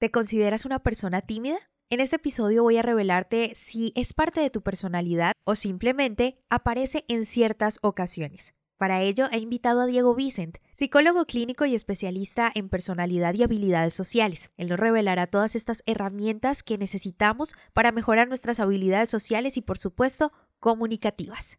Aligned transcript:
¿Te 0.00 0.10
consideras 0.10 0.64
una 0.64 0.78
persona 0.78 1.20
tímida? 1.20 1.58
En 1.90 2.00
este 2.00 2.16
episodio 2.16 2.62
voy 2.62 2.78
a 2.78 2.82
revelarte 2.82 3.52
si 3.54 3.92
es 3.94 4.14
parte 4.14 4.40
de 4.40 4.48
tu 4.48 4.62
personalidad 4.62 5.34
o 5.44 5.54
simplemente 5.54 6.38
aparece 6.48 7.04
en 7.08 7.26
ciertas 7.26 7.78
ocasiones. 7.82 8.54
Para 8.78 9.02
ello 9.02 9.28
he 9.30 9.36
invitado 9.36 9.82
a 9.82 9.86
Diego 9.86 10.14
Vicent, 10.14 10.56
psicólogo 10.72 11.26
clínico 11.26 11.66
y 11.66 11.74
especialista 11.74 12.50
en 12.54 12.70
personalidad 12.70 13.34
y 13.34 13.42
habilidades 13.42 13.92
sociales. 13.92 14.50
Él 14.56 14.70
nos 14.70 14.80
revelará 14.80 15.26
todas 15.26 15.54
estas 15.54 15.82
herramientas 15.84 16.62
que 16.62 16.78
necesitamos 16.78 17.54
para 17.74 17.92
mejorar 17.92 18.26
nuestras 18.26 18.58
habilidades 18.58 19.10
sociales 19.10 19.58
y 19.58 19.60
por 19.60 19.76
supuesto 19.76 20.32
comunicativas. 20.60 21.58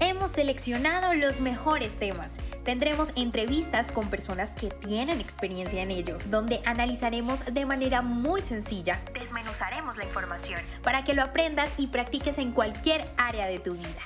Hemos 0.00 0.30
seleccionado 0.30 1.12
los 1.14 1.40
mejores 1.40 1.98
temas. 1.98 2.36
Tendremos 2.64 3.12
entrevistas 3.16 3.90
con 3.90 4.08
personas 4.08 4.54
que 4.54 4.68
tienen 4.68 5.20
experiencia 5.20 5.82
en 5.82 5.90
ello, 5.90 6.18
donde 6.30 6.60
analizaremos 6.66 7.44
de 7.52 7.66
manera 7.66 8.00
muy 8.00 8.40
sencilla, 8.42 9.02
desmenuzaremos 9.12 9.96
la 9.96 10.04
información 10.04 10.60
para 10.84 11.02
que 11.02 11.14
lo 11.14 11.22
aprendas 11.22 11.74
y 11.78 11.88
practiques 11.88 12.38
en 12.38 12.52
cualquier 12.52 13.04
área 13.16 13.46
de 13.46 13.58
tu 13.58 13.72
vida. 13.72 14.00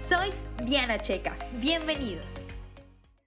Soy 0.00 0.30
Diana 0.64 0.98
Checa. 1.00 1.36
Bienvenidos. 1.60 2.40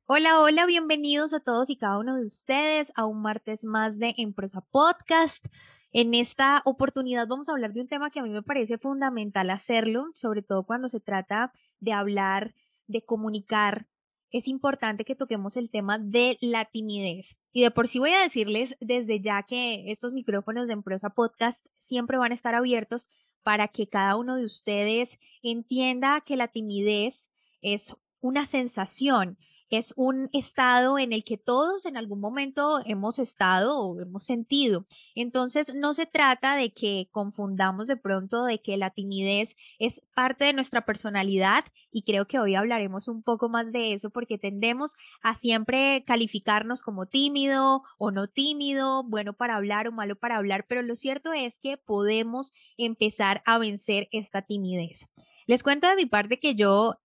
Hola, 0.07 0.39
hola, 0.39 0.65
bienvenidos 0.65 1.35
a 1.35 1.39
todos 1.39 1.69
y 1.69 1.77
cada 1.77 1.99
uno 1.99 2.15
de 2.15 2.25
ustedes 2.25 2.91
a 2.95 3.05
un 3.05 3.21
martes 3.21 3.65
más 3.65 3.99
de 3.99 4.15
Emprosa 4.17 4.61
Podcast. 4.71 5.45
En 5.91 6.13
esta 6.13 6.61
oportunidad 6.65 7.27
vamos 7.27 7.49
a 7.49 7.53
hablar 7.53 7.73
de 7.73 7.81
un 7.81 7.87
tema 7.87 8.11
que 8.11 8.19
a 8.19 8.23
mí 8.23 8.29
me 8.29 8.43
parece 8.43 8.77
fundamental 8.77 9.49
hacerlo, 9.49 10.11
sobre 10.13 10.43
todo 10.43 10.63
cuando 10.63 10.87
se 10.87 10.99
trata 10.99 11.51
de 11.79 11.93
hablar, 11.93 12.53
de 12.85 13.03
comunicar. 13.03 13.87
Es 14.29 14.47
importante 14.47 15.03
que 15.03 15.15
toquemos 15.15 15.57
el 15.57 15.71
tema 15.71 15.97
de 15.97 16.37
la 16.41 16.65
timidez. 16.65 17.39
Y 17.51 17.63
de 17.63 17.71
por 17.71 17.87
sí 17.87 17.97
voy 17.97 18.11
a 18.11 18.21
decirles 18.21 18.77
desde 18.79 19.19
ya 19.19 19.41
que 19.41 19.91
estos 19.91 20.13
micrófonos 20.13 20.67
de 20.67 20.73
Emprosa 20.73 21.09
Podcast 21.09 21.65
siempre 21.79 22.19
van 22.19 22.31
a 22.31 22.35
estar 22.35 22.53
abiertos 22.53 23.07
para 23.41 23.67
que 23.67 23.89
cada 23.89 24.15
uno 24.15 24.35
de 24.35 24.45
ustedes 24.45 25.17
entienda 25.41 26.21
que 26.21 26.37
la 26.37 26.49
timidez 26.49 27.31
es 27.61 27.95
una 28.19 28.45
sensación 28.45 29.39
es 29.77 29.93
un 29.95 30.29
estado 30.33 30.97
en 30.97 31.13
el 31.13 31.23
que 31.23 31.37
todos 31.37 31.85
en 31.85 31.97
algún 31.97 32.19
momento 32.19 32.79
hemos 32.85 33.19
estado 33.19 33.79
o 33.79 33.99
hemos 34.01 34.23
sentido. 34.23 34.85
Entonces, 35.15 35.73
no 35.73 35.93
se 35.93 36.05
trata 36.05 36.55
de 36.55 36.71
que 36.71 37.07
confundamos 37.11 37.87
de 37.87 37.97
pronto 37.97 38.45
de 38.45 38.61
que 38.61 38.77
la 38.77 38.89
timidez 38.89 39.55
es 39.77 40.01
parte 40.15 40.45
de 40.45 40.53
nuestra 40.53 40.85
personalidad 40.85 41.65
y 41.91 42.03
creo 42.03 42.25
que 42.25 42.39
hoy 42.39 42.55
hablaremos 42.55 43.07
un 43.07 43.23
poco 43.23 43.49
más 43.49 43.71
de 43.71 43.93
eso 43.93 44.09
porque 44.09 44.37
tendemos 44.37 44.95
a 45.21 45.35
siempre 45.35 46.03
calificarnos 46.05 46.81
como 46.81 47.05
tímido 47.05 47.83
o 47.97 48.11
no 48.11 48.27
tímido, 48.27 49.03
bueno 49.03 49.33
para 49.33 49.55
hablar 49.55 49.87
o 49.87 49.91
malo 49.91 50.15
para 50.15 50.37
hablar, 50.37 50.65
pero 50.67 50.81
lo 50.81 50.95
cierto 50.95 51.33
es 51.33 51.59
que 51.59 51.77
podemos 51.77 52.53
empezar 52.77 53.41
a 53.45 53.57
vencer 53.57 54.07
esta 54.11 54.41
timidez. 54.41 55.07
Les 55.49 55.63
cuento 55.63 55.87
de 55.87 55.95
mi 55.95 56.05
parte 56.05 56.39
que 56.39 56.53
yo 56.53 56.99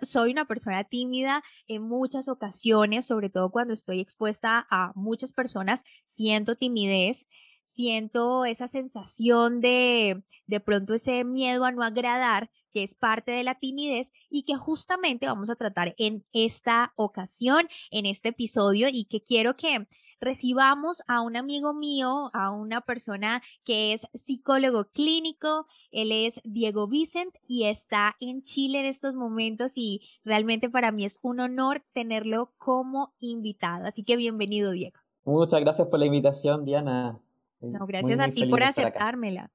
soy 0.00 0.30
una 0.32 0.46
persona 0.46 0.82
tímida 0.82 1.44
en 1.68 1.82
muchas 1.82 2.26
ocasiones, 2.26 3.04
sobre 3.04 3.28
todo 3.28 3.50
cuando 3.50 3.74
estoy 3.74 4.00
expuesta 4.00 4.66
a 4.70 4.92
muchas 4.94 5.34
personas, 5.34 5.84
siento 6.06 6.56
timidez, 6.56 7.28
siento 7.64 8.46
esa 8.46 8.66
sensación 8.66 9.60
de 9.60 10.22
de 10.46 10.60
pronto 10.60 10.94
ese 10.94 11.22
miedo 11.24 11.66
a 11.66 11.70
no 11.70 11.82
agradar, 11.82 12.50
que 12.72 12.82
es 12.82 12.94
parte 12.94 13.30
de 13.32 13.44
la 13.44 13.58
timidez 13.58 14.10
y 14.30 14.44
que 14.44 14.56
justamente 14.56 15.26
vamos 15.26 15.50
a 15.50 15.56
tratar 15.56 15.94
en 15.98 16.24
esta 16.32 16.94
ocasión, 16.96 17.68
en 17.90 18.06
este 18.06 18.30
episodio 18.30 18.88
y 18.90 19.04
que 19.04 19.22
quiero 19.22 19.54
que 19.58 19.86
recibamos 20.22 21.02
a 21.08 21.20
un 21.20 21.36
amigo 21.36 21.74
mío, 21.74 22.30
a 22.32 22.52
una 22.52 22.80
persona 22.80 23.42
que 23.64 23.92
es 23.92 24.06
psicólogo 24.14 24.84
clínico. 24.84 25.66
Él 25.90 26.12
es 26.12 26.40
Diego 26.44 26.86
Vicent 26.86 27.34
y 27.48 27.64
está 27.64 28.14
en 28.20 28.44
Chile 28.44 28.80
en 28.80 28.86
estos 28.86 29.14
momentos 29.14 29.72
y 29.74 30.00
realmente 30.24 30.70
para 30.70 30.92
mí 30.92 31.04
es 31.04 31.18
un 31.22 31.40
honor 31.40 31.82
tenerlo 31.92 32.52
como 32.56 33.12
invitado. 33.18 33.86
Así 33.86 34.04
que 34.04 34.16
bienvenido, 34.16 34.70
Diego. 34.70 34.98
Muchas 35.24 35.60
gracias 35.60 35.88
por 35.88 35.98
la 35.98 36.06
invitación, 36.06 36.64
Diana. 36.64 37.18
No, 37.60 37.84
gracias 37.86 38.20
a 38.20 38.28
ti 38.28 38.46
por 38.46 38.62
aceptármela. 38.62 39.50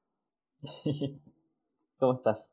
¿Cómo 1.98 2.14
estás? 2.14 2.52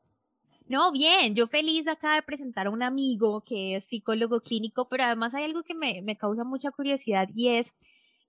No, 0.67 0.91
bien, 0.91 1.35
yo 1.35 1.47
feliz 1.47 1.87
acá 1.87 2.15
de 2.15 2.23
presentar 2.23 2.67
a 2.67 2.69
un 2.71 2.81
amigo 2.81 3.41
que 3.41 3.75
es 3.75 3.85
psicólogo 3.85 4.39
clínico, 4.41 4.87
pero 4.89 5.03
además 5.03 5.35
hay 5.35 5.43
algo 5.43 5.63
que 5.63 5.75
me, 5.75 6.01
me 6.01 6.17
causa 6.17 6.43
mucha 6.43 6.71
curiosidad 6.71 7.29
y 7.35 7.49
es 7.49 7.73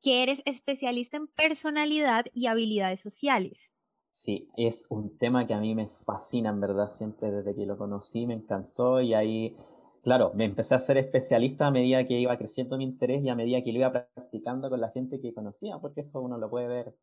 que 0.06 0.22
eres 0.22 0.40
especialista 0.44 1.16
en 1.16 1.26
personalidad 1.26 2.26
y 2.32 2.46
habilidades 2.46 3.00
sociales. 3.00 3.72
Sí, 4.08 4.48
es 4.56 4.86
un 4.88 5.18
tema 5.18 5.48
que 5.48 5.54
a 5.54 5.58
mí 5.58 5.74
me 5.74 5.90
fascina, 6.04 6.50
en 6.50 6.60
verdad, 6.60 6.92
siempre 6.92 7.32
desde 7.32 7.56
que 7.56 7.66
lo 7.66 7.76
conocí 7.76 8.24
me 8.24 8.34
encantó 8.34 9.00
y 9.00 9.14
ahí, 9.14 9.56
claro, 10.04 10.30
me 10.32 10.44
empecé 10.44 10.76
a 10.76 10.78
ser 10.78 10.96
especialista 10.98 11.66
a 11.66 11.72
medida 11.72 12.06
que 12.06 12.20
iba 12.20 12.38
creciendo 12.38 12.78
mi 12.78 12.84
interés 12.84 13.24
y 13.24 13.30
a 13.30 13.34
medida 13.34 13.64
que 13.64 13.72
lo 13.72 13.80
iba 13.80 13.90
practicando 14.14 14.70
con 14.70 14.80
la 14.80 14.90
gente 14.90 15.20
que 15.20 15.34
conocía, 15.34 15.76
porque 15.80 16.02
eso 16.02 16.20
uno 16.20 16.38
lo 16.38 16.48
puede 16.48 16.68
ver 16.68 16.94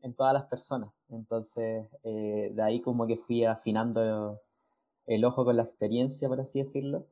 en 0.00 0.12
todas 0.12 0.34
las 0.34 0.46
personas. 0.46 0.90
Entonces, 1.10 1.86
eh, 2.02 2.50
de 2.52 2.62
ahí 2.62 2.80
como 2.80 3.06
que 3.06 3.18
fui 3.18 3.44
afinando 3.44 4.40
el 5.06 5.24
ojo 5.24 5.44
con 5.44 5.56
la 5.56 5.62
experiencia, 5.62 6.28
por 6.28 6.40
así 6.40 6.58
decirlo. 6.58 7.06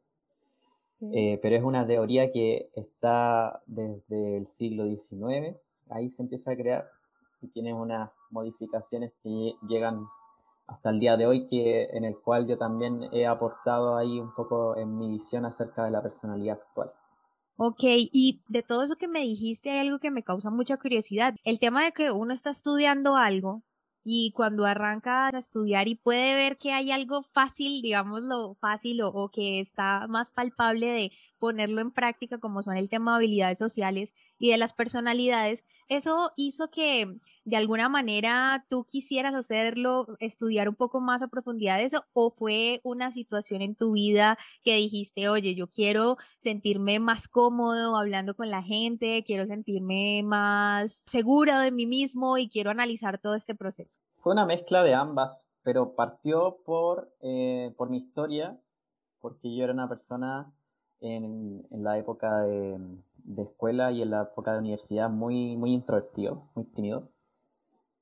Eh, 1.12 1.38
pero 1.40 1.56
es 1.56 1.62
una 1.62 1.86
teoría 1.86 2.30
que 2.30 2.70
está 2.74 3.62
desde 3.66 4.36
el 4.36 4.46
siglo 4.46 4.84
XIX, 4.84 5.56
ahí 5.88 6.10
se 6.10 6.22
empieza 6.22 6.52
a 6.52 6.56
crear 6.56 6.90
y 7.40 7.48
tiene 7.48 7.72
unas 7.72 8.10
modificaciones 8.30 9.12
que 9.22 9.54
llegan 9.66 10.06
hasta 10.66 10.90
el 10.90 11.00
día 11.00 11.16
de 11.16 11.26
hoy, 11.26 11.46
que, 11.48 11.84
en 11.92 12.04
el 12.04 12.16
cual 12.18 12.46
yo 12.46 12.58
también 12.58 13.08
he 13.12 13.26
aportado 13.26 13.96
ahí 13.96 14.20
un 14.20 14.32
poco 14.34 14.76
en 14.76 14.96
mi 14.98 15.10
visión 15.10 15.44
acerca 15.44 15.84
de 15.84 15.90
la 15.90 16.02
personalidad 16.02 16.60
actual. 16.60 16.92
Ok, 17.56 17.82
y 17.82 18.40
de 18.48 18.62
todo 18.62 18.82
eso 18.82 18.96
que 18.96 19.08
me 19.08 19.20
dijiste 19.20 19.70
hay 19.70 19.80
algo 19.80 19.98
que 19.98 20.10
me 20.10 20.22
causa 20.22 20.50
mucha 20.50 20.76
curiosidad. 20.76 21.34
El 21.44 21.58
tema 21.58 21.84
de 21.84 21.92
que 21.92 22.10
uno 22.10 22.32
está 22.32 22.50
estudiando 22.50 23.16
algo 23.16 23.62
y 24.04 24.32
cuando 24.32 24.64
arrancas 24.66 25.34
a 25.34 25.38
estudiar 25.38 25.88
y 25.88 25.94
puede 25.94 26.34
ver 26.34 26.58
que 26.58 26.72
hay 26.72 26.90
algo 26.90 27.22
fácil, 27.22 27.82
digámoslo 27.82 28.54
fácil 28.60 29.02
o, 29.02 29.30
que 29.30 29.60
está 29.60 30.06
más 30.08 30.30
palpable 30.30 30.86
de 30.86 31.12
ponerlo 31.40 31.80
en 31.80 31.90
práctica 31.90 32.38
como 32.38 32.62
son 32.62 32.76
el 32.76 32.88
tema 32.88 33.12
de 33.12 33.16
habilidades 33.16 33.58
sociales 33.58 34.14
y 34.38 34.50
de 34.50 34.58
las 34.58 34.72
personalidades, 34.72 35.64
eso 35.88 36.30
hizo 36.36 36.70
que 36.70 37.18
de 37.44 37.56
alguna 37.56 37.88
manera 37.88 38.64
tú 38.68 38.84
quisieras 38.84 39.34
hacerlo, 39.34 40.06
estudiar 40.20 40.68
un 40.68 40.76
poco 40.76 41.00
más 41.00 41.22
a 41.22 41.28
profundidad 41.28 41.80
eso 41.80 42.04
o 42.12 42.30
fue 42.30 42.80
una 42.84 43.10
situación 43.10 43.62
en 43.62 43.74
tu 43.74 43.92
vida 43.92 44.38
que 44.62 44.76
dijiste, 44.76 45.28
oye, 45.28 45.54
yo 45.54 45.66
quiero 45.68 46.18
sentirme 46.38 47.00
más 47.00 47.26
cómodo 47.26 47.96
hablando 47.96 48.36
con 48.36 48.50
la 48.50 48.62
gente, 48.62 49.24
quiero 49.26 49.46
sentirme 49.46 50.22
más 50.22 51.02
segura 51.06 51.60
de 51.60 51.72
mí 51.72 51.86
mismo 51.86 52.38
y 52.38 52.48
quiero 52.48 52.70
analizar 52.70 53.18
todo 53.18 53.34
este 53.34 53.54
proceso. 53.54 53.98
Fue 54.18 54.32
una 54.32 54.44
mezcla 54.44 54.84
de 54.84 54.94
ambas, 54.94 55.48
pero 55.62 55.94
partió 55.94 56.58
por, 56.64 57.12
eh, 57.22 57.72
por 57.76 57.88
mi 57.88 57.98
historia, 57.98 58.60
porque 59.20 59.54
yo 59.54 59.64
era 59.64 59.72
una 59.72 59.88
persona 59.88 60.52
en, 61.00 61.66
en 61.70 61.84
la 61.84 61.98
época 61.98 62.40
de, 62.40 62.78
de, 63.24 63.42
escuela 63.42 63.92
y 63.92 64.02
en 64.02 64.10
la 64.10 64.22
época 64.22 64.52
de 64.52 64.58
universidad 64.58 65.10
muy, 65.10 65.56
muy 65.56 65.72
introvertido, 65.72 66.48
muy 66.54 66.64
tímido. 66.66 67.08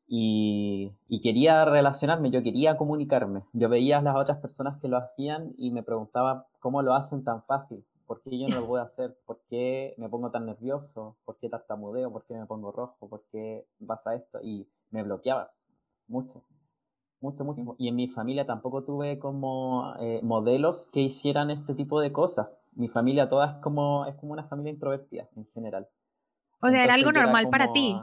Y, 0.07 0.93
y, 1.07 1.21
quería 1.21 1.65
relacionarme, 1.67 2.31
yo 2.31 2.43
quería 2.43 2.79
comunicarme. 2.79 3.45
Yo 3.53 3.69
veía 3.69 3.99
a 3.99 4.03
las 4.03 4.17
otras 4.17 4.39
personas 4.39 4.81
que 4.81 4.89
lo 4.89 4.97
hacían 4.97 5.53
y 5.59 5.71
me 5.71 5.83
preguntaba 5.83 6.47
cómo 6.61 6.81
lo 6.83 6.95
hacen 6.95 7.25
tan 7.25 7.43
fácil, 7.45 7.85
por 8.07 8.23
qué 8.23 8.39
yo 8.39 8.49
no 8.49 8.61
lo 8.61 8.67
puedo 8.67 8.83
hacer, 8.83 9.19
por 9.27 9.41
qué 9.51 9.95
me 9.99 10.09
pongo 10.09 10.31
tan 10.31 10.47
nervioso, 10.47 11.19
por 11.27 11.37
qué 11.39 11.51
tartamudeo, 11.51 12.11
por 12.11 12.25
qué 12.25 12.35
me 12.35 12.47
pongo 12.47 12.73
rojo, 12.73 13.09
por 13.09 13.25
qué 13.31 13.67
pasa 13.87 14.15
esto 14.15 14.41
y 14.43 14.67
me 14.91 15.03
bloqueaba 15.03 15.53
mucho, 16.09 16.43
mucho, 17.21 17.45
mucho. 17.45 17.77
Y 17.79 17.89
en 17.89 17.97
mi 17.97 18.09
familia 18.09 18.47
tampoco 18.47 18.85
tuve 18.85 19.19
como 19.19 19.95
eh, 20.01 20.21
modelos 20.23 20.89
que 20.91 21.01
hicieran 21.01 21.51
este 21.51 21.75
tipo 21.75 22.01
de 22.01 22.13
cosas. 22.13 22.49
Mi 22.73 22.89
familia 22.89 23.29
toda 23.29 23.53
es 23.53 23.63
como, 23.63 24.07
es 24.07 24.15
como 24.17 24.33
una 24.33 24.45
familia 24.45 24.73
introvertida 24.73 25.29
en 25.37 25.47
general. 25.55 25.89
O 26.61 26.69
sea, 26.69 26.85
era 26.85 26.95
algo 26.95 27.13
normal 27.13 27.49
para 27.51 27.73
ti. 27.73 27.97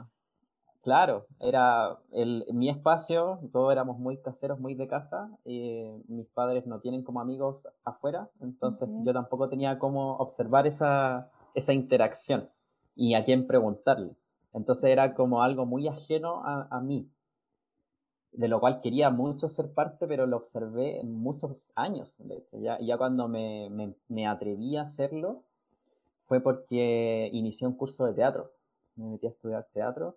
Claro, 0.82 1.26
era 1.40 1.98
el, 2.12 2.46
mi 2.52 2.68
espacio, 2.68 3.40
todos 3.52 3.72
éramos 3.72 3.98
muy 3.98 4.18
caseros, 4.18 4.60
muy 4.60 4.76
de 4.76 4.86
casa, 4.86 5.28
eh, 5.44 6.00
mis 6.06 6.28
padres 6.28 6.64
no 6.64 6.78
tienen 6.78 7.02
como 7.02 7.20
amigos 7.20 7.66
afuera, 7.84 8.30
entonces 8.40 8.88
yo 9.04 9.12
tampoco 9.12 9.48
tenía 9.48 9.80
cómo 9.80 10.16
observar 10.18 10.64
esa, 10.68 11.28
esa 11.54 11.72
interacción 11.72 12.48
y 12.94 13.14
a 13.14 13.24
quién 13.24 13.48
preguntarle. 13.48 14.14
Entonces 14.52 14.84
era 14.90 15.12
como 15.14 15.42
algo 15.42 15.66
muy 15.66 15.88
ajeno 15.88 16.44
a, 16.44 16.68
a 16.70 16.80
mí, 16.80 17.10
de 18.36 18.48
lo 18.48 18.60
cual 18.60 18.80
quería 18.80 19.10
mucho 19.10 19.48
ser 19.48 19.72
parte, 19.72 20.06
pero 20.06 20.26
lo 20.26 20.36
observé 20.36 21.00
en 21.00 21.12
muchos 21.12 21.72
años, 21.74 22.16
de 22.18 22.36
hecho. 22.36 22.58
Ya, 22.58 22.78
ya 22.80 22.96
cuando 22.98 23.28
me, 23.28 23.68
me, 23.70 23.94
me 24.08 24.26
atreví 24.26 24.76
a 24.76 24.82
hacerlo, 24.82 25.42
fue 26.26 26.40
porque 26.40 27.30
inicié 27.32 27.66
un 27.66 27.74
curso 27.76 28.06
de 28.06 28.14
teatro. 28.14 28.52
Me 28.96 29.06
metí 29.06 29.26
a 29.26 29.30
estudiar 29.30 29.66
teatro 29.72 30.16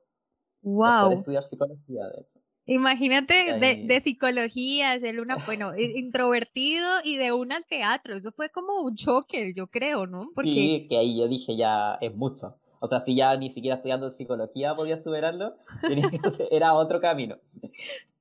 Wow. 0.62 1.14
estudiar 1.14 1.44
psicología, 1.44 2.08
de 2.08 2.22
hecho. 2.22 2.40
Imagínate 2.66 3.58
de, 3.58 3.84
de, 3.88 4.02
psicología, 4.02 5.00
ser 5.00 5.20
una, 5.20 5.38
bueno, 5.38 5.72
introvertido 5.76 6.88
y 7.04 7.16
de 7.16 7.32
una 7.32 7.56
al 7.56 7.66
teatro. 7.66 8.16
Eso 8.16 8.32
fue 8.32 8.50
como 8.50 8.82
un 8.84 8.96
choque, 8.96 9.54
yo 9.56 9.68
creo, 9.68 10.06
¿no? 10.06 10.20
Porque... 10.36 10.52
Sí, 10.52 10.88
que 10.88 10.98
ahí 10.98 11.18
yo 11.18 11.28
dije 11.28 11.58
ya 11.58 11.98
es 12.00 12.16
mucho. 12.16 12.59
O 12.80 12.88
sea, 12.88 13.00
si 13.00 13.16
ya 13.16 13.36
ni 13.36 13.50
siquiera 13.50 13.76
estudiando 13.76 14.10
psicología 14.10 14.76
podía 14.76 14.98
superarlo, 14.98 15.56
era 16.52 16.74
otro 16.74 17.02
camino. 17.02 17.38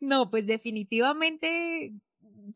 No, 0.01 0.31
pues 0.31 0.47
definitivamente 0.47 1.93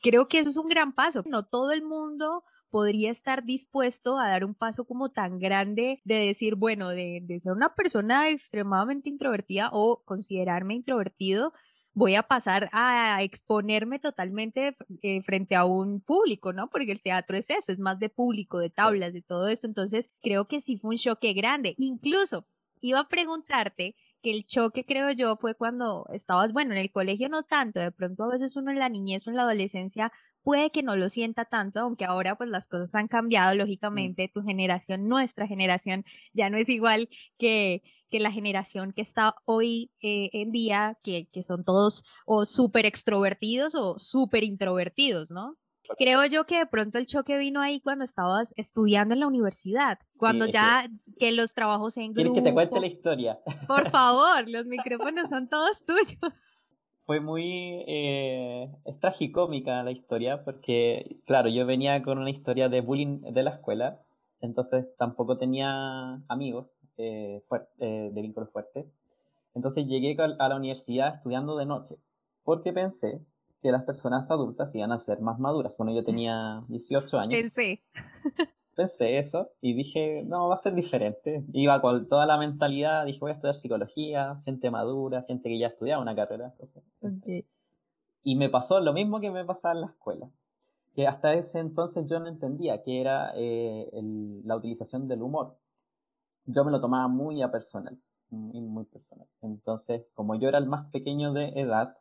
creo 0.01 0.29
que 0.29 0.39
eso 0.39 0.51
es 0.51 0.57
un 0.57 0.69
gran 0.69 0.93
paso. 0.93 1.23
No 1.27 1.45
todo 1.45 1.73
el 1.73 1.83
mundo 1.83 2.45
podría 2.71 3.11
estar 3.11 3.45
dispuesto 3.45 4.19
a 4.19 4.29
dar 4.29 4.45
un 4.45 4.55
paso 4.55 4.85
como 4.85 5.11
tan 5.11 5.39
grande 5.39 6.01
de 6.05 6.15
decir, 6.15 6.55
bueno, 6.55 6.89
de, 6.89 7.21
de 7.23 7.39
ser 7.39 7.53
una 7.53 7.75
persona 7.75 8.31
extremadamente 8.31 9.11
introvertida 9.11 9.69
o 9.73 10.03
considerarme 10.05 10.75
introvertido, 10.75 11.53
voy 11.95 12.15
a 12.15 12.23
pasar 12.23 12.71
a 12.73 13.23
exponerme 13.23 13.99
totalmente 13.99 14.77
eh, 15.03 15.23
frente 15.23 15.55
a 15.55 15.65
un 15.65 16.01
público, 16.01 16.53
¿no? 16.53 16.69
Porque 16.69 16.93
el 16.93 17.03
teatro 17.03 17.37
es 17.37 17.51
eso, 17.51 17.73
es 17.73 17.79
más 17.79 17.99
de 17.99 18.09
público, 18.09 18.59
de 18.59 18.71
tablas, 18.71 19.13
de 19.13 19.23
todo 19.23 19.49
esto. 19.49 19.67
Entonces, 19.67 20.11
creo 20.23 20.47
que 20.47 20.61
sí 20.61 20.79
fue 20.79 20.91
un 20.93 20.99
choque 20.99 21.33
grande. 21.35 21.75
Incluso 21.79 22.47
iba 22.81 23.01
a 23.01 23.09
preguntarte 23.09 23.95
que 24.23 24.31
el 24.31 24.47
choque, 24.47 24.85
creo 24.85 25.11
yo, 25.11 25.37
fue 25.37 25.55
cuando 25.55 26.07
estabas, 26.13 26.53
bueno, 26.53 26.73
en 26.73 26.79
el 26.79 26.93
colegio 26.93 27.29
no 27.29 27.43
tanto, 27.43 27.81
de 27.81 27.91
pronto 27.91 28.25
a 28.25 28.29
veces 28.29 28.57
uno 28.57 28.71
en 28.71 28.79
la 28.79 28.89
niñez 28.89 29.27
o 29.27 29.31
en 29.31 29.37
la 29.37 29.43
adolescencia 29.43 30.13
puede 30.43 30.71
que 30.71 30.83
no 30.83 30.97
lo 30.97 31.09
sienta 31.09 31.45
tanto, 31.45 31.81
aunque 31.81 32.05
ahora 32.05 32.37
pues 32.37 32.49
las 32.51 32.69
cosas 32.69 32.95
han 32.95 33.09
cambiado, 33.09 33.55
mm. 33.55 33.59
lógicamente, 33.59 34.31
tu 34.33 34.43
generación, 34.43 35.09
nuestra 35.09 35.47
generación, 35.47 36.05
ya 36.33 36.51
no 36.51 36.57
es 36.57 36.69
igual 36.69 37.09
que, 37.39 37.83
que 38.13 38.21
la 38.21 38.31
generación 38.31 38.93
que 38.93 39.03
está 39.03 39.35
hoy 39.47 39.91
eh, 40.03 40.29
en 40.35 40.53
día, 40.53 40.99
que, 41.03 41.27
que 41.33 41.43
son 41.43 41.65
todos 41.65 42.05
o 42.27 42.45
súper 42.45 42.87
extrovertidos 42.87 43.75
o 43.75 43.99
súper 43.99 44.45
introvertidos, 44.45 45.31
¿no? 45.31 45.57
Creo 45.99 46.25
yo 46.27 46.47
que 46.47 46.59
de 46.59 46.67
pronto 46.67 46.99
el 46.99 47.07
choque 47.07 47.39
vino 47.39 47.61
ahí 47.61 47.81
cuando 47.81 48.05
estabas 48.05 48.55
estudiando 48.57 49.15
en 49.15 49.21
la 49.21 49.27
universidad, 49.27 49.99
cuando 50.19 50.47
ya 50.47 50.89
que... 51.19 51.33
los 51.33 51.55
trabajos 51.55 51.97
en 51.97 52.13
grupo. 52.13 52.35
¿Quieres 52.35 52.35
que 52.35 52.43
te 52.43 52.55
cuente 52.55 52.81
la 52.81 52.87
historia? 52.87 53.41
Por 53.67 53.91
favor, 53.91 54.49
los 54.49 54.67
micrófonos 54.67 55.29
son 55.29 55.49
todos 55.49 55.85
tuyos 55.85 56.33
fue 57.05 57.21
muy 57.21 57.85
eh, 57.89 58.71
es 58.85 59.01
tragicómica 59.01 59.83
la 59.83 59.91
historia 59.91 60.45
porque, 60.45 61.19
claro, 61.27 61.49
yo 61.49 61.67
venía 61.67 62.01
con 62.03 62.19
una 62.19 62.31
historia 62.31 62.69
de 62.69 62.81
bullying 62.81 63.21
de 63.33 63.43
la 63.43 63.51
escuela, 63.51 64.01
entonces 64.41 64.87
tampoco 64.97 65.37
tenía 65.37 66.23
amigos 66.29 66.73
eh, 66.97 67.43
eh, 67.79 68.11
de 68.13 68.23
vínculos 68.23 68.51
fuertes. 68.51 68.87
Entonces 69.55 69.87
llegué 69.87 70.17
a 70.19 70.49
la 70.49 70.57
universidad 70.57 71.17
estudiando 71.17 71.57
de 71.57 71.67
noche, 71.67 71.97
porque 72.45 72.73
pensé 72.73 73.21
que 73.61 73.71
las 73.71 73.85
personas 73.85 74.31
adultas 74.31 74.75
iban 74.75 74.93
a 74.93 74.99
ser 74.99 75.21
más 75.21 75.39
maduras. 75.39 75.77
Bueno, 75.77 75.93
yo 75.95 76.05
tenía 76.05 76.65
18 76.69 77.19
años. 77.19 77.41
Pensé 77.41 77.81
pensé 78.75 79.19
eso 79.19 79.51
y 79.61 79.75
dije, 79.75 80.23
no, 80.25 80.49
va 80.49 80.55
a 80.55 80.59
ser 80.59 80.75
diferente. 80.75 81.45
Iba 81.53 81.81
con 81.81 82.09
toda 82.09 82.27
la 82.27 82.39
mentalidad, 82.39 83.05
dije, 83.05 83.21
voy 83.21 83.31
a 83.31 83.35
estudiar 83.35 83.55
psicología, 83.55 84.41
gente 84.45 84.71
madura, 84.71 85.23
gente 85.23 85.49
que 85.49 85.59
ya 85.59 85.69
estudiaba 85.69 86.03
una 86.03 86.15
carrera. 86.15 86.55
Y 88.25 88.37
me 88.37 88.49
pasó 88.49 88.81
lo 88.81 88.93
mismo 88.93 89.21
que 89.21 89.31
me 89.31 89.45
pasaba 89.45 89.75
en 89.75 89.81
la 89.83 89.87
escuela. 89.89 90.31
Que 90.95 91.07
hasta 91.07 91.35
ese 91.35 91.59
entonces 91.59 92.07
yo 92.07 92.21
no 92.21 92.29
entendía 92.29 92.83
que 92.83 93.01
era 93.01 93.33
eh, 93.35 93.91
la 94.45 94.57
utilización 94.57 95.09
del 95.09 95.23
humor. 95.23 95.57
Yo 96.47 96.65
me 96.65 96.71
lo 96.71 96.81
tomaba 96.81 97.09
muy 97.09 97.43
a 97.43 97.51
personal, 97.51 97.99
muy, 98.31 98.61
muy 98.61 98.85
personal. 98.85 99.27
Entonces, 99.43 100.05
como 100.15 100.35
yo 100.37 100.49
era 100.49 100.59
el 100.59 100.67
más 100.67 100.91
pequeño 100.91 101.33
de 101.33 101.49
edad, 101.61 101.97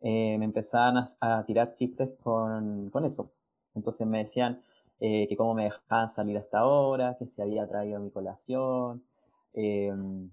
eh, 0.00 0.36
me 0.38 0.44
empezaban 0.46 1.04
a, 1.20 1.44
tirar 1.46 1.74
chistes 1.74 2.10
con, 2.22 2.90
con 2.90 3.04
eso. 3.04 3.32
Entonces 3.74 4.06
me 4.06 4.18
decían, 4.18 4.62
eh, 5.00 5.26
que 5.28 5.36
cómo 5.36 5.54
me 5.54 5.64
dejaban 5.64 6.08
salir 6.08 6.38
hasta 6.38 6.60
ahora, 6.60 7.16
que 7.18 7.26
se 7.28 7.42
había 7.42 7.68
traído 7.68 8.00
mi 8.00 8.10
colación, 8.10 9.04
em, 9.52 10.30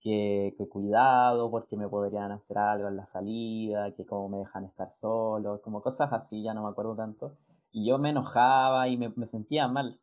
que, 0.00 0.54
cuidado 0.70 1.50
porque 1.50 1.76
me 1.76 1.88
podrían 1.88 2.30
hacer 2.32 2.58
algo 2.58 2.88
en 2.88 2.96
la 2.96 3.06
salida, 3.06 3.92
que 3.92 4.06
cómo 4.06 4.28
me 4.28 4.38
dejan 4.38 4.64
estar 4.64 4.92
solo, 4.92 5.60
como 5.62 5.82
cosas 5.82 6.12
así, 6.12 6.42
ya 6.42 6.54
no 6.54 6.62
me 6.62 6.68
acuerdo 6.70 6.94
tanto. 6.96 7.36
Y 7.72 7.86
yo 7.86 7.98
me 7.98 8.10
enojaba 8.10 8.88
y 8.88 8.96
me, 8.96 9.26
sentía 9.26 9.68
mal. 9.68 9.98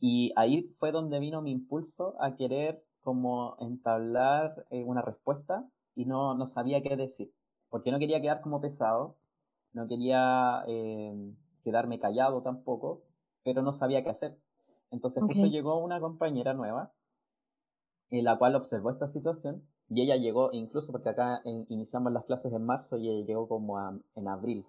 Y 0.00 0.32
ahí 0.36 0.74
fue 0.78 0.92
donde 0.92 1.18
vino 1.18 1.42
mi 1.42 1.50
impulso 1.50 2.14
a 2.20 2.36
querer 2.36 2.82
como 3.00 3.56
entablar 3.58 4.66
eh, 4.70 4.84
una 4.84 5.02
respuesta 5.02 5.68
y 5.94 6.04
no, 6.04 6.34
no 6.34 6.46
sabía 6.46 6.82
qué 6.82 6.96
decir, 6.96 7.32
porque 7.70 7.90
no 7.90 7.98
quería 7.98 8.20
quedar 8.20 8.40
como 8.40 8.60
pesado, 8.60 9.16
no 9.72 9.88
quería 9.88 10.62
em, 10.66 11.34
quedarme 11.64 11.98
callado 11.98 12.42
tampoco, 12.42 13.02
pero 13.42 13.62
no 13.62 13.72
sabía 13.72 14.04
qué 14.04 14.10
hacer. 14.10 14.38
Entonces 14.90 15.22
justo 15.22 15.46
llegó 15.46 15.78
una 15.78 16.00
compañera 16.00 16.54
nueva, 16.54 16.92
en 18.10 18.24
la 18.24 18.38
cual 18.38 18.54
observó 18.54 18.90
esta 18.90 19.08
situación, 19.08 19.62
y 19.90 20.02
ella 20.02 20.16
llegó, 20.16 20.50
incluso 20.52 20.92
porque 20.92 21.08
acá 21.08 21.40
iniciamos 21.44 22.12
las 22.12 22.24
clases 22.24 22.52
en 22.52 22.64
marzo 22.64 22.98
y 22.98 23.08
ella 23.08 23.26
llegó 23.26 23.48
como 23.48 23.78
en 24.14 24.28
abril. 24.28 24.66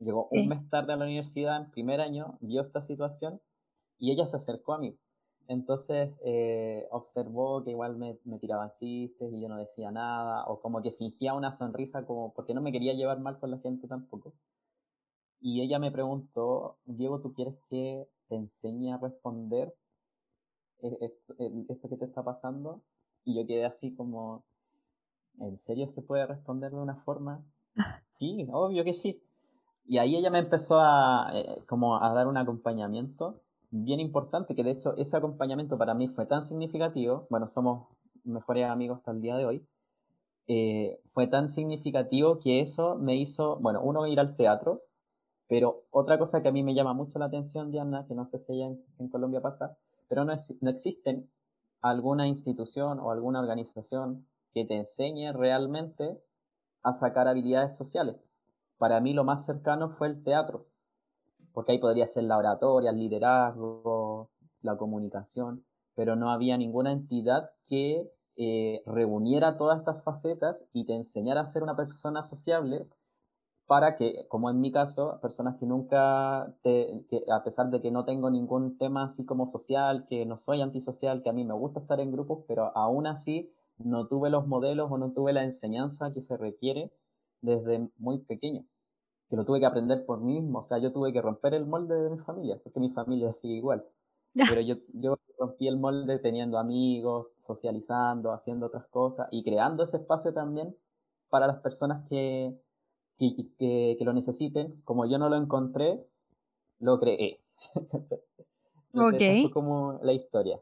Llegó 0.00 0.28
un 0.30 0.48
mes 0.48 0.68
tarde 0.70 0.94
a 0.94 0.96
la 0.96 1.04
universidad, 1.04 1.56
en 1.56 1.70
primer 1.70 2.00
año, 2.00 2.38
vio 2.40 2.62
esta 2.62 2.82
situación 2.82 3.40
y 3.98 4.12
ella 4.12 4.26
se 4.26 4.36
acercó 4.36 4.74
a 4.74 4.78
mí. 4.78 4.96
Entonces 5.48 6.10
eh, 6.24 6.86
observó 6.90 7.64
que 7.64 7.70
igual 7.70 7.96
me, 7.96 8.18
me 8.24 8.38
tiraban 8.38 8.72
chistes 8.78 9.32
y 9.32 9.40
yo 9.40 9.48
no 9.48 9.56
decía 9.56 9.90
nada, 9.90 10.44
o 10.46 10.60
como 10.60 10.82
que 10.82 10.92
fingía 10.92 11.34
una 11.34 11.54
sonrisa, 11.54 12.04
como 12.04 12.32
porque 12.34 12.54
no 12.54 12.60
me 12.60 12.72
quería 12.72 12.92
llevar 12.94 13.20
mal 13.20 13.38
con 13.38 13.50
la 13.50 13.58
gente 13.58 13.88
tampoco. 13.88 14.34
Y 15.40 15.62
ella 15.62 15.78
me 15.78 15.90
preguntó, 15.90 16.78
Diego, 16.84 17.20
¿tú 17.20 17.32
quieres 17.32 17.54
que 17.70 18.06
te 18.28 18.36
enseñe 18.36 18.92
a 18.92 18.98
responder 18.98 19.74
e-, 20.80 20.98
esto, 21.00 21.88
que 21.88 21.96
te 21.96 22.04
está 22.04 22.22
pasando? 22.22 22.82
Y 23.24 23.36
yo 23.36 23.46
quedé 23.46 23.64
así 23.64 23.94
como, 23.94 24.44
¿en 25.40 25.56
serio 25.58 25.88
se 25.88 26.02
puede 26.02 26.26
responder 26.26 26.72
de 26.72 26.78
una 26.78 26.96
forma? 26.96 27.44
Sí, 28.10 28.48
obvio 28.50 28.82
que 28.82 28.94
sí. 28.94 29.22
Y 29.84 29.98
ahí 29.98 30.16
ella 30.16 30.30
me 30.30 30.40
empezó 30.40 30.80
a, 30.80 31.30
eh, 31.32 31.62
como 31.68 32.02
a 32.02 32.12
dar 32.12 32.26
un 32.26 32.36
acompañamiento 32.36 33.40
bien 33.70 34.00
importante, 34.00 34.54
que 34.54 34.64
de 34.64 34.72
hecho 34.72 34.96
ese 34.96 35.16
acompañamiento 35.16 35.76
para 35.78 35.94
mí 35.94 36.08
fue 36.08 36.26
tan 36.26 36.42
significativo, 36.42 37.26
bueno, 37.30 37.48
somos 37.48 37.88
mejores 38.24 38.64
amigos 38.66 38.98
hasta 38.98 39.12
el 39.12 39.20
día 39.20 39.36
de 39.36 39.46
hoy, 39.46 39.66
eh, 40.46 41.00
fue 41.06 41.26
tan 41.26 41.50
significativo 41.50 42.38
que 42.40 42.60
eso 42.60 42.96
me 42.96 43.16
hizo, 43.16 43.58
bueno, 43.60 43.82
uno 43.82 44.06
ir 44.06 44.18
al 44.18 44.36
teatro, 44.36 44.82
pero 45.46 45.84
otra 45.90 46.18
cosa 46.18 46.42
que 46.42 46.48
a 46.48 46.52
mí 46.52 46.62
me 46.62 46.74
llama 46.74 46.94
mucho 46.94 47.18
la 47.18 47.26
atención, 47.26 47.70
Diana, 47.70 48.06
que 48.06 48.14
no 48.14 48.26
sé 48.26 48.38
si 48.38 48.52
allá 48.52 48.74
en, 48.98 49.08
Colombia 49.08 49.42
pasa, 49.42 49.76
pero 50.08 50.24
no, 50.24 50.32
es, 50.32 50.56
no 50.60 50.70
existen 50.70 51.30
alguna 51.82 52.26
institución 52.26 52.98
o 52.98 53.10
alguna 53.10 53.40
organización 53.40 54.26
que 54.52 54.64
te 54.64 54.76
enseñe 54.76 55.32
realmente 55.32 56.18
a 56.82 56.92
sacar 56.92 57.28
habilidades 57.28 57.76
sociales. 57.76 58.16
Para 58.78 59.00
mí 59.00 59.12
lo 59.12 59.24
más 59.24 59.44
cercano 59.44 59.90
fue 59.90 60.08
el 60.08 60.22
teatro, 60.22 60.66
porque 61.58 61.72
ahí 61.72 61.80
podría 61.80 62.06
ser 62.06 62.22
la 62.22 62.38
oratoria, 62.38 62.90
el 62.90 62.98
liderazgo, 62.98 64.30
la 64.62 64.76
comunicación, 64.76 65.64
pero 65.96 66.14
no 66.14 66.30
había 66.30 66.56
ninguna 66.56 66.92
entidad 66.92 67.50
que 67.66 68.12
eh, 68.36 68.80
reuniera 68.86 69.56
todas 69.56 69.80
estas 69.80 70.04
facetas 70.04 70.64
y 70.72 70.86
te 70.86 70.94
enseñara 70.94 71.40
a 71.40 71.48
ser 71.48 71.64
una 71.64 71.74
persona 71.74 72.22
sociable 72.22 72.86
para 73.66 73.96
que, 73.96 74.28
como 74.28 74.50
en 74.50 74.60
mi 74.60 74.70
caso, 74.70 75.18
personas 75.20 75.56
que 75.58 75.66
nunca, 75.66 76.54
te, 76.62 77.04
que 77.10 77.24
a 77.28 77.42
pesar 77.42 77.70
de 77.70 77.82
que 77.82 77.90
no 77.90 78.04
tengo 78.04 78.30
ningún 78.30 78.78
tema 78.78 79.06
así 79.06 79.24
como 79.26 79.48
social, 79.48 80.06
que 80.08 80.26
no 80.26 80.38
soy 80.38 80.60
antisocial, 80.60 81.24
que 81.24 81.30
a 81.30 81.32
mí 81.32 81.44
me 81.44 81.54
gusta 81.54 81.80
estar 81.80 81.98
en 81.98 82.12
grupos, 82.12 82.44
pero 82.46 82.70
aún 82.76 83.08
así 83.08 83.50
no 83.78 84.06
tuve 84.06 84.30
los 84.30 84.46
modelos 84.46 84.92
o 84.92 84.96
no 84.96 85.10
tuve 85.10 85.32
la 85.32 85.42
enseñanza 85.42 86.12
que 86.14 86.22
se 86.22 86.36
requiere 86.36 86.92
desde 87.40 87.90
muy 87.98 88.18
pequeño, 88.18 88.64
que 89.28 89.36
lo 89.36 89.44
tuve 89.44 89.60
que 89.60 89.66
aprender 89.66 90.06
por 90.06 90.20
mí 90.20 90.40
mismo, 90.40 90.60
o 90.60 90.64
sea, 90.64 90.78
yo 90.78 90.92
tuve 90.92 91.12
que 91.12 91.20
romper 91.20 91.54
el 91.54 91.66
molde 91.66 91.94
de 91.94 92.10
mi 92.10 92.18
familia, 92.18 92.58
porque 92.62 92.80
mi 92.80 92.90
familia 92.90 93.32
sigue 93.32 93.54
igual. 93.54 93.84
Pero 94.34 94.60
yo, 94.60 94.76
yo 94.92 95.18
rompí 95.38 95.66
el 95.66 95.78
molde 95.78 96.18
teniendo 96.18 96.58
amigos, 96.58 97.28
socializando, 97.38 98.32
haciendo 98.32 98.66
otras 98.66 98.86
cosas 98.86 99.28
y 99.30 99.42
creando 99.42 99.82
ese 99.82 99.96
espacio 99.96 100.32
también 100.32 100.76
para 101.28 101.46
las 101.46 101.58
personas 101.58 102.06
que, 102.08 102.56
que, 103.18 103.34
que, 103.58 104.04
lo 104.04 104.12
necesiten. 104.12 104.80
Como 104.84 105.06
yo 105.06 105.18
no 105.18 105.28
lo 105.28 105.36
encontré, 105.36 106.06
lo 106.78 107.00
creé. 107.00 107.40
ok. 108.94 109.52
como 109.52 109.98
la 110.02 110.12
historia. 110.12 110.60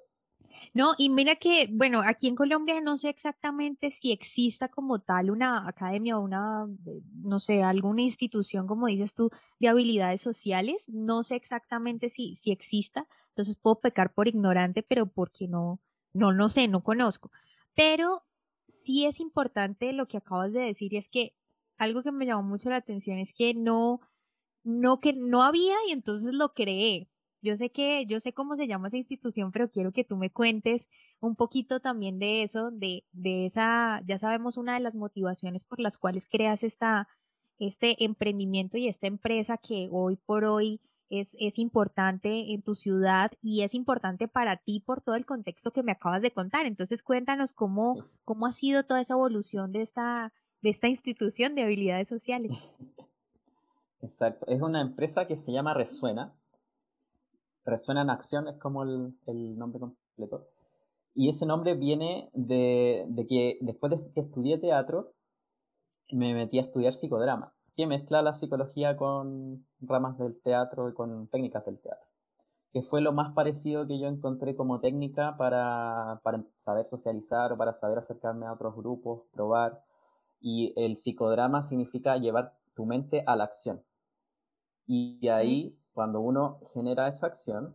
No, 0.75 0.95
y 0.99 1.09
mira 1.11 1.37
que, 1.37 1.69
bueno, 1.73 2.03
aquí 2.05 2.29
en 2.29 2.37
Colombia 2.37 2.81
no 2.81 2.97
sé 2.97 3.09
exactamente 3.09 3.91
si 3.91 4.13
exista 4.13 4.69
como 4.69 5.01
tal 5.01 5.31
una 5.31 5.67
academia 5.69 6.19
o 6.19 6.23
una, 6.23 6.67
eh, 6.87 7.01
no 7.23 7.39
sé, 7.41 7.63
alguna 7.63 8.03
institución, 8.03 8.67
como 8.67 8.87
dices 8.87 9.15
tú, 9.15 9.31
de 9.61 9.69
habilidades 9.69 10.21
sociales. 10.21 10.89
No 10.89 11.23
sé 11.23 11.37
exactamente 11.37 12.09
si, 12.09 12.37
si 12.37 12.51
exista, 12.53 13.07
entonces 13.29 13.57
puedo 13.57 13.81
pecar 13.81 14.13
por 14.15 14.29
ignorante, 14.29 14.83
pero 14.83 15.07
porque 15.07 15.49
no, 15.49 15.81
no, 16.13 16.33
no 16.33 16.49
sé, 16.51 16.69
no 16.69 16.83
conozco. 16.83 17.31
Pero 17.75 18.25
sí 18.69 19.07
es 19.07 19.21
importante 19.21 19.93
lo 19.93 20.07
que 20.09 20.17
acabas 20.19 20.53
de 20.53 20.61
decir 20.61 20.93
y 20.93 20.97
es 20.99 21.09
que 21.09 21.35
algo 21.79 22.03
que 22.03 22.13
me 22.13 22.27
llamó 22.27 22.43
mucho 22.43 22.71
la 22.71 22.77
atención 22.77 23.19
es 23.19 23.35
que 23.35 23.55
no, 23.55 24.01
no, 24.65 25.01
que 25.01 25.13
no 25.13 25.43
había 25.43 25.75
y 25.89 25.93
entonces 25.93 26.35
lo 26.35 26.55
creé. 26.55 27.09
Yo 27.47 27.57
sé 27.57 27.71
que, 27.71 28.07
yo 28.07 28.19
sé 28.19 28.33
cómo 28.33 28.57
se 28.57 28.67
llama 28.67 28.89
esa 28.89 28.97
institución, 28.97 29.53
pero 29.53 29.71
quiero 29.71 29.93
que 29.93 30.03
tú 30.03 30.17
me 30.17 30.31
cuentes 30.31 30.89
un 31.21 31.37
poquito 31.37 31.79
también 31.79 32.19
de 32.19 32.43
eso, 32.43 32.73
de, 32.73 33.05
de 33.13 33.47
esa, 33.47 34.03
ya 34.05 34.19
sabemos 34.19 34.57
una 34.57 34.75
de 34.75 34.81
las 34.81 34.97
motivaciones 34.97 35.63
por 35.63 35.79
las 35.79 35.97
cuales 35.97 36.27
creas 36.27 36.65
esta, 36.65 37.07
este 37.61 38.05
emprendimiento 38.05 38.79
y 38.79 38.89
esta 38.89 39.07
empresa 39.07 39.59
que 39.59 39.89
hoy 39.93 40.17
por 40.17 40.45
hoy 40.45 40.81
es, 41.09 41.37
es 41.39 41.61
importante 41.61 42.53
en 42.53 42.63
tu 42.63 42.75
ciudad 42.75 43.31
y 43.41 43.63
es 43.63 43.75
importante 43.75 44.27
para 44.27 44.57
ti 44.57 44.81
por 44.81 45.01
todo 45.01 45.15
el 45.15 45.25
contexto 45.25 45.73
que 45.73 45.85
me 45.85 45.93
acabas 45.93 46.23
de 46.23 46.33
contar. 46.33 46.67
Entonces 46.67 47.05
cuéntanos 47.05 47.53
cómo, 47.53 48.07
cómo 48.25 48.47
ha 48.47 48.53
sido 48.53 48.83
toda 48.83 49.01
esa 49.01 49.15
evolución 49.15 49.71
de 49.71 49.83
esta, 49.83 50.33
de 50.63 50.71
esta 50.71 50.89
institución 50.89 51.55
de 51.55 51.63
habilidades 51.63 52.09
sociales. 52.09 52.51
Exacto, 54.03 54.47
es 54.49 54.61
una 54.61 54.81
empresa 54.81 55.29
que 55.29 55.37
se 55.37 55.53
llama 55.53 55.75
Resuena, 55.75 56.35
Resuena 57.67 58.03
en 58.03 58.11
Acción 58.11 58.47
es 58.47 58.57
como 58.59 58.85
el, 58.85 59.59
nombre 59.59 59.81
completo. 59.81 60.47
Y 61.15 61.29
ese 61.29 61.47
nombre 61.47 61.75
viene 61.75 62.31
de, 62.33 63.09
que 63.29 63.59
después 63.61 63.91
de 63.91 64.13
que 64.13 64.21
estudié 64.21 64.59
teatro, 64.59 65.15
me 66.13 66.33
metí 66.33 66.61
a 66.61 66.63
estudiar 66.63 66.95
psicodrama, 66.95 67.53
que 67.77 67.89
mezcla 67.89 68.23
la 68.23 68.35
psicología 68.35 68.97
con 68.97 69.67
ramas 69.81 70.17
del 70.19 70.41
teatro 70.41 70.89
y 70.89 70.95
con 70.95 71.27
técnicas 71.29 71.65
del 71.65 71.81
teatro, 71.81 72.07
que 72.73 72.83
fue 72.83 73.01
lo 73.01 73.13
más 73.13 73.35
parecido 73.35 73.87
que 73.89 73.99
yo 73.99 74.07
encontré 74.07 74.55
como 74.55 74.79
técnica 74.81 75.37
para, 75.37 76.21
para 76.23 76.45
saber 76.59 76.87
socializar 76.87 77.53
o 77.53 77.57
para 77.57 77.75
saber 77.75 77.99
acercarme 77.99 78.47
a 78.47 78.53
otros 78.53 78.77
grupos, 78.77 79.23
probar. 79.33 79.83
Y 80.41 80.73
el 80.77 80.97
psicodrama 80.99 81.63
significa 81.63 82.17
llevar 82.19 82.55
tu 82.75 82.87
mente 82.87 83.25
a 83.27 83.35
la 83.35 83.45
acción. 83.45 83.83
Y 84.87 85.27
ahí 85.29 85.77
cuando 85.97 86.21
uno 86.21 86.61
genera 86.75 87.09
esa 87.09 87.27
acción, 87.27 87.75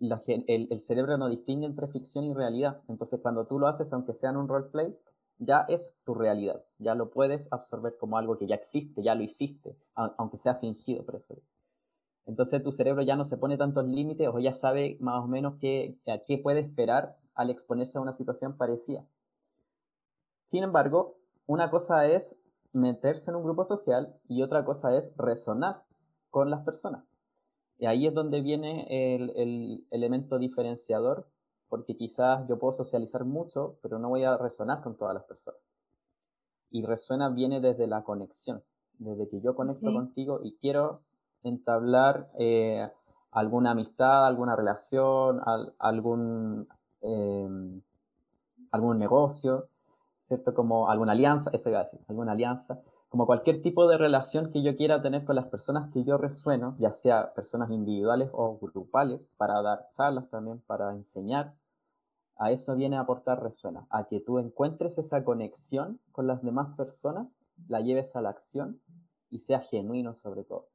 el, 0.00 0.80
cerebro 0.80 1.16
no 1.16 1.28
distingue 1.28 1.64
entre 1.64 1.86
ficción 1.86 2.24
y 2.24 2.34
realidad. 2.34 2.82
Entonces, 2.88 3.20
cuando 3.20 3.46
tú 3.46 3.60
lo 3.60 3.68
haces, 3.68 3.92
aunque 3.92 4.14
sea 4.14 4.30
en 4.30 4.36
un 4.36 4.48
roleplay, 4.48 4.98
ya 5.38 5.64
es 5.68 5.96
tu 6.04 6.14
realidad. 6.14 6.64
Ya 6.78 6.96
lo 6.96 7.10
puedes 7.10 7.46
absorber 7.52 7.96
como 7.98 8.18
algo 8.18 8.36
que 8.36 8.48
ya 8.48 8.56
existe, 8.56 9.04
ya 9.04 9.14
lo 9.14 9.22
hiciste, 9.22 9.76
aunque 9.94 10.38
sea 10.38 10.56
fingido. 10.56 11.04
Entonces, 12.26 12.64
tu 12.64 12.72
cerebro 12.72 13.02
ya 13.02 13.14
no 13.14 13.24
se 13.24 13.36
pone 13.36 13.56
tantos 13.56 13.86
límites 13.86 14.26
o 14.26 14.40
ya 14.40 14.56
sabe 14.56 14.96
más 14.98 15.22
o 15.22 15.28
menos 15.28 15.54
qué, 15.60 16.00
a 16.08 16.18
qué 16.26 16.36
puede 16.36 16.58
esperar 16.58 17.16
al 17.36 17.50
exponerse 17.50 17.96
a 17.96 18.00
una 18.00 18.12
situación 18.12 18.56
parecida. 18.56 19.06
Sin 20.46 20.64
embargo, 20.64 21.14
una 21.46 21.70
cosa 21.70 22.08
es 22.08 22.36
meterse 22.72 23.30
en 23.30 23.36
un 23.36 23.44
grupo 23.44 23.62
social 23.62 24.16
y 24.26 24.42
otra 24.42 24.64
cosa 24.64 24.96
es 24.96 25.12
resonar 25.16 25.84
con 26.30 26.50
las 26.50 26.64
personas. 26.64 27.04
Y 27.80 27.86
ahí 27.86 28.06
es 28.06 28.12
donde 28.12 28.42
viene 28.42 28.86
el, 28.90 29.86
elemento 29.90 30.38
diferenciador, 30.38 31.26
porque 31.70 31.96
quizás 31.96 32.46
yo 32.46 32.58
puedo 32.58 32.74
socializar 32.74 33.24
mucho, 33.24 33.78
pero 33.80 33.98
no 33.98 34.10
voy 34.10 34.22
a 34.22 34.36
resonar 34.36 34.82
con 34.82 34.98
todas 34.98 35.14
las 35.14 35.24
personas. 35.24 35.58
Y 36.70 36.84
resuena 36.84 37.30
viene 37.30 37.58
desde 37.62 37.86
la 37.86 38.02
conexión, 38.02 38.62
desde 38.98 39.30
que 39.30 39.40
yo 39.40 39.54
conecto 39.54 39.90
contigo 39.94 40.40
y 40.42 40.58
quiero 40.58 41.00
entablar 41.42 42.30
eh, 42.38 42.86
alguna 43.30 43.70
amistad, 43.70 44.26
alguna 44.26 44.54
relación, 44.56 45.40
algún, 45.78 46.68
em, 47.00 47.80
algún 48.72 48.98
negocio, 48.98 49.68
¿cierto? 50.24 50.52
Como 50.52 50.90
alguna 50.90 51.12
alianza, 51.12 51.50
eso 51.54 51.70
iba 51.70 51.78
a 51.78 51.84
decir, 51.84 52.00
alguna 52.08 52.32
alianza 52.32 52.82
como 53.10 53.26
cualquier 53.26 53.60
tipo 53.60 53.88
de 53.88 53.98
relación 53.98 54.52
que 54.52 54.62
yo 54.62 54.76
quiera 54.76 55.02
tener 55.02 55.24
con 55.24 55.34
las 55.34 55.46
personas 55.46 55.92
que 55.92 56.04
yo 56.04 56.16
resueno, 56.16 56.76
ya 56.78 56.92
sea 56.92 57.34
personas 57.34 57.70
individuales 57.72 58.30
o 58.32 58.56
grupales, 58.58 59.28
para 59.36 59.60
dar 59.62 59.88
charlas 59.96 60.30
también, 60.30 60.60
para 60.60 60.92
enseñar, 60.92 61.52
a 62.36 62.52
eso 62.52 62.76
viene 62.76 62.96
a 62.96 63.00
aportar 63.00 63.42
resuena, 63.42 63.84
a 63.90 64.06
que 64.06 64.20
tú 64.20 64.38
encuentres 64.38 64.96
esa 64.96 65.24
conexión 65.24 66.00
con 66.12 66.28
las 66.28 66.42
demás 66.44 66.74
personas, 66.76 67.36
la 67.68 67.80
lleves 67.80 68.14
a 68.14 68.22
la 68.22 68.30
acción 68.30 68.80
y 69.28 69.40
sea 69.40 69.60
genuino 69.60 70.14
sobre 70.14 70.44
todo. 70.44 70.68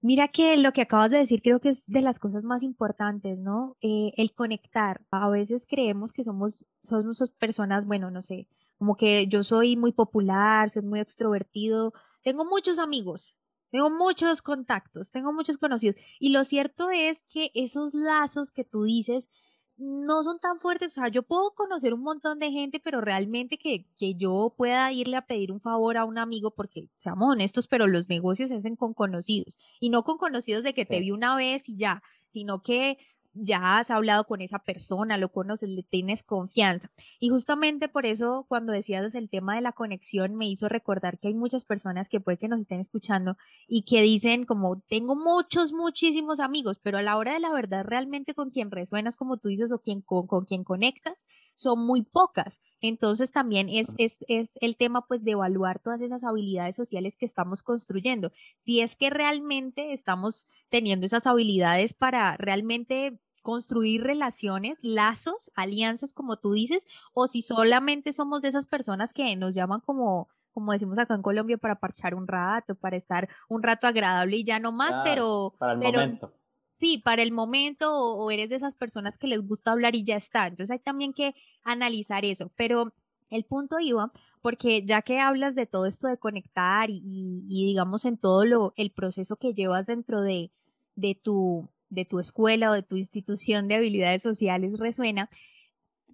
Mira 0.00 0.28
que 0.28 0.56
lo 0.56 0.72
que 0.72 0.80
acabas 0.80 1.10
de 1.10 1.18
decir 1.18 1.42
creo 1.42 1.60
que 1.60 1.68
es 1.68 1.86
de 1.86 2.00
las 2.00 2.18
cosas 2.18 2.42
más 2.42 2.62
importantes, 2.62 3.38
¿no? 3.38 3.76
Eh, 3.82 4.14
el 4.16 4.32
conectar. 4.32 5.02
A 5.10 5.28
veces 5.28 5.66
creemos 5.66 6.10
que 6.10 6.24
somos, 6.24 6.64
somos 6.82 7.22
personas, 7.38 7.86
bueno, 7.86 8.10
no 8.10 8.22
sé, 8.22 8.48
como 8.80 8.96
que 8.96 9.26
yo 9.26 9.44
soy 9.44 9.76
muy 9.76 9.92
popular, 9.92 10.70
soy 10.70 10.80
muy 10.80 11.00
extrovertido, 11.00 11.92
tengo 12.22 12.46
muchos 12.46 12.78
amigos, 12.78 13.36
tengo 13.70 13.90
muchos 13.90 14.40
contactos, 14.40 15.10
tengo 15.10 15.34
muchos 15.34 15.58
conocidos. 15.58 15.96
Y 16.18 16.30
lo 16.30 16.44
cierto 16.44 16.88
es 16.88 17.22
que 17.24 17.50
esos 17.52 17.92
lazos 17.92 18.50
que 18.50 18.64
tú 18.64 18.84
dices 18.84 19.28
no 19.76 20.22
son 20.22 20.40
tan 20.40 20.60
fuertes. 20.60 20.92
O 20.92 20.94
sea, 20.94 21.08
yo 21.08 21.22
puedo 21.22 21.50
conocer 21.50 21.92
un 21.92 22.00
montón 22.00 22.38
de 22.38 22.52
gente, 22.52 22.80
pero 22.80 23.02
realmente 23.02 23.58
que, 23.58 23.84
que 23.98 24.14
yo 24.14 24.54
pueda 24.56 24.90
irle 24.92 25.18
a 25.18 25.26
pedir 25.26 25.52
un 25.52 25.60
favor 25.60 25.98
a 25.98 26.06
un 26.06 26.16
amigo, 26.16 26.50
porque 26.52 26.88
seamos 26.96 27.30
honestos, 27.30 27.68
pero 27.68 27.86
los 27.86 28.08
negocios 28.08 28.48
se 28.48 28.56
hacen 28.56 28.76
con 28.76 28.94
conocidos. 28.94 29.58
Y 29.78 29.90
no 29.90 30.04
con 30.04 30.16
conocidos 30.16 30.64
de 30.64 30.72
que 30.72 30.86
te 30.86 31.00
vi 31.00 31.10
una 31.10 31.36
vez 31.36 31.68
y 31.68 31.76
ya, 31.76 32.02
sino 32.28 32.62
que 32.62 32.96
ya 33.32 33.78
has 33.78 33.90
hablado 33.90 34.24
con 34.24 34.40
esa 34.40 34.58
persona, 34.58 35.16
lo 35.16 35.30
conoces, 35.30 35.68
le 35.68 35.82
tienes 35.82 36.22
confianza. 36.22 36.90
Y 37.20 37.28
justamente 37.28 37.88
por 37.88 38.06
eso 38.06 38.44
cuando 38.48 38.72
decías 38.72 39.14
el 39.14 39.28
tema 39.28 39.54
de 39.54 39.60
la 39.60 39.72
conexión 39.72 40.34
me 40.34 40.48
hizo 40.48 40.68
recordar 40.68 41.18
que 41.18 41.28
hay 41.28 41.34
muchas 41.34 41.64
personas 41.64 42.08
que 42.08 42.20
puede 42.20 42.38
que 42.38 42.48
nos 42.48 42.60
estén 42.60 42.80
escuchando 42.80 43.36
y 43.68 43.82
que 43.82 44.02
dicen 44.02 44.44
como 44.46 44.80
tengo 44.80 45.14
muchos, 45.14 45.72
muchísimos 45.72 46.40
amigos, 46.40 46.78
pero 46.82 46.98
a 46.98 47.02
la 47.02 47.16
hora 47.16 47.34
de 47.34 47.40
la 47.40 47.52
verdad 47.52 47.84
realmente 47.84 48.34
con 48.34 48.50
quien 48.50 48.70
resuenas 48.70 49.16
como 49.16 49.36
tú 49.36 49.48
dices 49.48 49.72
o 49.72 49.80
quien, 49.80 50.00
con, 50.00 50.26
con 50.26 50.44
quien 50.44 50.64
conectas 50.64 51.26
son 51.54 51.86
muy 51.86 52.02
pocas. 52.02 52.60
Entonces 52.80 53.32
también 53.32 53.68
es, 53.68 53.94
es, 53.98 54.24
es 54.28 54.58
el 54.60 54.76
tema 54.76 55.06
pues 55.06 55.22
de 55.24 55.32
evaluar 55.32 55.78
todas 55.78 56.00
esas 56.00 56.24
habilidades 56.24 56.76
sociales 56.76 57.16
que 57.16 57.26
estamos 57.26 57.62
construyendo. 57.62 58.32
Si 58.56 58.80
es 58.80 58.96
que 58.96 59.10
realmente 59.10 59.92
estamos 59.92 60.46
teniendo 60.68 61.06
esas 61.06 61.26
habilidades 61.26 61.94
para 61.94 62.36
realmente 62.36 63.20
construir 63.42 64.02
relaciones, 64.02 64.78
lazos, 64.82 65.50
alianzas, 65.54 66.12
como 66.12 66.36
tú 66.36 66.52
dices, 66.52 66.86
o 67.12 67.26
si 67.26 67.42
solamente 67.42 68.12
somos 68.12 68.42
de 68.42 68.48
esas 68.48 68.66
personas 68.66 69.12
que 69.12 69.34
nos 69.36 69.54
llaman 69.54 69.80
como, 69.80 70.28
como 70.52 70.72
decimos 70.72 70.98
acá 70.98 71.14
en 71.14 71.22
Colombia, 71.22 71.58
para 71.58 71.80
parchar 71.80 72.14
un 72.14 72.26
rato, 72.26 72.74
para 72.74 72.96
estar 72.96 73.28
un 73.48 73.62
rato 73.62 73.86
agradable 73.86 74.36
y 74.36 74.44
ya 74.44 74.58
no 74.58 74.72
más, 74.72 74.96
pero... 75.04 75.54
Para 75.58 75.72
el 75.72 75.78
momento. 75.78 76.32
Sí, 76.72 76.96
para 76.96 77.22
el 77.22 77.30
momento, 77.30 77.94
o, 77.94 78.30
eres 78.30 78.48
de 78.48 78.56
esas 78.56 78.74
personas 78.74 79.18
que 79.18 79.26
les 79.26 79.46
gusta 79.46 79.70
hablar 79.70 79.94
y 79.94 80.02
ya 80.02 80.16
está. 80.16 80.46
Entonces 80.46 80.70
hay 80.72 80.78
también 80.78 81.12
que 81.12 81.34
analizar 81.62 82.24
eso, 82.24 82.50
pero 82.56 82.94
el 83.28 83.44
punto 83.44 83.78
iba, 83.80 84.12
porque 84.40 84.84
ya 84.86 85.02
que 85.02 85.20
hablas 85.20 85.54
de 85.54 85.66
todo 85.66 85.84
esto 85.84 86.08
de 86.08 86.16
conectar 86.16 86.88
y, 86.88 87.02
y, 87.04 87.66
digamos 87.66 88.06
en 88.06 88.16
todo 88.16 88.46
lo, 88.46 88.72
el 88.76 88.90
proceso 88.92 89.36
que 89.36 89.52
llevas 89.52 89.86
dentro 89.88 90.22
de, 90.22 90.50
de 90.96 91.14
tu, 91.14 91.68
de 91.90 92.04
tu 92.04 92.18
escuela 92.18 92.70
o 92.70 92.74
de 92.74 92.82
tu 92.82 92.96
institución 92.96 93.68
de 93.68 93.74
habilidades 93.76 94.22
sociales 94.22 94.78
resuena, 94.78 95.28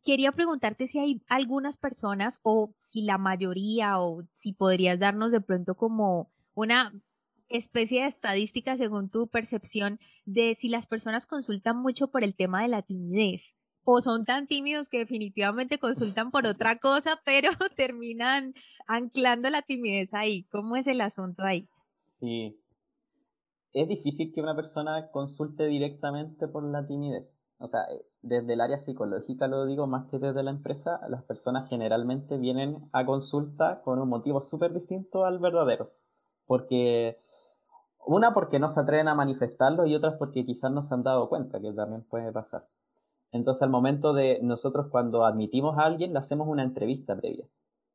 quería 0.04 0.32
preguntarte 0.32 0.86
si 0.86 0.98
hay 0.98 1.22
algunas 1.28 1.76
personas 1.76 2.40
o 2.42 2.74
si 2.78 3.02
la 3.02 3.18
mayoría 3.18 4.00
o 4.00 4.24
si 4.34 4.52
podrías 4.52 5.00
darnos 5.00 5.32
de 5.32 5.40
pronto 5.40 5.76
como 5.76 6.30
una 6.54 6.92
especie 7.48 8.02
de 8.02 8.08
estadística 8.08 8.76
según 8.76 9.08
tu 9.08 9.28
percepción 9.28 10.00
de 10.24 10.54
si 10.54 10.68
las 10.68 10.86
personas 10.86 11.26
consultan 11.26 11.76
mucho 11.76 12.08
por 12.08 12.24
el 12.24 12.34
tema 12.34 12.62
de 12.62 12.68
la 12.68 12.82
timidez 12.82 13.54
o 13.88 14.02
son 14.02 14.24
tan 14.24 14.48
tímidos 14.48 14.88
que 14.88 14.98
definitivamente 14.98 15.78
consultan 15.78 16.32
por 16.32 16.44
otra 16.46 16.76
cosa, 16.76 17.20
pero 17.24 17.50
terminan 17.76 18.52
anclando 18.88 19.48
la 19.48 19.62
timidez 19.62 20.12
ahí. 20.12 20.42
¿Cómo 20.50 20.74
es 20.74 20.88
el 20.88 21.00
asunto 21.00 21.44
ahí? 21.44 21.68
Sí, 21.96 22.58
es 23.76 23.88
difícil 23.88 24.32
que 24.32 24.40
una 24.40 24.56
persona 24.56 25.10
consulte 25.10 25.66
directamente 25.66 26.48
por 26.48 26.62
la 26.64 26.86
timidez. 26.86 27.36
O 27.58 27.66
sea, 27.66 27.82
eh, 27.90 28.06
desde 28.22 28.54
el 28.54 28.62
área 28.62 28.80
psicológica 28.80 29.48
lo 29.48 29.66
digo 29.66 29.86
más 29.86 30.06
que 30.06 30.18
desde 30.18 30.42
la 30.42 30.50
empresa, 30.50 30.98
las 31.10 31.22
personas 31.24 31.68
generalmente 31.68 32.38
vienen 32.38 32.88
a 32.92 33.04
consulta 33.04 33.82
con 33.82 33.98
un 33.98 34.08
motivo 34.08 34.40
súper 34.40 34.72
distinto 34.72 35.26
al 35.26 35.38
verdadero. 35.40 35.92
Porque, 36.46 37.18
una 38.06 38.32
porque 38.32 38.58
no 38.58 38.70
se 38.70 38.80
atreven 38.80 39.08
a 39.08 39.14
manifestarlo 39.14 39.84
y 39.84 39.94
otra 39.94 40.16
porque 40.16 40.46
quizás 40.46 40.72
no 40.72 40.82
se 40.82 40.94
han 40.94 41.02
dado 41.02 41.28
cuenta, 41.28 41.60
que 41.60 41.70
también 41.72 42.02
puede 42.02 42.32
pasar. 42.32 42.66
Entonces, 43.30 43.62
al 43.62 43.70
momento 43.70 44.14
de 44.14 44.38
nosotros 44.42 44.86
cuando 44.90 45.26
admitimos 45.26 45.76
a 45.76 45.82
alguien, 45.82 46.14
le 46.14 46.18
hacemos 46.18 46.48
una 46.48 46.62
entrevista 46.62 47.14
previa. 47.14 47.46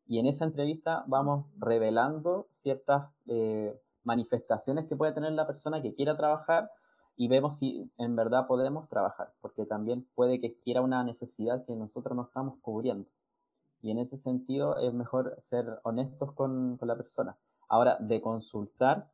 Y 0.06 0.20
en 0.20 0.28
esa 0.28 0.46
entrevista 0.46 1.06
vamos 1.08 1.48
revelando 1.58 2.48
ciertas 2.52 3.10
eh, 3.28 3.80
manifestaciones 4.04 4.88
que 4.88 4.96
puede 4.96 5.14
tener 5.14 5.32
la 5.34 5.48
persona 5.48 5.82
que 5.82 5.94
quiera 5.94 6.18
trabajar 6.18 6.72
y 7.18 7.28
vemos 7.28 7.58
si 7.58 7.92
en 7.98 8.16
verdad 8.16 8.48
podemos 8.48 8.90
trabajar, 8.90 9.34
porque 9.42 9.66
también 9.66 10.08
puede 10.16 10.40
que 10.40 10.58
quiera 10.60 10.82
una 10.82 11.04
necesidad 11.04 11.66
que 11.66 11.76
nosotros 11.76 12.16
no 12.16 12.24
estamos 12.24 12.60
cubriendo. 12.62 13.08
Y 13.82 13.92
en 13.92 13.98
ese 13.98 14.18
sentido 14.18 14.78
es 14.78 14.94
mejor 14.94 15.36
ser 15.40 15.80
honestos 15.84 16.34
con, 16.34 16.78
la 16.82 16.96
persona. 16.96 17.38
Ahora, 17.68 17.98
de 18.00 18.22
consultar, 18.22 19.12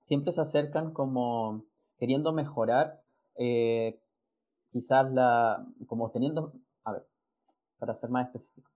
siempre 0.00 0.32
se 0.32 0.40
acercan 0.40 0.92
como 0.92 1.64
queriendo 1.98 2.32
mejorar, 2.32 3.02
eh, 3.36 4.00
quizás 4.72 5.10
la, 5.12 5.66
como 5.86 6.10
teniendo, 6.10 6.52
a 6.84 6.92
ver, 6.92 7.06
para 7.78 7.94
ser 7.94 8.10
más 8.10 8.26
específico. 8.26 8.70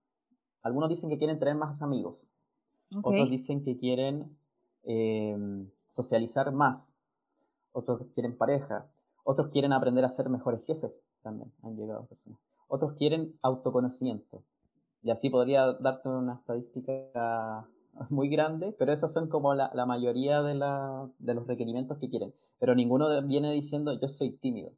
Algunos 0.61 0.89
dicen 0.89 1.09
que 1.09 1.17
quieren 1.17 1.39
tener 1.39 1.55
más 1.55 1.81
amigos. 1.81 2.25
Otros 3.03 3.29
dicen 3.29 3.63
que 3.63 3.77
quieren 3.77 4.37
eh, 4.83 5.37
socializar 5.89 6.51
más 6.51 6.95
otros 7.71 8.01
quieren 8.13 8.37
pareja, 8.37 8.87
otros 9.23 9.49
quieren 9.49 9.73
aprender 9.73 10.05
a 10.05 10.09
ser 10.09 10.29
mejores 10.29 10.65
jefes, 10.65 11.03
también 11.21 11.51
han 11.63 11.75
llegado 11.75 12.05
personas. 12.05 12.39
Otros 12.67 12.93
quieren 12.93 13.37
autoconocimiento. 13.41 14.43
Y 15.01 15.11
así 15.11 15.29
podría 15.29 15.73
darte 15.73 16.09
una 16.09 16.35
estadística 16.35 17.67
muy 18.09 18.29
grande, 18.29 18.75
pero 18.77 18.91
esas 18.91 19.13
son 19.13 19.29
como 19.29 19.53
la, 19.53 19.85
mayoría 19.85 20.41
de, 20.41 20.53
de, 21.19 21.33
los 21.33 21.47
requerimientos 21.47 21.97
que 21.97 22.09
quieren. 22.09 22.33
Pero 22.59 22.75
ninguno 22.75 23.07
viene 23.23 23.51
diciendo 23.51 23.97
yo 23.99 24.07
soy 24.07 24.31
tímido. 24.33 24.71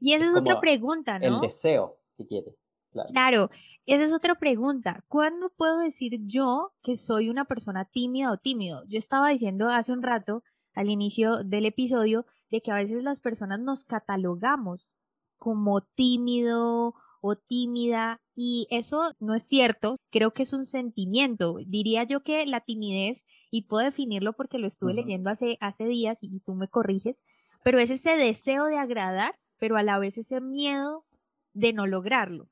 Y 0.00 0.12
esa 0.14 0.26
es, 0.26 0.36
otra 0.36 0.60
pregunta, 0.60 1.18
¿no? 1.18 1.26
El 1.26 1.40
deseo 1.40 1.98
que 2.16 2.26
quiere. 2.26 2.54
Claro. 2.94 3.08
claro, 3.10 3.50
esa 3.86 4.04
es 4.04 4.12
otra 4.12 4.36
pregunta. 4.36 5.04
¿Cuándo 5.08 5.50
puedo 5.56 5.78
decir 5.78 6.20
yo 6.26 6.72
que 6.80 6.96
soy 6.96 7.28
una 7.28 7.44
persona 7.44 7.86
tímida 7.86 8.30
o 8.30 8.36
tímido? 8.36 8.84
Yo 8.86 8.98
estaba 8.98 9.30
diciendo 9.30 9.68
hace 9.68 9.92
un 9.92 10.02
rato 10.02 10.44
al 10.74 10.88
inicio 10.88 11.38
del 11.38 11.66
episodio 11.66 12.24
de 12.50 12.62
que 12.62 12.70
a 12.70 12.76
veces 12.76 13.02
las 13.02 13.18
personas 13.18 13.58
nos 13.58 13.84
catalogamos 13.84 14.90
como 15.38 15.80
tímido 15.80 16.94
o 17.20 17.36
tímida 17.36 18.20
y 18.36 18.68
eso 18.70 19.14
no 19.18 19.34
es 19.34 19.42
cierto, 19.42 19.96
creo 20.10 20.32
que 20.32 20.44
es 20.44 20.52
un 20.52 20.64
sentimiento. 20.64 21.56
Diría 21.66 22.04
yo 22.04 22.22
que 22.22 22.46
la 22.46 22.60
timidez, 22.60 23.24
y 23.50 23.62
puedo 23.62 23.84
definirlo 23.84 24.34
porque 24.34 24.58
lo 24.58 24.68
estuve 24.68 24.94
leyendo 24.94 25.30
hace, 25.30 25.56
hace 25.60 25.86
días 25.86 26.18
y 26.22 26.40
tú 26.40 26.54
me 26.54 26.68
corriges, 26.68 27.24
pero 27.64 27.78
es 27.78 27.90
ese 27.90 28.16
deseo 28.16 28.66
de 28.66 28.78
agradar, 28.78 29.36
pero 29.58 29.76
a 29.76 29.82
la 29.82 29.98
vez 29.98 30.16
ese 30.18 30.40
miedo 30.40 31.06
de 31.54 31.72
no 31.72 31.86
lograrlo. 31.86 32.48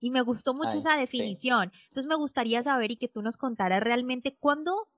Y 0.00 0.10
me 0.10 0.20
gustó 0.20 0.54
mucho 0.54 0.76
esa 0.76 0.96
definición. 0.96 1.72
Entonces 1.88 2.06
me 2.06 2.16
gustaría 2.16 2.62
saber 2.62 2.90
y 2.90 2.96
que 2.96 3.08
tú 3.08 3.22
nos 3.22 3.36
contaras 3.36 3.82
realmente 3.82 4.36
cuándo 4.38 4.88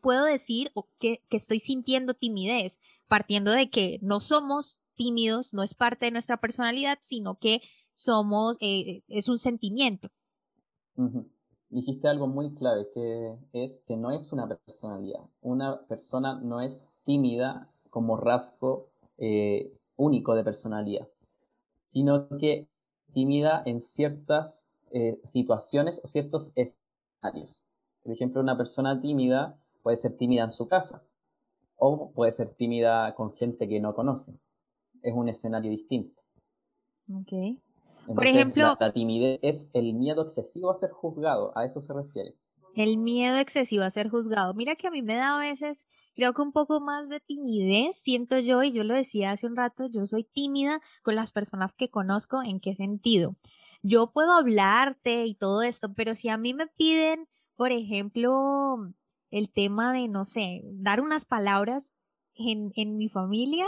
puedo 0.00 0.24
decir 0.24 0.72
que, 0.98 1.22
que 1.28 1.36
estoy 1.36 1.60
sintiendo 1.60 2.14
timidez, 2.14 2.80
partiendo 3.08 3.52
de 3.52 3.70
que 3.70 3.98
no 4.02 4.20
somos 4.20 4.80
tímidos, 4.96 5.54
no 5.54 5.62
es 5.62 5.74
parte 5.74 6.06
de 6.06 6.10
nuestra 6.10 6.38
personalidad, 6.38 6.98
sino 7.00 7.38
que 7.38 7.60
somos, 7.94 8.56
eh, 8.60 9.02
es 9.08 9.28
un 9.28 9.38
sentimiento. 9.38 10.08
Dijiste 11.70 12.08
algo 12.08 12.26
muy 12.26 12.54
clave, 12.54 12.88
que 12.92 13.36
es 13.52 13.80
que 13.86 13.96
no 13.96 14.10
es 14.10 14.32
una 14.32 14.48
personalidad. 14.48 15.20
Una 15.42 15.80
persona 15.86 16.40
no 16.40 16.60
es 16.60 16.88
tímida 17.04 17.68
como 17.90 18.16
rasgo 18.16 18.88
eh, 19.18 19.72
único 19.96 20.34
de 20.34 20.44
personalidad, 20.44 21.08
sino 21.86 22.28
que 22.38 22.68
tímida 23.16 23.62
en 23.64 23.80
ciertas 23.80 24.66
eh, 24.90 25.18
situaciones 25.24 26.02
o 26.04 26.06
ciertos 26.06 26.52
escenarios. 26.54 27.62
Por 28.02 28.12
ejemplo, 28.12 28.42
una 28.42 28.58
persona 28.58 29.00
tímida 29.00 29.58
puede 29.82 29.96
ser 29.96 30.18
tímida 30.18 30.44
en 30.44 30.50
su 30.50 30.68
casa 30.68 31.02
o 31.76 32.10
puede 32.10 32.30
ser 32.32 32.50
tímida 32.50 33.14
con 33.14 33.34
gente 33.34 33.66
que 33.66 33.80
no 33.80 33.94
conoce. 33.94 34.34
Es 35.00 35.14
un 35.14 35.30
escenario 35.30 35.70
distinto. 35.70 36.20
Ok. 37.10 37.58
Por 38.06 38.26
ejemplo, 38.26 38.76
la, 38.78 38.92
timidez 38.92 39.38
es 39.40 39.70
el 39.72 39.94
miedo 39.94 40.20
excesivo 40.20 40.70
a 40.70 40.74
ser 40.74 40.90
juzgado, 40.90 41.56
a 41.56 41.64
eso 41.64 41.80
se 41.80 41.94
refiere. 41.94 42.34
El 42.76 42.98
miedo 42.98 43.38
excesivo 43.38 43.82
a 43.84 43.90
ser 43.90 44.10
juzgado. 44.10 44.52
Mira 44.52 44.76
que 44.76 44.86
a 44.86 44.90
mí 44.90 45.00
me 45.00 45.16
da 45.16 45.36
a 45.36 45.40
veces, 45.40 45.86
creo 46.14 46.34
que 46.34 46.42
un 46.42 46.52
poco 46.52 46.78
más 46.80 47.08
de 47.08 47.20
timidez, 47.20 47.96
siento 47.96 48.38
yo, 48.38 48.62
y 48.62 48.70
yo 48.70 48.84
lo 48.84 48.94
decía 48.94 49.32
hace 49.32 49.46
un 49.46 49.56
rato, 49.56 49.86
yo 49.86 50.04
soy 50.04 50.24
tímida 50.24 50.80
con 51.02 51.14
las 51.16 51.32
personas 51.32 51.74
que 51.74 51.88
conozco, 51.88 52.42
¿en 52.42 52.60
qué 52.60 52.74
sentido? 52.74 53.34
Yo 53.82 54.12
puedo 54.12 54.32
hablarte 54.32 55.24
y 55.24 55.34
todo 55.34 55.62
esto, 55.62 55.94
pero 55.94 56.14
si 56.14 56.28
a 56.28 56.36
mí 56.36 56.52
me 56.52 56.66
piden, 56.66 57.26
por 57.56 57.72
ejemplo, 57.72 58.92
el 59.30 59.48
tema 59.50 59.92
de, 59.92 60.08
no 60.08 60.26
sé, 60.26 60.60
dar 60.64 61.00
unas 61.00 61.24
palabras 61.24 61.92
en, 62.34 62.72
en 62.76 62.98
mi 62.98 63.08
familia 63.08 63.66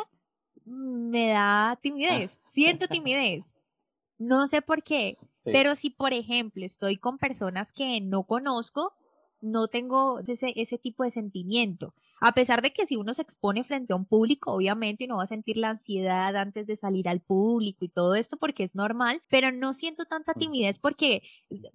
me 0.65 1.29
da 1.29 1.79
timidez, 1.81 2.39
siento 2.47 2.89
timidez. 2.89 3.55
No 4.19 4.47
sé 4.49 4.63
por 4.63 4.83
qué, 4.83 5.17
pero 5.45 5.75
si 5.75 5.91
por 5.91 6.13
ejemplo 6.13 6.65
estoy 6.65 6.97
con 6.97 7.19
personas 7.19 7.73
que 7.73 8.01
no 8.01 8.25
conozco, 8.25 8.93
no 9.41 9.69
tengo 9.69 10.21
ese, 10.21 10.53
ese 10.57 10.79
tipo 10.79 11.05
de 11.05 11.11
sentimiento. 11.11 11.95
A 12.21 12.33
pesar 12.33 12.63
de 12.63 12.73
que 12.73 12.85
si 12.85 12.97
uno 12.97 13.15
se 13.15 13.23
expone 13.23 13.63
frente 13.63 13.93
a 13.93 13.97
un 13.97 14.05
público, 14.05 14.53
obviamente 14.53 15.05
uno 15.05 15.19
va 15.19 15.23
a 15.23 15.29
sentir 15.29 15.57
la 15.57 15.71
ansiedad 15.71 16.35
antes 16.37 16.67
de 16.67 16.75
salir 16.75 17.09
al 17.09 17.21
público 17.21 17.85
y 17.85 17.89
todo 17.89 18.17
esto 18.17 18.37
porque 18.37 18.65
es 18.65 18.75
normal, 18.75 19.23
pero 19.29 19.53
no 19.53 19.73
siento 19.73 20.05
tanta 20.05 20.35
timidez 20.35 20.79
porque 20.81 21.23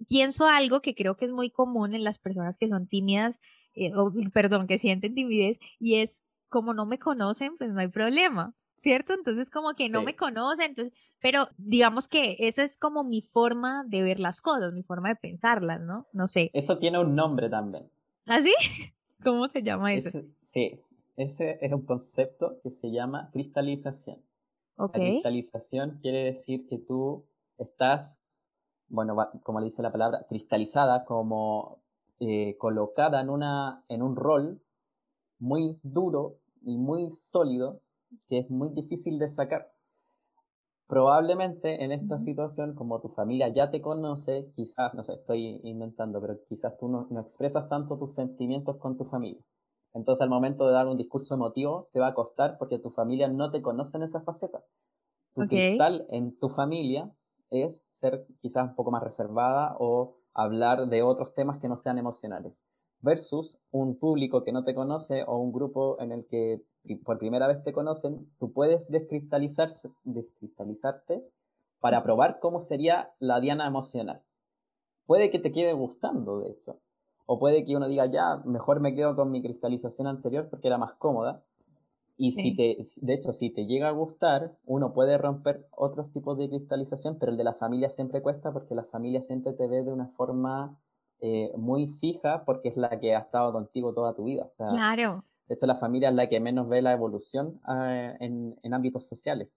pienso 0.08 0.46
algo 0.46 0.82
que 0.82 0.94
creo 0.94 1.16
que 1.16 1.24
es 1.24 1.32
muy 1.32 1.50
común 1.50 1.94
en 1.94 2.04
las 2.04 2.18
personas 2.18 2.58
que 2.58 2.68
son 2.68 2.86
tímidas 2.86 3.40
eh, 3.74 3.92
perdón, 4.32 4.66
que 4.66 4.78
sienten 4.78 5.14
timidez 5.14 5.58
y 5.78 5.96
es 5.96 6.22
como 6.48 6.74
no 6.74 6.86
me 6.86 6.98
conocen, 6.98 7.56
pues 7.56 7.70
no 7.70 7.80
hay 7.80 7.88
problema. 7.88 8.54
¿Cierto? 8.76 9.14
Entonces 9.14 9.50
como 9.50 9.74
que 9.74 9.88
no 9.88 10.02
me 10.02 10.14
conocen, 10.16 10.70
entonces, 10.70 10.92
pero 11.20 11.48
digamos 11.56 12.06
que 12.08 12.36
eso 12.40 12.60
es 12.60 12.76
como 12.76 13.02
mi 13.04 13.22
forma 13.22 13.84
de 13.86 14.02
ver 14.02 14.20
las 14.20 14.40
cosas, 14.40 14.72
mi 14.72 14.82
forma 14.82 15.08
de 15.08 15.16
pensarlas, 15.16 15.80
¿no? 15.80 16.06
No 16.12 16.26
sé. 16.26 16.50
Eso 16.52 16.76
tiene 16.78 16.98
un 16.98 17.14
nombre 17.14 17.48
también. 17.48 17.88
¿Ah, 18.26 18.40
sí? 18.40 18.52
¿Cómo 19.24 19.48
se 19.48 19.62
llama 19.62 19.94
eso? 19.94 20.20
sí, 20.42 20.74
ese 21.16 21.58
es 21.62 21.72
un 21.72 21.86
concepto 21.86 22.60
que 22.62 22.70
se 22.70 22.90
llama 22.90 23.30
cristalización. 23.32 24.20
Okay. 24.76 25.02
La 25.02 25.10
cristalización 25.10 25.98
quiere 26.02 26.24
decir 26.24 26.66
que 26.66 26.78
tú 26.78 27.24
estás, 27.58 28.20
bueno, 28.88 29.16
como 29.42 29.60
le 29.60 29.66
dice 29.66 29.82
la 29.82 29.92
palabra, 29.92 30.26
cristalizada, 30.28 31.04
como 31.04 31.78
eh, 32.20 32.56
colocada 32.58 33.20
en, 33.20 33.30
una, 33.30 33.84
en 33.88 34.02
un 34.02 34.16
rol 34.16 34.60
muy 35.38 35.78
duro 35.82 36.38
y 36.62 36.76
muy 36.76 37.12
sólido 37.12 37.80
que 38.28 38.38
es 38.38 38.50
muy 38.50 38.70
difícil 38.70 39.18
de 39.18 39.28
sacar. 39.28 39.70
Probablemente 40.86 41.82
en 41.82 41.92
esta 41.92 42.20
situación, 42.20 42.74
como 42.74 43.00
tu 43.00 43.08
familia 43.08 43.48
ya 43.48 43.70
te 43.70 43.80
conoce, 43.80 44.52
quizás, 44.54 44.92
no 44.94 45.02
sé, 45.02 45.14
estoy 45.14 45.60
inventando, 45.64 46.20
pero 46.20 46.38
quizás 46.48 46.76
tú 46.78 46.88
no, 46.88 47.08
expresas 47.20 47.68
tanto 47.68 47.98
tus 47.98 48.14
sentimientos 48.14 48.76
con 48.76 48.98
tu 48.98 49.04
familia. 49.06 49.42
Entonces 49.94 50.22
al 50.22 50.28
momento 50.28 50.66
de 50.66 50.74
dar 50.74 50.86
un 50.86 50.98
discurso 50.98 51.34
emotivo 51.34 51.88
te 51.92 52.00
va 52.00 52.08
a 52.08 52.14
costar 52.14 52.58
porque 52.58 52.78
tu 52.78 52.90
familia 52.90 53.28
no 53.28 53.50
te 53.50 53.62
conoce 53.62 53.96
en 53.96 54.02
esa 54.02 54.20
faceta. 54.20 54.62
Tu 55.34 55.46
cristal 55.46 56.06
en 56.10 56.38
tu 56.38 56.48
familia 56.48 57.10
es 57.50 57.84
ser 57.92 58.26
quizás 58.40 58.68
un 58.68 58.74
poco 58.74 58.90
más 58.90 59.02
reservada 59.02 59.76
o 59.78 60.16
hablar 60.34 60.88
de 60.88 61.02
otros 61.02 61.34
temas 61.34 61.60
que 61.60 61.68
no 61.68 61.76
sean 61.76 61.96
emocionales, 61.96 62.64
versus 63.00 63.58
un 63.70 63.98
público 63.98 64.44
que 64.44 64.52
no 64.52 64.64
te 64.64 64.74
conoce 64.74 65.22
o 65.26 65.38
un 65.38 65.52
grupo 65.52 66.00
en 66.00 66.12
el 66.12 66.26
que 66.26 66.62
por 67.04 67.18
primera 67.18 67.46
vez 67.46 67.62
te 67.62 67.72
conocen, 67.72 68.28
tú 68.38 68.52
puedes 68.52 68.88
descristalizarse, 68.90 69.90
descristalizarte 70.04 71.24
para 71.80 72.02
probar 72.02 72.38
cómo 72.40 72.62
sería 72.62 73.12
la 73.18 73.40
diana 73.40 73.66
emocional. 73.66 74.22
Puede 75.06 75.30
que 75.30 75.38
te 75.38 75.52
quede 75.52 75.72
gustando, 75.72 76.40
de 76.40 76.50
hecho, 76.50 76.80
o 77.26 77.38
puede 77.38 77.64
que 77.64 77.76
uno 77.76 77.88
diga, 77.88 78.06
ya, 78.06 78.42
mejor 78.44 78.80
me 78.80 78.94
quedo 78.94 79.16
con 79.16 79.30
mi 79.30 79.42
cristalización 79.42 80.06
anterior 80.06 80.48
porque 80.50 80.68
era 80.68 80.78
más 80.78 80.94
cómoda, 80.94 81.44
y 82.16 82.32
si 82.32 82.54
te, 82.54 82.78
de 83.02 83.14
hecho, 83.14 83.32
si 83.32 83.50
te 83.50 83.66
llega 83.66 83.88
a 83.88 83.92
gustar, 83.92 84.56
uno 84.66 84.92
puede 84.92 85.18
romper 85.18 85.66
otros 85.72 86.12
tipos 86.12 86.38
de 86.38 86.48
cristalización, 86.48 87.18
pero 87.18 87.32
el 87.32 87.38
de 87.38 87.44
la 87.44 87.54
familia 87.54 87.90
siempre 87.90 88.22
cuesta 88.22 88.52
porque 88.52 88.74
la 88.74 88.84
familia 88.84 89.22
siempre 89.22 89.52
te 89.52 89.66
ve 89.66 89.82
de 89.82 89.92
una 89.92 90.06
forma 90.16 90.78
eh, 91.20 91.52
muy 91.56 91.88
fija 91.88 92.44
porque 92.44 92.68
es 92.68 92.76
la 92.76 93.00
que 93.00 93.16
ha 93.16 93.20
estado 93.20 93.52
contigo 93.52 93.92
toda 93.94 94.14
tu 94.14 94.24
vida. 94.24 94.48
claro. 94.56 95.24
De 95.48 95.54
hecho, 95.54 95.66
la 95.66 95.76
familia 95.76 96.08
es 96.08 96.14
la 96.14 96.28
que 96.28 96.40
menos 96.40 96.68
ve 96.68 96.82
la 96.82 96.92
evolución 96.92 97.60
ah, 97.64 98.14
en, 98.20 98.56
en 98.62 98.74
ámbitos 98.74 99.06
sociales. 99.06 99.48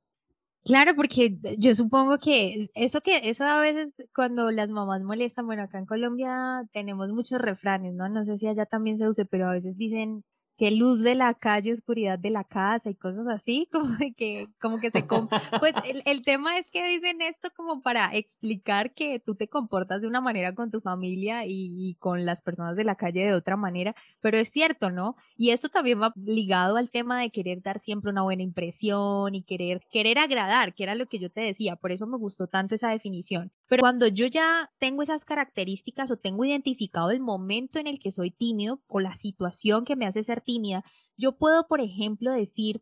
Claro, 0.67 0.95
porque 0.95 1.37
yo 1.57 1.73
supongo 1.75 2.17
que 2.17 2.69
eso 2.75 2.99
que 2.99 3.29
eso 3.29 3.45
a 3.45 3.61
veces 3.61 3.95
cuando 4.13 4.51
las 4.51 4.69
mamás 4.69 5.01
molestan, 5.01 5.45
bueno, 5.45 5.63
acá 5.63 5.79
en 5.79 5.85
Colombia 5.85 6.67
tenemos 6.73 7.07
muchos 7.09 7.39
refranes, 7.39 7.93
¿no? 7.93 8.09
No 8.09 8.25
sé 8.25 8.37
si 8.37 8.47
allá 8.47 8.65
también 8.65 8.97
se 8.97 9.07
use, 9.07 9.25
pero 9.25 9.47
a 9.47 9.53
veces 9.53 9.77
dicen 9.77 10.25
que 10.57 10.71
luz 10.71 11.03
de 11.03 11.13
la 11.13 11.35
calle, 11.35 11.71
oscuridad 11.71 12.17
de 12.17 12.31
la 12.31 12.43
casa 12.43 12.89
y 12.89 12.95
cosas 12.95 13.27
así, 13.27 13.69
como 13.71 13.95
que, 14.17 14.47
como 14.59 14.79
que 14.79 14.91
se... 14.91 15.03
pues 15.03 15.73
el, 15.85 16.01
el, 16.05 16.23
tema 16.23 16.57
es 16.57 16.69
que 16.69 16.85
dicen 16.85 17.21
esto 17.21 17.49
como 17.55 17.81
para 17.81 18.15
explicar 18.15 18.93
que 18.93 19.19
tú 19.19 19.35
te 19.35 19.47
comportas 19.47 20.01
de 20.01 20.07
una 20.07 20.19
manera 20.19 20.55
con 20.55 20.71
tu 20.71 20.81
familia 20.81 21.45
y, 21.45 21.73
y, 21.77 21.95
con 21.95 22.25
las 22.25 22.41
personas 22.41 22.75
de 22.75 22.83
la 22.83 22.95
calle 22.95 23.25
de 23.25 23.33
otra 23.33 23.55
manera, 23.55 23.95
pero 24.19 24.37
es 24.37 24.49
cierto, 24.49 24.89
¿no? 24.89 25.15
Y 25.37 25.51
esto 25.51 25.69
también 25.69 26.01
va 26.01 26.11
ligado 26.15 26.77
al 26.77 26.89
tema 26.89 27.21
de 27.21 27.29
querer 27.29 27.61
dar 27.61 27.79
siempre 27.79 28.11
una 28.11 28.23
buena 28.23 28.41
impresión 28.43 29.35
y 29.35 29.43
querer, 29.43 29.81
querer 29.91 30.17
agradar, 30.17 30.73
que 30.73 30.83
era 30.83 30.95
lo 30.95 31.05
que 31.05 31.19
yo 31.19 31.29
te 31.29 31.41
decía, 31.41 31.75
por 31.75 31.91
eso 31.91 32.07
me 32.07 32.17
gustó 32.17 32.47
tanto 32.47 32.73
esa 32.73 32.89
definición. 32.89 33.51
Pero 33.67 33.81
cuando 33.81 34.07
yo 34.07 34.25
ya 34.25 34.71
tengo 34.79 35.03
esas 35.03 35.25
características 35.25 36.09
o 36.09 36.17
tengo 36.17 36.45
identificado 36.45 37.11
el 37.11 37.19
momento 37.19 37.79
en 37.79 37.87
el 37.87 37.99
que 37.99 38.11
soy 38.11 38.31
tímido 38.31 38.81
o 38.87 38.99
la 38.99 39.15
situación 39.15 39.85
que 39.85 39.95
me 39.95 40.05
hace 40.05 40.23
ser 40.23 40.41
tímida, 40.47 40.83
yo 41.17 41.37
puedo, 41.37 41.67
por 41.67 41.81
ejemplo, 41.81 42.31
decir 42.31 42.81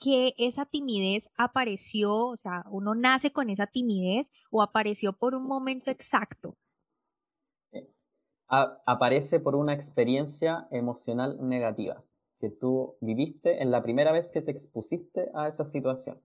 que 0.00 0.34
esa 0.38 0.64
timidez 0.64 1.28
apareció, 1.36 2.28
o 2.28 2.36
sea, 2.36 2.64
uno 2.70 2.94
nace 2.94 3.32
con 3.32 3.50
esa 3.50 3.66
timidez 3.66 4.32
o 4.50 4.62
apareció 4.62 5.12
por 5.12 5.34
un 5.34 5.44
momento 5.44 5.90
exacto. 5.90 6.56
aparece 8.48 9.38
por 9.38 9.54
una 9.54 9.74
experiencia 9.74 10.66
emocional 10.72 11.38
negativa 11.40 12.02
que 12.40 12.50
tú 12.50 12.96
viviste 13.00 13.62
en 13.62 13.70
la 13.70 13.82
primera 13.82 14.10
vez 14.10 14.32
que 14.32 14.40
te 14.40 14.50
expusiste 14.50 15.30
a 15.34 15.46
esa 15.46 15.64
situación. 15.64 16.18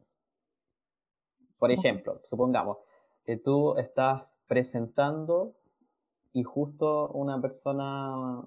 Por 1.60 1.72
ejemplo, 1.72 2.22
supongamos, 2.24 2.78
que 3.26 3.38
tú 3.38 3.78
estás 3.78 4.40
presentando 4.48 5.56
y 6.32 6.44
justo 6.44 7.10
una 7.10 7.42
persona 7.42 8.44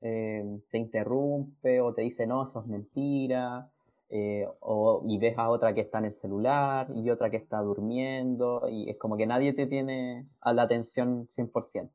eh, 0.00 0.44
te 0.70 0.78
interrumpe 0.78 1.80
o 1.80 1.94
te 1.94 2.02
dice, 2.02 2.26
no, 2.26 2.44
eso 2.44 2.60
es 2.60 2.66
mentira, 2.66 3.70
eh, 4.08 4.46
o, 4.60 5.04
y 5.06 5.18
ves 5.18 5.38
a 5.38 5.48
otra 5.50 5.72
que 5.74 5.82
está 5.82 5.98
en 5.98 6.06
el 6.06 6.12
celular 6.12 6.88
y 6.94 7.10
otra 7.10 7.30
que 7.30 7.36
está 7.36 7.60
durmiendo, 7.60 8.68
y 8.68 8.90
es 8.90 8.98
como 8.98 9.16
que 9.16 9.26
nadie 9.26 9.52
te 9.52 9.66
tiene 9.66 10.26
a 10.40 10.52
la 10.52 10.62
atención 10.62 11.28
100%. 11.28 11.90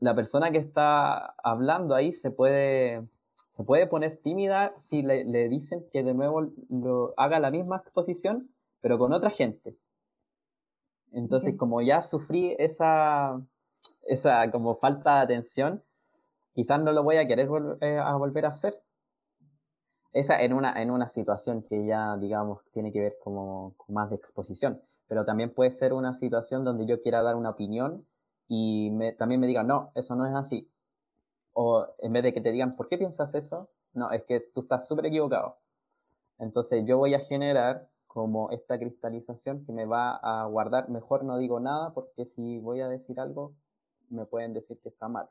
La 0.00 0.14
persona 0.14 0.50
que 0.50 0.58
está 0.58 1.34
hablando 1.42 1.94
ahí 1.94 2.12
se 2.12 2.30
puede, 2.30 3.02
se 3.52 3.64
puede 3.64 3.86
poner 3.86 4.18
tímida 4.18 4.74
si 4.78 5.02
le, 5.02 5.24
le 5.24 5.48
dicen 5.48 5.84
que 5.92 6.02
de 6.02 6.14
nuevo 6.14 6.52
lo, 6.68 7.14
haga 7.16 7.40
la 7.40 7.50
misma 7.50 7.78
exposición, 7.78 8.50
pero 8.80 8.98
con 8.98 9.12
otra 9.12 9.30
gente. 9.30 9.76
Entonces, 11.12 11.56
como 11.56 11.80
ya 11.80 12.02
sufrí 12.02 12.54
esa, 12.58 13.40
esa 14.02 14.50
como 14.50 14.76
falta 14.76 15.16
de 15.16 15.22
atención, 15.22 15.82
quizás 16.58 16.82
no 16.82 16.92
lo 16.92 17.04
voy 17.04 17.18
a 17.18 17.28
querer 17.28 17.48
eh, 17.82 18.02
volver 18.18 18.46
a 18.46 18.48
hacer. 18.48 18.82
Esa 20.12 20.42
en 20.42 20.52
una, 20.52 20.82
en 20.82 20.90
una 20.90 21.08
situación 21.08 21.62
que 21.62 21.86
ya, 21.86 22.16
digamos, 22.16 22.64
tiene 22.72 22.90
que 22.92 23.00
ver 23.00 23.16
como 23.22 23.74
con 23.76 23.94
más 23.94 24.10
de 24.10 24.16
exposición. 24.16 24.82
Pero 25.06 25.24
también 25.24 25.54
puede 25.54 25.70
ser 25.70 25.92
una 25.92 26.16
situación 26.16 26.64
donde 26.64 26.84
yo 26.84 27.00
quiera 27.00 27.22
dar 27.22 27.36
una 27.36 27.50
opinión 27.50 28.04
y 28.48 28.90
también 29.18 29.40
me 29.40 29.46
digan, 29.46 29.68
no, 29.68 29.92
eso 29.94 30.16
no 30.16 30.26
es 30.26 30.34
así. 30.34 30.68
O 31.52 31.86
en 32.00 32.12
vez 32.12 32.24
de 32.24 32.34
que 32.34 32.40
te 32.40 32.50
digan, 32.50 32.74
¿por 32.74 32.88
qué 32.88 32.98
piensas 32.98 33.36
eso? 33.36 33.68
No, 33.92 34.10
es 34.10 34.24
que 34.24 34.40
tú 34.52 34.62
estás 34.62 34.88
súper 34.88 35.06
equivocado. 35.06 35.58
Entonces 36.40 36.84
yo 36.86 36.98
voy 36.98 37.14
a 37.14 37.20
generar 37.20 37.88
como 38.08 38.50
esta 38.50 38.80
cristalización 38.80 39.64
que 39.64 39.70
me 39.70 39.86
va 39.86 40.16
a 40.16 40.44
guardar. 40.46 40.88
Mejor 40.88 41.22
no 41.22 41.38
digo 41.38 41.60
nada 41.60 41.94
porque 41.94 42.26
si 42.26 42.58
voy 42.58 42.80
a 42.80 42.88
decir 42.88 43.20
algo, 43.20 43.52
me 44.10 44.26
pueden 44.26 44.54
decir 44.54 44.80
que 44.80 44.88
está 44.88 45.06
mal. 45.06 45.28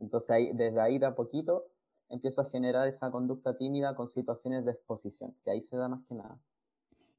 Entonces 0.00 0.30
ahí, 0.30 0.52
desde 0.52 0.80
ahí 0.80 0.98
de 0.98 1.06
a 1.06 1.14
poquito 1.14 1.66
empiezo 2.08 2.40
a 2.40 2.50
generar 2.50 2.88
esa 2.88 3.10
conducta 3.10 3.56
tímida 3.56 3.94
con 3.94 4.08
situaciones 4.08 4.64
de 4.64 4.72
exposición, 4.72 5.34
que 5.44 5.50
ahí 5.50 5.62
se 5.62 5.76
da 5.76 5.88
más 5.88 6.04
que 6.06 6.14
nada. 6.14 6.40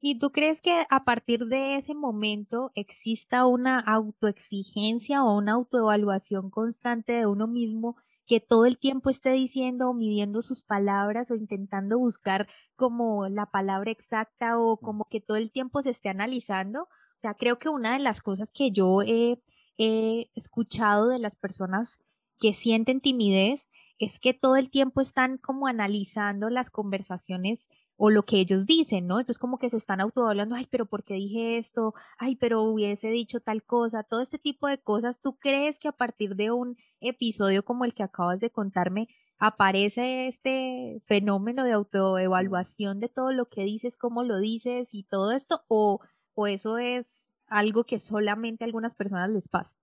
¿Y 0.00 0.18
tú 0.18 0.32
crees 0.32 0.62
que 0.62 0.86
a 0.88 1.04
partir 1.04 1.46
de 1.46 1.76
ese 1.76 1.94
momento 1.94 2.72
exista 2.74 3.46
una 3.46 3.78
autoexigencia 3.78 5.22
o 5.22 5.36
una 5.36 5.52
autoevaluación 5.52 6.50
constante 6.50 7.12
de 7.12 7.26
uno 7.26 7.46
mismo 7.46 7.96
que 8.26 8.40
todo 8.40 8.64
el 8.64 8.78
tiempo 8.78 9.10
esté 9.10 9.32
diciendo 9.32 9.90
o 9.90 9.94
midiendo 9.94 10.40
sus 10.40 10.62
palabras 10.62 11.30
o 11.30 11.34
intentando 11.34 11.98
buscar 11.98 12.48
como 12.76 13.28
la 13.28 13.46
palabra 13.46 13.90
exacta 13.90 14.58
o 14.58 14.78
como 14.78 15.04
que 15.04 15.20
todo 15.20 15.36
el 15.36 15.50
tiempo 15.50 15.82
se 15.82 15.90
esté 15.90 16.08
analizando. 16.08 16.84
O 16.84 17.18
sea, 17.18 17.34
creo 17.34 17.58
que 17.58 17.68
una 17.68 17.92
de 17.92 17.98
las 17.98 18.22
cosas 18.22 18.50
que 18.50 18.70
yo 18.70 19.02
he, 19.02 19.42
he 19.76 20.30
escuchado 20.34 21.08
de 21.08 21.18
las 21.18 21.36
personas 21.36 21.98
que 22.40 22.54
sienten 22.54 23.00
timidez 23.00 23.68
es 24.00 24.18
que 24.18 24.32
todo 24.34 24.56
el 24.56 24.70
tiempo 24.70 25.02
están 25.02 25.36
como 25.38 25.66
analizando 25.66 26.48
las 26.48 26.70
conversaciones 26.70 27.68
o 27.96 28.08
lo 28.08 28.24
que 28.24 28.38
ellos 28.40 28.66
dicen, 28.66 29.06
¿no? 29.06 29.20
Entonces 29.20 29.38
como 29.38 29.58
que 29.58 29.68
se 29.68 29.76
están 29.76 30.00
autohablando, 30.00 30.54
ay, 30.54 30.66
pero 30.70 30.86
¿por 30.86 31.04
qué 31.04 31.14
dije 31.14 31.58
esto? 31.58 31.92
Ay, 32.18 32.34
pero 32.36 32.62
hubiese 32.62 33.10
dicho 33.10 33.40
tal 33.40 33.62
cosa, 33.62 34.02
todo 34.02 34.22
este 34.22 34.38
tipo 34.38 34.68
de 34.68 34.78
cosas. 34.78 35.20
¿Tú 35.20 35.36
crees 35.38 35.78
que 35.78 35.88
a 35.88 35.92
partir 35.92 36.34
de 36.34 36.50
un 36.50 36.78
episodio 37.00 37.62
como 37.62 37.84
el 37.84 37.92
que 37.92 38.02
acabas 38.02 38.40
de 38.40 38.50
contarme, 38.50 39.08
aparece 39.38 40.26
este 40.26 41.02
fenómeno 41.06 41.64
de 41.64 41.72
autoevaluación 41.72 43.00
de 43.00 43.10
todo 43.10 43.32
lo 43.32 43.50
que 43.50 43.64
dices, 43.64 43.98
cómo 43.98 44.22
lo 44.24 44.38
dices 44.40 44.94
y 44.94 45.04
todo 45.04 45.32
esto? 45.32 45.64
¿O, 45.68 46.00
o 46.34 46.46
eso 46.46 46.78
es 46.78 47.30
algo 47.48 47.84
que 47.84 47.98
solamente 47.98 48.64
a 48.64 48.66
algunas 48.66 48.94
personas 48.94 49.28
les 49.30 49.48
pasa? 49.48 49.76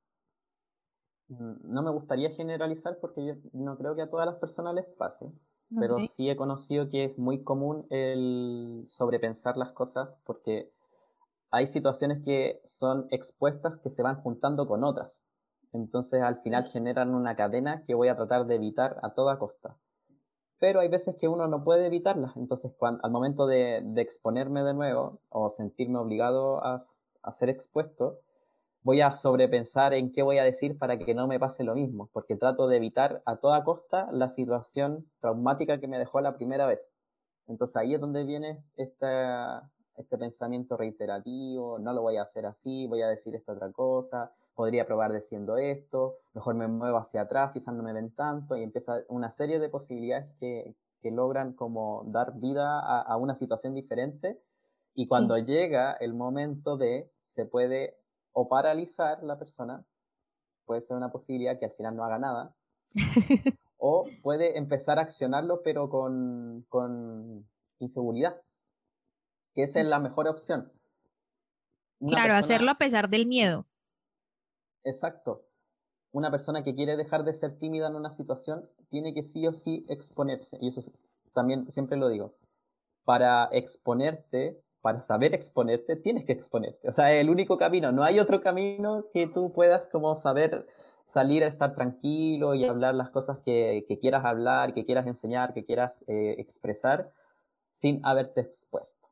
Mm, 1.30 1.74
no 1.74 1.82
me 1.82 1.92
gustaría 1.92 2.30
generalizar 2.32 2.98
porque 3.00 3.26
yo 3.26 3.34
no 3.54 3.78
creo 3.78 3.96
que 3.96 4.04
a 4.04 4.10
todas 4.10 4.26
las 4.26 4.36
personas 4.36 4.74
les 4.76 4.86
pase 4.86 5.32
pero 5.76 5.98
sí 6.08 6.30
he 6.30 6.36
conocido 6.36 6.90
que 6.90 7.06
es 7.06 7.18
muy 7.18 7.44
común 7.44 7.86
el 7.90 8.86
sobrepensar 8.88 9.58
las 9.58 9.72
cosas 9.72 10.10
porque 10.26 10.72
hay 11.52 11.68
situaciones 11.68 12.24
que 12.24 12.62
son 12.64 13.08
expuestas 13.12 13.80
que 13.82 13.90
se 13.90 14.04
van 14.04 14.22
juntando 14.22 14.68
con 14.68 14.84
otras. 14.84 15.26
Entonces 15.74 16.22
al 16.22 16.42
final 16.42 16.66
generan 16.66 17.14
una 17.14 17.36
cadena 17.36 17.84
que 17.86 17.96
voy 17.96 18.08
a 18.08 18.16
tratar 18.16 18.46
de 18.46 18.56
evitar 18.56 18.98
a 19.04 19.14
toda 19.14 19.40
costa. 19.40 19.76
Pero 20.60 20.80
hay 20.80 20.88
veces 20.88 21.16
que 21.20 21.28
uno 21.28 21.48
no 21.48 21.64
puede 21.64 21.86
evitarlas. 21.86 22.36
Entonces 22.38 22.74
cuando, 22.78 23.04
al 23.04 23.12
momento 23.12 23.46
de, 23.46 23.82
de 23.84 24.02
exponerme 24.02 24.64
de 24.64 24.74
nuevo 24.74 25.20
o 25.30 25.50
sentirme 25.50 26.00
obligado 26.00 26.64
a, 26.64 26.80
a 27.24 27.32
ser 27.32 27.50
expuesto, 27.50 28.20
voy 28.88 29.02
a 29.02 29.12
sobrepensar 29.12 29.94
en 29.94 30.14
qué 30.14 30.24
voy 30.24 30.38
a 30.38 30.46
decir 30.46 30.78
para 30.78 30.98
que 30.98 31.14
no 31.14 31.28
me 31.28 31.42
pase 31.42 31.66
lo 31.66 31.76
mismo, 31.76 32.10
porque 32.14 32.38
trato 32.38 32.70
de 32.70 32.78
evitar 32.78 33.22
a 33.26 33.36
toda 33.36 33.66
costa 33.66 34.08
la 34.14 34.30
situación 34.30 35.06
traumática 35.20 35.78
que 35.82 35.90
me 35.90 36.00
dejó 36.00 36.22
la 36.22 36.38
primera 36.38 36.66
vez. 36.68 36.90
Entonces 37.48 37.76
ahí 37.76 37.96
es 37.96 38.00
donde 38.00 38.24
viene 38.24 38.64
este 38.78 40.18
pensamiento 40.18 40.78
reiterativo, 40.78 41.80
no 41.80 41.92
lo 41.92 42.02
voy 42.02 42.16
a 42.16 42.22
hacer 42.22 42.46
así, 42.46 42.88
voy 42.88 43.02
a 43.02 43.10
decir 43.10 43.36
esta 43.36 43.52
otra 43.52 43.74
cosa, 43.74 44.32
podría 44.56 44.88
probar 44.88 45.12
diciendo 45.12 45.58
esto, 45.58 46.20
mejor 46.34 46.56
me 46.56 46.70
muevo 46.70 46.98
hacia 46.98 47.24
atrás, 47.24 47.52
quizás 47.52 47.76
no 47.76 47.84
me 47.84 47.92
ven 47.92 48.12
tanto, 48.12 48.56
y 48.56 48.64
empieza 48.64 49.02
una 49.10 49.32
serie 49.32 49.60
de 49.60 49.68
posibilidades 49.68 50.34
que, 50.40 50.76
logran 51.10 51.54
como 51.54 52.04
dar 52.08 52.38
vida 52.38 52.82
a, 52.82 53.16
una 53.16 53.34
situación 53.34 53.74
diferente. 53.74 54.42
Y 54.94 55.08
cuando 55.08 55.38
llega 55.38 55.94
el 55.94 56.14
momento 56.14 56.76
de, 56.76 57.10
se 57.24 57.46
puede 57.46 57.98
o 58.40 58.48
paralizar 58.48 59.24
la 59.24 59.40
persona, 59.40 59.84
puede 60.66 60.84
ser 60.84 60.96
una 60.96 61.12
posibilidad 61.12 61.58
que 61.58 61.66
al 61.66 61.72
final 61.72 61.96
no 61.96 62.04
haga 62.04 62.20
nada, 62.20 62.56
o 63.78 64.06
puede 64.22 64.60
empezar 64.60 65.00
a 65.00 65.02
accionarlo 65.02 65.64
pero 65.64 65.90
con, 65.90 66.64
con 66.70 67.50
inseguridad, 67.80 68.40
que 69.56 69.64
esa 69.64 69.80
es 69.80 69.88
la 69.88 69.98
mejor 69.98 70.28
opción. 70.28 70.72
claro, 72.00 72.36
hacerlo 72.36 72.70
a 72.70 72.78
pesar 72.78 73.10
del 73.10 73.26
miedo. 73.26 73.66
Exacto. 74.84 75.44
Una 76.12 76.30
persona 76.30 76.64
que 76.64 76.76
quiere 76.76 76.96
dejar 76.96 77.24
de 77.24 77.34
ser 77.34 77.58
tímida 77.58 77.88
en 77.88 77.96
una 77.96 78.12
situación 78.12 78.70
tiene 78.90 79.16
que 79.16 79.24
sí 79.24 79.48
o 79.48 79.54
sí 79.54 79.84
exponerse. 79.90 80.60
Y 80.62 80.68
eso 80.68 80.92
también 81.34 81.72
siempre 81.72 81.98
lo 81.98 82.08
digo. 82.08 82.36
Para 83.04 83.50
exponerte 83.52 84.62
para 84.88 85.02
saber 85.02 85.36
exponerte, 85.36 85.98
tienes 85.98 86.24
que 86.24 86.32
exponerte. 86.32 86.88
O 86.88 86.94
sea, 86.94 87.12
es 87.12 87.20
el 87.20 87.30
único 87.30 87.58
camino. 87.58 87.92
No 87.92 88.06
hay 88.06 88.22
otro 88.22 88.40
camino 88.40 89.04
que 89.12 89.28
tú 89.28 89.52
puedas 89.52 89.90
como 89.90 90.16
saber 90.16 90.66
salir 91.06 91.44
a 91.44 91.48
estar 91.48 91.76
tranquilo 91.76 92.56
y 92.56 92.64
hablar 92.64 92.96
las 92.96 93.10
cosas 93.10 93.40
que, 93.40 93.86
quieras 94.00 94.24
hablar, 94.24 94.74
que 94.74 94.86
quieras 94.86 95.06
enseñar, 95.06 95.54
que 95.54 95.66
quieras 95.66 96.06
eh, 96.08 96.36
expresar 96.38 97.12
sin 97.74 98.00
haberte 98.06 98.40
expuesto. 98.40 99.10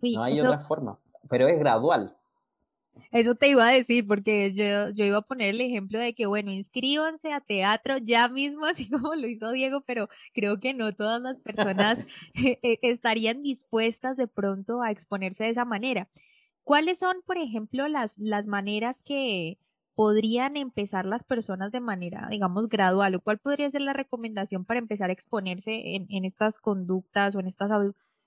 no 0.00 0.22
hay 0.22 0.40
otra 0.40 0.60
forma, 0.60 0.98
pero 1.28 1.48
es 1.48 1.58
gradual. 1.58 2.16
Eso 3.10 3.34
te 3.34 3.48
iba 3.48 3.68
a 3.68 3.72
decir, 3.72 4.06
porque 4.06 4.52
yo, 4.54 4.90
yo 4.94 5.04
iba 5.04 5.18
a 5.18 5.22
poner 5.22 5.50
el 5.50 5.60
ejemplo 5.60 5.98
de 5.98 6.14
que, 6.14 6.26
bueno, 6.26 6.50
inscríbanse 6.50 7.32
a 7.32 7.40
teatro 7.40 7.98
ya 7.98 8.28
mismo, 8.28 8.64
así 8.66 8.88
como 8.88 9.14
lo 9.14 9.26
hizo 9.26 9.52
Diego, 9.52 9.82
pero 9.82 10.08
creo 10.34 10.60
que 10.60 10.74
no 10.74 10.94
todas 10.94 11.20
las 11.20 11.38
personas 11.38 12.04
eh, 12.34 12.58
eh, 12.62 12.78
estarían 12.82 13.42
dispuestas 13.42 14.16
de 14.16 14.28
pronto 14.28 14.82
a 14.82 14.90
exponerse 14.90 15.44
de 15.44 15.50
esa 15.50 15.64
manera. 15.64 16.08
¿Cuáles 16.64 16.98
son, 17.00 17.16
por 17.26 17.38
ejemplo, 17.38 17.88
las, 17.88 18.18
las 18.18 18.46
maneras 18.46 19.02
que 19.02 19.58
podrían 19.94 20.56
empezar 20.56 21.04
las 21.04 21.24
personas 21.24 21.72
de 21.72 21.80
manera, 21.80 22.28
digamos, 22.30 22.68
gradual? 22.68 23.14
¿O 23.16 23.20
cuál 23.20 23.38
podría 23.38 23.70
ser 23.70 23.82
la 23.82 23.92
recomendación 23.92 24.64
para 24.64 24.78
empezar 24.78 25.10
a 25.10 25.12
exponerse 25.12 25.96
en, 25.96 26.06
en 26.08 26.24
estas 26.24 26.58
conductas 26.60 27.34
o 27.34 27.40
en 27.40 27.46
estas, 27.46 27.70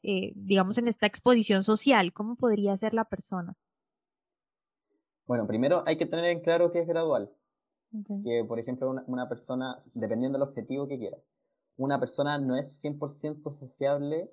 eh, 0.04 0.34
digamos, 0.36 0.78
en 0.78 0.88
esta 0.88 1.08
exposición 1.08 1.63
social? 1.63 2.13
¿Cómo 2.13 2.36
podría 2.36 2.75
ser 2.78 2.93
la 2.93 3.06
persona? 3.06 3.56
Bueno, 5.27 5.47
primero 5.47 5.83
hay 5.85 5.97
que 5.97 6.05
tener 6.05 6.25
en 6.25 6.41
claro 6.41 6.71
que 6.71 6.79
es 6.79 6.88
gradual. 6.88 7.31
Que, 8.23 8.43
por 8.45 8.59
ejemplo, 8.59 8.93
una, 9.07 9.29
persona, 9.29 9.77
dependiendo 9.93 10.38
del 10.38 10.49
objetivo 10.49 10.85
que 10.85 10.99
quiera, 10.99 11.17
una 11.77 11.97
persona 11.97 12.38
no 12.38 12.57
es 12.57 12.83
100% 12.83 13.51
sociable 13.51 14.29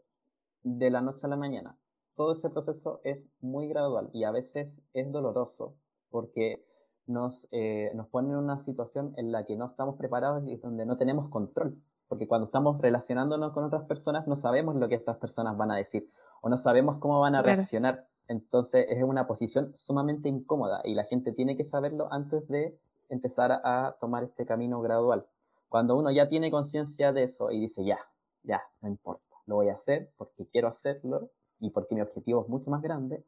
de 0.65 0.91
la 0.91 1.01
noche 1.01 1.27
a 1.27 1.31
la 1.31 1.37
mañana. 1.37 1.77
Todo 2.17 2.33
ese 2.33 2.51
proceso 2.51 3.01
es 3.05 3.31
muy 3.41 3.69
gradual 3.69 4.11
y 4.13 4.25
a 4.25 4.33
veces 4.33 4.83
es 4.95 5.13
doloroso 5.13 5.77
porque 6.11 6.65
nos, 7.07 7.47
eh, 7.53 7.93
nos 7.95 8.09
pone 8.09 8.31
en 8.31 8.37
una 8.37 8.59
situación 8.59 9.15
en 9.17 9.31
la 9.31 9.47
que 9.47 9.57
no 9.57 9.67
estamos 9.67 9.97
preparados 9.97 10.43
y 10.47 10.57
donde 10.57 10.85
no 10.85 10.97
tenemos 10.97 11.31
control. 11.31 11.81
Porque 12.09 12.27
cuando 12.27 12.47
estamos 12.47 12.81
relacionándonos 12.81 13.53
con 13.53 13.65
otras 13.65 13.85
personas 13.85 14.27
no 14.27 14.35
sabemos 14.35 14.75
lo 14.75 14.89
que 14.89 14.97
estas 14.97 15.19
personas 15.19 15.57
van 15.57 15.71
a 15.71 15.77
decir 15.77 16.11
o 16.43 16.49
no 16.49 16.57
sabemos 16.57 16.99
cómo 16.99 17.21
van 17.21 17.37
a 17.37 17.43
reaccionar. 17.43 18.09
Entonces 18.33 18.87
es 18.89 19.03
una 19.03 19.27
posición 19.27 19.77
sumamente 19.77 20.27
incómoda 20.27 20.81
y 20.85 20.95
la 20.95 21.05
gente 21.05 21.33
tiene 21.33 21.55
que 21.55 21.65
saberlo 21.65 22.11
antes 22.11 22.49
de 22.49 22.79
empezar 23.11 23.61
a 23.63 23.97
tomar 24.01 24.25
este 24.25 24.47
camino 24.47 24.81
gradual. 24.81 25.27
Cuando 25.69 25.97
uno 25.97 26.11
ya 26.11 26.31
tiene 26.31 26.51
conciencia 26.51 27.13
de 27.13 27.25
eso 27.25 27.51
y 27.51 27.61
dice, 27.61 27.85
ya, 27.85 27.99
ya, 28.43 28.63
no 28.81 28.89
importa, 28.89 29.37
lo 29.47 29.57
voy 29.57 29.69
a 29.69 29.75
hacer 29.75 30.11
porque 30.17 30.47
quiero 30.47 30.69
hacerlo 30.69 31.29
y 31.61 31.71
porque 31.71 31.95
mi 31.95 32.01
objetivo 32.01 32.41
es 32.43 32.49
mucho 32.49 32.71
más 32.71 32.81
grande, 32.81 33.23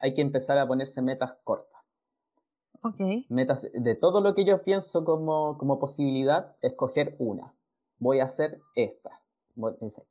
hay 0.00 0.14
que 0.14 0.22
empezar 0.22 0.58
a 0.58 0.66
ponerse 0.66 1.00
metas 1.00 1.36
cortas. 1.44 1.80
Okay. 2.82 3.26
Metas 3.28 3.68
de 3.72 3.94
todo 3.94 4.20
lo 4.20 4.34
que 4.34 4.44
yo 4.44 4.62
pienso 4.62 5.04
como, 5.04 5.58
como 5.58 5.78
posibilidad, 5.78 6.56
escoger 6.60 7.14
una. 7.20 7.54
Voy 7.98 8.18
a 8.18 8.24
hacer 8.24 8.60
esta. 8.74 9.20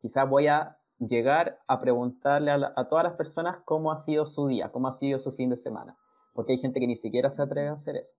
Quizás 0.01 0.29
voy 0.29 0.47
a 0.47 0.78
llegar 0.99 1.59
a 1.67 1.79
preguntarle 1.79 2.51
a, 2.51 2.87
todas 2.89 3.03
las 3.03 3.13
personas 3.13 3.57
cómo 3.65 3.91
ha 3.91 3.97
sido 3.97 4.25
su 4.25 4.47
día, 4.47 4.71
cómo 4.71 4.87
ha 4.87 4.93
sido 4.93 5.19
su 5.19 5.31
fin 5.31 5.49
de 5.49 5.57
semana. 5.57 5.97
Porque 6.33 6.53
hay 6.53 6.59
gente 6.59 6.79
que 6.79 6.87
ni 6.87 6.95
siquiera 6.95 7.31
se 7.31 7.41
atreve 7.41 7.69
a 7.69 7.73
hacer 7.73 7.95
eso. 7.95 8.15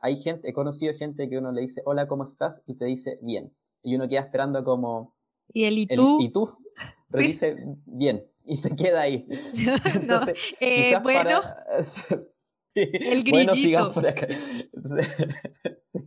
Hay 0.00 0.20
gente, 0.22 0.48
he 0.48 0.52
conocido 0.52 0.94
gente 0.94 1.28
que 1.28 1.38
uno 1.38 1.52
le 1.52 1.62
dice, 1.62 1.82
hola, 1.84 2.06
¿cómo 2.08 2.24
estás? 2.24 2.62
Y 2.66 2.74
te 2.74 2.84
dice, 2.84 3.18
bien. 3.22 3.52
Y 3.82 3.94
uno 3.94 4.08
queda 4.08 4.20
esperando 4.20 4.64
como... 4.64 5.14
¿Y 5.52 5.64
el 5.64 5.78
y 5.78 5.86
tú? 5.86 6.18
¿Y 6.20 6.30
tú? 6.30 6.56
Pero 7.10 7.24
dice, 7.24 7.56
bien. 7.86 8.26
Y 8.44 8.56
se 8.56 8.74
queda 8.74 9.02
ahí. 9.02 9.26
Entonces, 9.94 10.36
eh, 10.60 10.98
bueno. 11.02 11.40
el 12.74 13.22
grillito. 13.24 13.92
por 13.92 14.06
acá. 14.06 14.28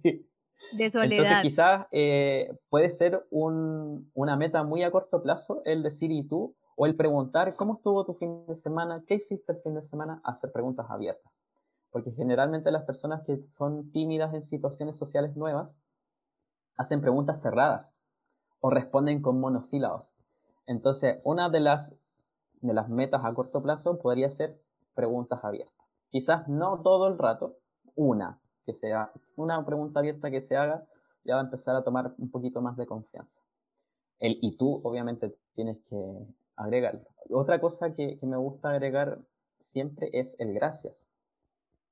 sí 0.02 0.31
de 0.72 0.90
soledad. 0.90 1.24
Entonces 1.26 1.42
quizás 1.42 1.88
eh, 1.92 2.58
puede 2.70 2.92
ser 2.92 3.26
una 3.32 4.36
meta 4.38 4.64
muy 4.64 4.84
a 4.84 4.92
corto 4.92 5.22
plazo 5.22 5.62
el 5.66 5.84
decir 5.84 6.12
y 6.12 6.24
tú, 6.24 6.56
o 6.76 6.86
el 6.86 6.96
preguntar 6.96 7.54
cómo 7.56 7.76
estuvo 7.76 8.06
tu 8.06 8.14
fin 8.14 8.46
de 8.48 8.56
semana, 8.56 9.04
qué 9.08 9.16
hiciste 9.16 9.52
el 9.54 9.62
fin 9.62 9.76
de 9.76 9.84
semana, 9.84 10.22
hacer 10.24 10.52
preguntas 10.52 10.88
abiertas. 10.90 11.32
Porque 11.92 12.12
generalmente 12.12 12.72
las 12.72 12.84
personas 12.84 13.24
que 13.24 13.42
son 13.50 13.92
tímidas 13.92 14.34
en 14.34 14.44
situaciones 14.44 14.98
sociales 14.98 15.36
nuevas 15.36 15.78
hacen 16.78 17.02
preguntas 17.02 17.42
cerradas 17.42 17.94
o 18.62 18.70
responden 18.70 19.22
con 19.22 19.40
monosílabos. 19.40 20.12
Entonces, 20.66 21.20
una 21.24 21.50
de 21.50 21.60
las, 21.60 21.98
de 22.62 22.74
las 22.74 22.90
metas 22.90 23.26
a 23.26 23.34
corto 23.34 23.62
plazo 23.62 24.00
podría 24.00 24.32
ser 24.32 24.60
preguntas 24.94 25.44
abiertas. 25.44 25.86
Quizás 26.10 26.48
no 26.48 26.82
todo 26.82 27.08
el 27.08 27.18
rato, 27.18 27.58
una, 27.96 28.40
que 28.72 28.78
sea 28.78 29.12
una 29.36 29.66
pregunta 29.66 30.00
abierta 30.00 30.32
que 30.32 30.40
se 30.40 30.56
haga, 30.56 30.86
ya 31.26 31.36
va 31.36 31.42
a 31.42 31.44
empezar 31.44 31.76
a 31.76 31.84
tomar 31.84 32.14
un 32.18 32.32
poquito 32.32 32.62
más 32.62 32.78
de 32.78 32.86
confianza. 32.86 33.42
El 34.20 34.38
y 34.42 34.56
tú, 34.56 34.80
obviamente, 34.84 35.36
tienes 35.56 35.80
que 35.82 36.26
agregarlo. 36.56 37.02
Otra 37.30 37.60
cosa 37.60 37.94
que, 37.94 38.18
me 38.22 38.38
gusta 38.38 38.70
agregar 38.70 39.20
siempre 39.60 40.10
es 40.14 40.40
el 40.40 40.54
gracias. 40.54 41.10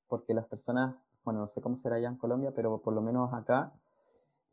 Porque 0.08 0.34
las 0.34 0.46
personas, 0.46 0.96
bueno, 1.24 1.42
no 1.42 1.48
sé 1.48 1.62
cómo 1.62 1.78
será 1.78 1.98
allá 1.98 2.08
en 2.08 2.18
Colombia, 2.18 2.52
pero 2.56 2.80
por 2.80 2.94
lo 2.94 3.02
menos 3.02 3.34
acá, 3.34 3.74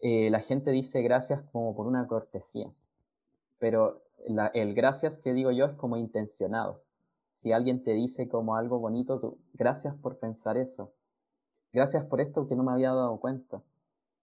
eh, 0.01 0.29
la 0.31 0.41
gente 0.41 0.71
dice 0.73 1.03
gracias 1.03 1.43
como 1.53 1.77
por 1.77 1.87
una 1.87 2.07
cortesía. 2.09 2.71
Pero 3.59 4.03
el 4.53 4.75
gracias 4.75 5.19
que 5.19 5.33
digo 5.33 5.53
yo 5.53 5.67
es 5.67 5.75
como 5.75 5.97
intencionado. 5.97 6.83
Si 7.33 7.53
alguien 7.53 7.85
te 7.85 7.93
dice 7.93 8.29
como 8.29 8.57
algo 8.57 8.81
bonito, 8.81 9.21
tú, 9.21 9.39
gracias 9.55 9.95
por 9.95 10.19
pensar 10.19 10.57
eso. 10.57 10.93
Gracias 11.77 12.07
por 12.07 12.23
esto 12.23 12.49
que 12.49 12.57
no 12.57 12.63
me 12.63 12.73
había 12.73 12.91
dado 12.95 13.19
cuenta. 13.19 13.61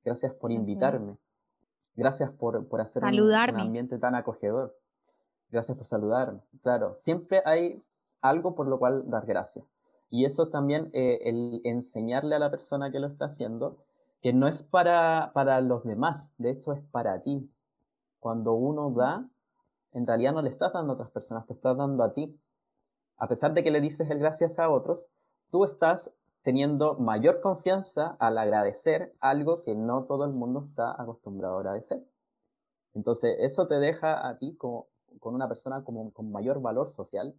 Gracias 0.03 0.33
por 0.33 0.51
invitarme. 0.51 1.17
Gracias 1.95 2.31
por, 2.31 2.67
por 2.67 2.81
hacer 2.81 3.03
un, 3.03 3.31
ambiente 3.31 3.99
tan 3.99 4.15
acogedor. 4.15 4.75
Gracias 5.51 5.77
por 5.77 5.85
saludarme. 5.85 6.39
Claro, 6.63 6.95
siempre 6.95 7.43
hay 7.45 7.79
algo 8.21 8.55
por 8.55 8.67
lo 8.67 8.79
cual 8.79 9.07
dar 9.07 9.27
gracias. 9.27 9.63
Y 10.09 10.25
eso 10.25 10.47
también, 10.47 10.89
eh, 10.93 11.19
el 11.25 11.61
enseñarle 11.63 12.33
a 12.33 12.39
la 12.39 12.49
persona 12.49 12.91
que 12.91 12.99
lo 12.99 13.05
está 13.05 13.25
haciendo, 13.25 13.77
que 14.23 14.33
no 14.33 14.47
es 14.47 14.63
para, 14.63 15.29
para 15.35 15.61
los 15.61 15.83
demás, 15.83 16.33
de 16.39 16.49
hecho 16.49 16.73
es 16.73 16.81
para 16.89 17.21
ti. 17.21 17.47
Cuando 18.19 18.53
uno 18.53 18.89
da, 18.89 19.29
en 19.91 20.07
realidad 20.07 20.33
no 20.33 20.41
le 20.41 20.49
estás 20.49 20.73
dando 20.73 20.93
a 20.93 20.95
otras 20.95 21.11
personas, 21.11 21.45
te 21.45 21.53
estás 21.53 21.77
dando 21.77 22.03
a 22.03 22.15
ti. 22.15 22.35
A 23.17 23.27
pesar 23.27 23.53
de 23.53 23.63
que 23.63 23.69
le 23.69 23.79
dices 23.79 24.09
el 24.09 24.17
gracias 24.17 24.57
a 24.57 24.71
otros, 24.71 25.07
tú 25.51 25.65
estás 25.65 26.11
teniendo 26.43 26.95
mayor 26.95 27.41
confianza 27.41 28.15
al 28.19 28.37
agradecer 28.37 29.15
algo 29.19 29.63
que 29.63 29.75
no 29.75 30.03
todo 30.03 30.25
el 30.25 30.33
mundo 30.33 30.65
está 30.69 30.91
acostumbrado 31.01 31.55
a 31.55 31.59
agradecer. 31.59 32.03
Entonces, 32.93 33.35
eso 33.39 33.67
te 33.67 33.79
deja 33.79 34.27
a 34.27 34.37
ti 34.37 34.55
como, 34.57 34.87
con 35.19 35.33
una 35.33 35.47
persona 35.47 35.83
como, 35.83 36.11
con 36.11 36.31
mayor 36.31 36.61
valor 36.61 36.89
social, 36.89 37.33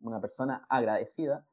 una 0.00 0.20
persona 0.20 0.64
agradecida 0.68 1.44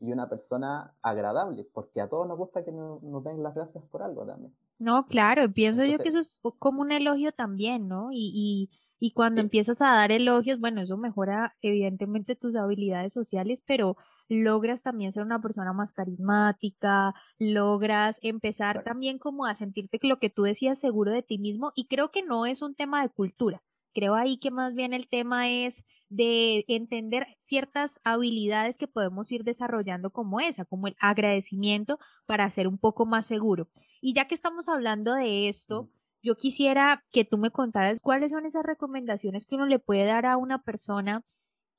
y 0.00 0.12
una 0.12 0.28
persona 0.28 0.94
agradable, 1.02 1.66
porque 1.72 2.00
a 2.00 2.08
todos 2.08 2.26
nos 2.26 2.36
gusta 2.36 2.64
que 2.64 2.72
nos, 2.72 3.00
den 3.22 3.42
las 3.42 3.54
gracias 3.54 3.84
por 3.84 4.02
algo 4.02 4.26
también. 4.26 4.54
No, 4.78 5.06
claro, 5.06 5.50
pienso 5.52 5.84
yo 5.84 5.98
que 5.98 6.08
eso 6.08 6.18
es 6.18 6.40
como 6.58 6.80
un 6.80 6.90
elogio 6.90 7.32
también, 7.32 7.86
¿no? 7.86 8.08
Y, 8.10 8.32
y, 8.34 8.70
cuando 9.12 9.40
empiezas 9.40 9.82
a 9.82 9.92
dar 9.92 10.12
elogios, 10.12 10.60
bueno, 10.60 10.80
eso 10.82 10.96
mejora 10.96 11.56
evidentemente 11.60 12.36
tus 12.36 12.56
habilidades 12.56 13.12
sociales, 13.12 13.62
pero 13.66 13.96
logras 14.28 14.82
también 14.82 15.12
ser 15.12 15.22
una 15.22 15.40
persona 15.40 15.72
más 15.72 15.92
carismática, 15.92 17.14
logras 17.38 18.18
empezar 18.22 18.82
también 18.84 19.18
como 19.18 19.46
a 19.46 19.54
sentirte 19.54 19.98
lo 20.02 20.18
que 20.18 20.30
tú 20.30 20.42
decías 20.42 20.78
seguro 20.78 21.12
de 21.12 21.22
ti 21.22 21.38
mismo 21.38 21.72
y 21.74 21.86
creo 21.86 22.10
que 22.10 22.22
no 22.22 22.46
es 22.46 22.62
un 22.62 22.74
tema 22.74 23.02
de 23.02 23.10
cultura. 23.10 23.62
Creo 23.94 24.16
ahí 24.16 24.38
que 24.38 24.50
más 24.50 24.74
bien 24.74 24.92
el 24.92 25.08
tema 25.08 25.48
es 25.48 25.84
de 26.08 26.64
entender 26.68 27.26
ciertas 27.38 28.00
habilidades 28.02 28.76
que 28.76 28.88
podemos 28.88 29.30
ir 29.30 29.44
desarrollando 29.44 30.10
como 30.10 30.40
esa, 30.40 30.64
como 30.64 30.88
el 30.88 30.96
agradecimiento 30.98 31.98
para 32.26 32.50
ser 32.50 32.66
un 32.66 32.78
poco 32.78 33.06
más 33.06 33.26
seguro. 33.26 33.68
Y 34.00 34.12
ya 34.14 34.26
que 34.26 34.34
estamos 34.34 34.68
hablando 34.68 35.14
de 35.14 35.48
esto, 35.48 35.90
yo 36.24 36.36
quisiera 36.36 37.04
que 37.12 37.24
tú 37.24 37.38
me 37.38 37.50
contaras 37.50 37.98
cuáles 38.02 38.32
son 38.32 38.46
esas 38.46 38.64
recomendaciones 38.64 39.46
que 39.46 39.54
uno 39.56 39.66
le 39.66 39.78
puede 39.78 40.06
dar 40.06 40.26
a 40.26 40.36
una 40.38 40.62
persona 40.62 41.22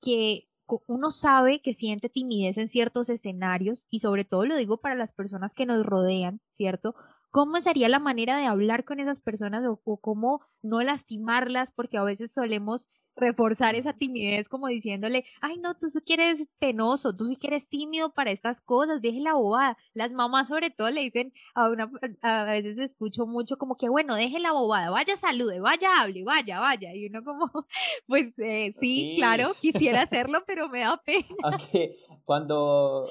que 0.02 0.48
uno 0.88 1.12
sabe 1.12 1.62
que 1.62 1.74
siente 1.74 2.10
timidez 2.10 2.58
en 2.58 2.68
ciertos 2.68 3.10
escenarios 3.10 3.88
y 3.90 4.00
sobre 4.00 4.26
todo 4.26 4.46
lo 4.46 4.58
digo 4.58 4.78
para 4.78 4.96
las 4.96 5.14
personas 5.14 5.54
que 5.56 5.66
nos 5.66 5.86
rodean, 5.86 6.42
¿cierto? 6.50 6.96
¿Cómo 7.36 7.60
sería 7.60 7.90
la 7.90 8.00
manera 8.00 8.38
de 8.38 8.46
hablar 8.46 8.86
con 8.86 9.02
esas 9.02 9.20
personas 9.20 9.66
o, 9.68 9.98
cómo 9.98 10.40
no 10.62 10.82
lastimarlas? 10.82 11.70
Porque 11.70 11.98
a 11.98 12.04
veces 12.06 12.34
solemos 12.34 12.88
reforzar 13.18 13.76
esa 13.76 13.92
timidez 13.92 14.48
como 14.48 14.70
diciéndole, 14.70 15.26
ay 15.42 15.58
no, 15.58 15.76
tú 15.76 15.88
sí 15.88 16.00
que 16.06 16.14
eres 16.14 16.48
penoso, 16.60 17.14
tú 17.14 17.26
sí 17.26 17.36
que 17.36 17.48
eres 17.48 17.68
tímido 17.68 18.14
para 18.14 18.32
estas 18.32 18.62
cosas, 18.62 19.02
deje 19.02 19.20
la 19.20 19.34
bobada. 19.34 19.78
Las 19.94 20.14
mamás 20.14 20.48
sobre 20.48 20.70
todo 20.70 20.90
le 20.92 21.02
dicen, 21.02 21.34
a, 21.56 21.68
una, 21.68 21.92
a 22.22 22.46
veces 22.46 22.78
escucho 22.78 23.28
mucho 23.28 23.58
como 23.58 23.76
que, 23.76 23.90
bueno, 23.90 24.16
deje 24.16 24.40
la 24.40 24.54
bobada, 24.54 24.90
vaya 24.90 25.18
salude, 25.18 25.60
vaya 25.60 25.90
hable, 26.00 26.24
vaya, 26.24 26.62
vaya. 26.62 26.96
Y 26.96 27.08
uno 27.08 27.22
como, 27.22 27.52
pues 28.08 28.32
eh, 28.38 28.72
sí, 28.80 29.16
claro, 29.18 29.56
quisiera 29.60 30.04
hacerlo, 30.04 30.46
pero 30.48 30.70
me 30.70 30.80
da 30.80 30.96
pena. 31.06 31.28
Aunque 31.44 31.98
cuando... 32.24 33.10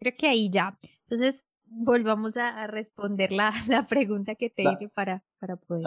Creo 0.00 0.14
que 0.18 0.26
ahí 0.26 0.50
ya. 0.50 0.76
Entonces, 1.02 1.46
volvamos 1.70 2.36
a, 2.36 2.66
responder 2.66 3.32
la, 3.32 3.52
la, 3.68 3.86
pregunta 3.86 4.34
que 4.34 4.50
te 4.50 4.62
hice 4.62 4.88
para, 4.88 5.22
para 5.38 5.56
poder. 5.56 5.86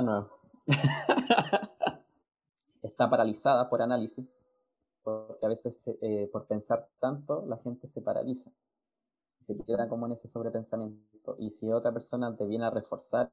Está 2.82 3.10
paralizada 3.10 3.70
por 3.70 3.82
análisis, 3.82 4.26
porque 5.04 5.46
a 5.46 5.50
veces 5.50 5.90
eh, 6.02 6.30
por 6.32 6.46
pensar 6.48 6.88
tanto 7.00 7.46
la 7.46 7.58
gente 7.58 7.88
se 7.88 8.02
paraliza. 8.02 8.52
se 9.42 9.58
queda 9.58 9.88
como 9.88 10.06
en 10.08 10.14
ese 10.14 10.28
sobrepensamiento. 10.28 11.36
Y 11.40 11.50
si 11.52 11.72
otra 11.72 11.92
persona 11.92 12.36
te 12.36 12.46
viene 12.46 12.66
a 12.66 12.70
reforzar 12.70 13.32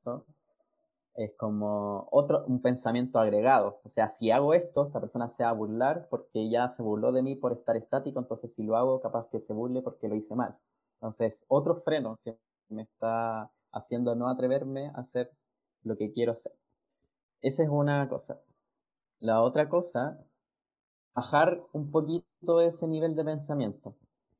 es 1.18 1.32
como 1.36 2.06
otro, 2.12 2.44
un 2.46 2.62
pensamiento 2.62 3.18
agregado. 3.18 3.80
O 3.84 3.90
sea, 3.90 4.08
si 4.08 4.30
hago 4.30 4.54
esto, 4.54 4.86
esta 4.86 5.00
persona 5.00 5.28
se 5.28 5.42
va 5.42 5.50
a 5.50 5.52
burlar 5.52 6.06
porque 6.08 6.48
ya 6.48 6.68
se 6.70 6.82
burló 6.82 7.10
de 7.10 7.22
mí 7.22 7.34
por 7.34 7.52
estar 7.52 7.76
estático, 7.76 8.20
entonces 8.20 8.54
si 8.54 8.62
lo 8.62 8.76
hago, 8.76 9.00
capaz 9.00 9.28
que 9.28 9.40
se 9.40 9.52
burle 9.52 9.82
porque 9.82 10.06
lo 10.06 10.14
hice 10.14 10.36
mal. 10.36 10.56
Entonces, 11.00 11.44
otro 11.48 11.76
freno 11.82 12.18
que 12.24 12.38
me 12.68 12.82
está 12.82 13.50
haciendo 13.72 14.14
no 14.14 14.28
atreverme 14.28 14.88
a 14.88 15.00
hacer 15.00 15.30
lo 15.84 15.96
que 15.96 16.12
quiero 16.12 16.32
hacer. 16.32 16.52
Esa 17.40 17.62
es 17.62 17.68
una 17.68 18.08
cosa. 18.08 18.40
La 19.20 19.42
otra 19.42 19.68
cosa, 19.68 20.18
bajar 21.14 21.62
un 21.72 21.90
poquito 21.90 22.60
ese 22.60 22.86
nivel 22.88 23.14
de 23.16 23.24
pensamiento. 23.24 23.94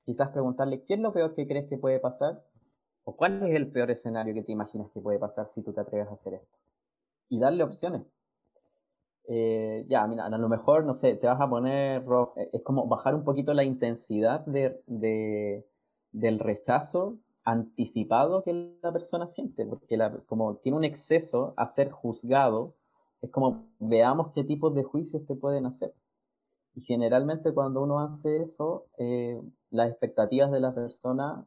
Quizás 0.05 0.31
preguntarle, 0.31 0.85
¿qué 0.85 0.95
es 0.95 1.01
lo 1.01 1.13
peor 1.13 1.35
que 1.35 1.47
crees 1.47 1.69
que 1.69 1.79
puede 1.79 2.01
pasar? 2.01 2.43
¿O 3.05 3.17
cuál 3.17 3.43
es 3.43 3.55
el 3.55 3.71
peor 3.71 3.91
escenario 3.91 4.35
que 4.35 4.43
te 4.43 4.53
imaginas 4.53 4.91
que 4.91 5.01
puede 5.01 5.19
pasar 5.19 5.47
si 5.49 5.63
tú 5.63 5.73
te 5.73 5.81
atreves 5.81 6.09
a 6.09 6.15
hacer 6.15 6.35
esto? 6.35 6.59
y 7.29 7.39
darle 7.39 7.63
opciones. 7.63 8.03
Eh, 9.31 9.85
ya, 9.89 10.07
mira, 10.07 10.27
a 10.27 10.31
lo 10.31 10.49
mejor, 10.49 10.85
no 10.85 10.95
sé, 10.95 11.17
te 11.17 11.27
vas 11.27 11.41
a 11.41 11.49
poner 11.49 12.05
rojo. 12.05 12.35
Eh, 12.37 12.51
es 12.53 12.63
como 12.63 12.87
bajar 12.87 13.15
un 13.15 13.25
poquito 13.25 13.53
la 13.55 13.65
intensidad 13.65 14.41
de, 14.47 15.67
del 16.13 16.39
rechazo 16.39 17.19
anticipado 17.45 18.43
que 18.43 18.77
la 18.83 18.93
persona 18.93 19.27
siente, 19.27 19.65
porque 19.65 19.99
como 20.27 20.57
tiene 20.57 20.77
un 20.79 20.85
exceso 20.85 21.55
a 21.57 21.67
ser 21.67 21.91
juzgado, 21.91 22.75
es 23.23 23.31
como 23.31 23.67
veamos 23.79 24.33
qué 24.35 24.45
tipos 24.45 24.75
de 24.75 24.85
juicios 24.85 25.27
te 25.27 25.35
pueden 25.35 25.67
hacer. 25.67 25.95
Y 26.75 26.83
generalmente 26.83 27.53
cuando 27.53 27.83
uno 27.83 28.01
hace 28.01 28.43
eso, 28.43 28.87
eh, 28.99 29.41
las 29.71 29.91
expectativas 29.91 30.51
de 30.53 30.61
la 30.61 30.75
persona 30.75 31.47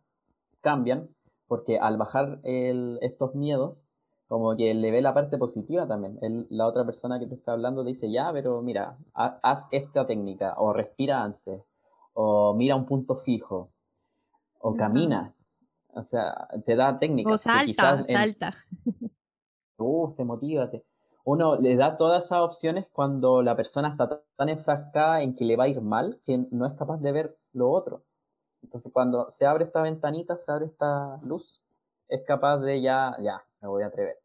cambian, 0.62 1.10
porque 1.48 1.78
al 1.80 1.98
bajar 1.98 2.40
estos 2.44 3.36
miedos, 3.36 3.88
como 4.28 4.56
que 4.56 4.74
le 4.74 4.92
ve 4.92 5.02
la 5.02 5.14
parte 5.14 5.38
positiva 5.38 5.88
también. 5.88 6.18
la 6.50 6.66
otra 6.66 6.86
persona 6.86 7.20
que 7.20 7.28
te 7.28 7.36
está 7.36 7.52
hablando 7.52 7.84
dice, 7.84 8.10
ya, 8.12 8.32
pero 8.32 8.62
mira, 8.62 8.98
haz 9.14 9.68
esta 9.72 10.08
técnica, 10.08 10.56
o 10.58 10.74
respira 10.74 11.22
antes, 11.24 11.62
o 12.14 12.54
mira 12.54 12.76
un 12.76 12.86
punto 12.86 13.16
fijo, 13.18 13.71
o 14.62 14.76
camina. 14.76 15.34
O 15.94 16.04
sea, 16.04 16.48
te 16.66 16.76
da 16.76 16.98
técnicas. 17.00 17.34
O 17.34 17.38
salta, 17.38 18.04
salta. 18.04 18.54
Uf, 19.78 20.16
te 20.16 20.24
motívate. 20.24 20.86
Uno 21.24 21.56
le 21.56 21.76
da 21.76 21.98
todas 21.98 22.26
esas 22.26 22.40
opciones 22.40 22.88
cuando 22.92 23.44
la 23.44 23.56
persona 23.56 23.90
está 23.90 24.22
tan 24.36 24.50
enfrascada 24.50 25.22
en 25.22 25.36
que 25.36 25.46
le 25.46 25.56
va 25.56 25.66
a 25.66 25.68
ir 25.68 25.82
mal 25.82 26.20
que 26.26 26.48
no 26.52 26.66
es 26.66 26.74
capaz 26.74 27.00
de 27.00 27.12
ver 27.12 27.38
lo 27.54 27.70
otro. 27.70 28.04
Entonces, 28.64 28.92
cuando 28.92 29.30
se 29.30 29.46
abre 29.46 29.66
esta 29.66 29.82
ventanita, 29.82 30.38
se 30.38 30.52
abre 30.52 30.66
esta 30.66 31.20
luz, 31.24 31.62
es 32.08 32.24
capaz 32.24 32.60
de 32.60 32.82
ya, 32.82 33.16
ya, 33.20 33.44
me 33.62 33.68
voy 33.68 33.84
a 33.84 33.88
atrever. 33.88 34.20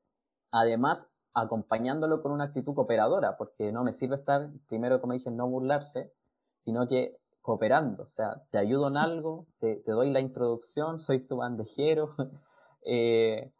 Además, 0.51 1.09
acompañándolo 1.35 2.23
con 2.23 2.33
una 2.33 2.45
actitud 2.45 2.75
cooperadora, 2.75 3.37
porque 3.37 3.73
no 3.73 3.85
me 3.85 3.93
sirve 3.93 4.17
estar, 4.17 4.49
primero, 4.69 5.01
como 5.01 5.13
dije, 5.13 5.31
no 5.31 5.49
burlarse, 5.49 6.13
sino 6.59 6.87
que 6.89 7.19
cooperando, 7.47 8.03
o 8.03 8.11
sea, 8.11 8.43
te 8.51 8.59
ayudo 8.59 8.89
en 8.89 8.97
algo, 8.97 9.47
te, 9.61 9.81
doy 9.87 10.11
la 10.11 10.19
introducción, 10.21 10.99
soy 10.99 11.21
tu 11.21 11.37
bandejero, 11.37 12.17
eh, 12.85 13.53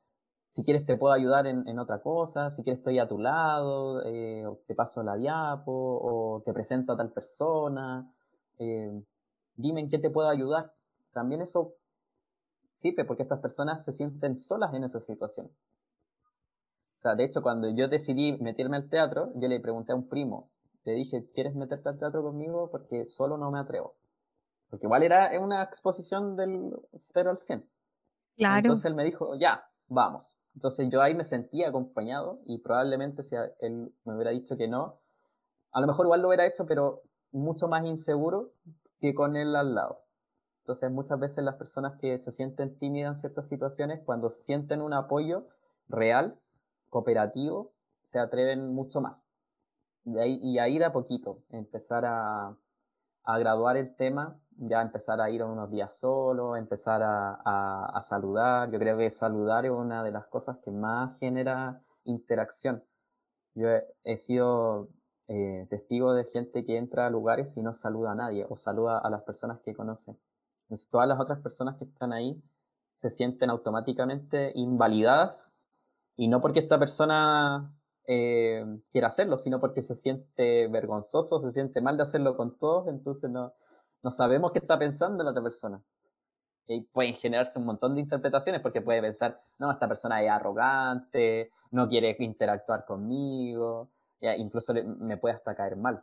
si 0.51 0.65
quieres 0.65 0.85
te 0.87 0.97
puedo 0.97 1.15
ayudar 1.15 1.47
en, 1.47 1.79
otra 1.79 2.01
cosa, 2.03 2.51
si 2.51 2.65
quieres 2.65 2.81
estoy 2.81 2.99
a 2.99 3.07
tu 3.07 3.19
lado, 3.21 4.03
eh, 4.05 4.45
te 4.67 4.75
paso 4.75 5.05
la 5.05 5.15
diapo, 5.15 5.71
o 5.71 6.43
te 6.45 6.53
presento 6.53 6.95
a 6.95 6.97
tal 6.97 7.13
persona, 7.13 8.13
eh, 8.59 8.91
dime 9.55 9.83
en 9.83 9.89
qué 9.89 9.99
te 9.99 10.11
puedo 10.11 10.29
ayudar. 10.29 10.75
También 11.13 11.43
eso 11.43 11.75
sirve 12.75 13.05
porque 13.05 13.23
estas 13.23 13.39
personas 13.39 13.85
se 13.85 13.93
sienten 13.93 14.37
solas 14.37 14.75
en 14.75 14.83
esa 14.83 15.01
situación. 15.01 15.47
O 15.47 16.99
sea, 16.99 17.15
de 17.15 17.25
hecho, 17.25 17.41
cuando 17.41 17.69
yo 17.71 17.87
decidí 17.87 18.37
meterme 18.39 18.79
al 18.79 18.89
teatro, 18.89 19.31
yo 19.37 19.47
le 19.47 19.61
pregunté 19.61 19.93
a 19.93 19.95
un 19.95 20.09
primo, 20.09 20.51
le 20.87 20.93
dije, 20.93 21.29
¿quieres 21.35 21.55
meterte 21.57 21.89
al 21.89 21.99
teatro 21.99 22.23
conmigo? 22.23 22.71
Porque 22.71 23.07
solo 23.07 23.37
no 23.37 23.51
me 23.51 23.59
atrevo. 23.59 23.97
Porque 24.71 24.87
igual 24.87 25.03
era 25.03 25.31
una 25.41 25.63
exposición 25.63 26.37
del 26.37 26.71
0 26.97 27.31
al 27.31 27.39
100. 27.39 27.69
Claro. 28.37 28.59
Entonces 28.59 28.85
él 28.85 28.95
me 28.95 29.05
dijo, 29.05 29.35
ya, 29.37 29.69
vamos. 29.89 30.37
Entonces 30.55 30.89
yo 30.89 31.03
ahí 31.03 31.15
me 31.15 31.25
sentía 31.25 31.69
acompañado 31.69 32.41
y 32.47 32.59
probablemente 32.59 33.25
si 33.25 33.35
él 33.61 33.93
me 34.05 34.15
hubiera 34.15 34.31
dicho 34.31 34.57
que 34.57 34.69
no, 34.69 35.01
a 35.73 35.81
lo 35.81 35.87
mejor 35.89 36.07
igual 36.07 36.23
lo 36.23 36.29
hubiera 36.29 36.47
hecho, 36.47 36.67
pero 36.67 37.03
mucho 37.33 37.69
más 37.69 37.85
inseguro 37.85 38.53
que 39.01 39.15
con 39.15 39.37
él 39.37 39.55
al 39.57 39.75
lado. 39.75 40.05
Entonces 40.61 40.91
muchas 40.91 41.19
veces 41.21 41.45
las 41.45 41.57
personas 41.57 41.99
que 42.01 42.19
se 42.19 42.33
sienten 42.33 42.79
tímidas 42.79 43.11
en 43.11 43.21
ciertas 43.21 43.49
situaciones, 43.49 44.01
cuando 44.05 44.31
sienten 44.31 44.81
un 44.81 44.95
apoyo 44.95 45.49
real, 45.89 46.39
cooperativo, 46.91 47.73
se 48.03 48.19
atreven 48.19 48.73
mucho 48.73 49.01
más. 49.01 49.26
Y 50.07 50.19
ahí, 50.19 50.39
y 50.41 50.83
a 50.83 50.93
poquito, 50.93 51.43
empezar 51.51 52.05
a, 52.07 52.57
a, 53.25 53.39
graduar 53.39 53.77
el 53.77 53.97
tema, 53.97 54.39
ya 54.57 54.81
empezar 54.81 55.21
a 55.21 55.31
ir 55.31 55.43
unos 55.43 55.69
días 55.69 55.99
solo, 55.99 56.57
empezar 56.57 57.03
a, 57.03 57.35
a, 57.87 58.03
saludar. 58.03 58.71
Yo 58.71 58.79
creo 58.79 58.97
que 58.99 59.11
saludar 59.11 59.65
es 59.67 59.73
una 59.73 60.05
de 60.05 60.13
las 60.13 60.27
cosas 60.27 60.59
que 60.65 60.71
más 60.71 61.19
genera 61.19 61.83
interacción. 62.05 62.85
Yo 63.55 63.69
he, 64.05 64.17
sido 64.17 64.91
eh, 65.27 65.67
testigo 65.71 66.15
de 66.15 66.25
gente 66.25 66.65
que 66.65 66.79
entra 66.79 67.07
a 67.07 67.11
lugares 67.11 67.57
y 67.57 67.63
no 67.63 67.75
saluda 67.75 68.13
a 68.13 68.15
nadie 68.15 68.47
o 68.49 68.57
saluda 68.57 68.99
a 68.99 69.11
las 69.11 69.23
personas 69.25 69.61
que 69.61 69.75
conoce. 69.75 70.17
Entonces, 70.67 70.89
todas 70.89 71.09
las 71.09 71.19
otras 71.19 71.41
personas 71.41 71.77
que 71.79 71.85
están 71.85 72.13
ahí 72.13 72.41
se 72.95 73.11
sienten 73.11 73.51
automáticamente 73.51 74.53
invalidadas 74.55 75.53
y 76.17 76.29
no 76.29 76.41
porque 76.41 76.61
esta 76.61 76.79
persona 76.79 77.76
eh, 78.07 78.65
hacerlo, 79.03 79.39
sino 79.39 79.61
porque 79.61 79.83
se 79.83 79.97
siente 79.97 80.69
vergonzoso, 80.69 81.39
se 81.39 81.53
siente 81.53 81.81
mal 81.81 81.97
de 81.97 82.05
hacerlo 82.05 82.37
con 82.37 82.57
todos, 82.59 82.89
entonces 82.89 83.31
no, 83.31 83.53
no 84.03 84.11
sabemos 84.11 84.53
qué 84.53 84.59
está 84.59 84.79
pensando 84.79 85.25
la 85.25 85.31
otra 85.31 85.43
persona. 85.43 85.83
Y 86.69 86.81
pueden 86.81 87.15
generarse 87.15 87.59
un 87.59 87.67
montón 87.67 87.95
de 87.95 88.01
interpretaciones 88.01 88.61
porque 88.61 88.81
puede 88.81 89.01
pensar, 89.01 89.41
no, 89.59 89.71
esta 89.71 89.87
persona 89.87 90.23
es 90.23 90.31
arrogante, 90.31 91.51
no 91.71 91.89
quiere 91.89 92.17
interactuar 92.19 92.85
conmigo, 92.85 93.91
incluso 94.21 94.75
me 94.75 95.17
puede 95.17 95.37
hasta 95.37 95.55
caer 95.55 95.77
mal. 95.77 96.03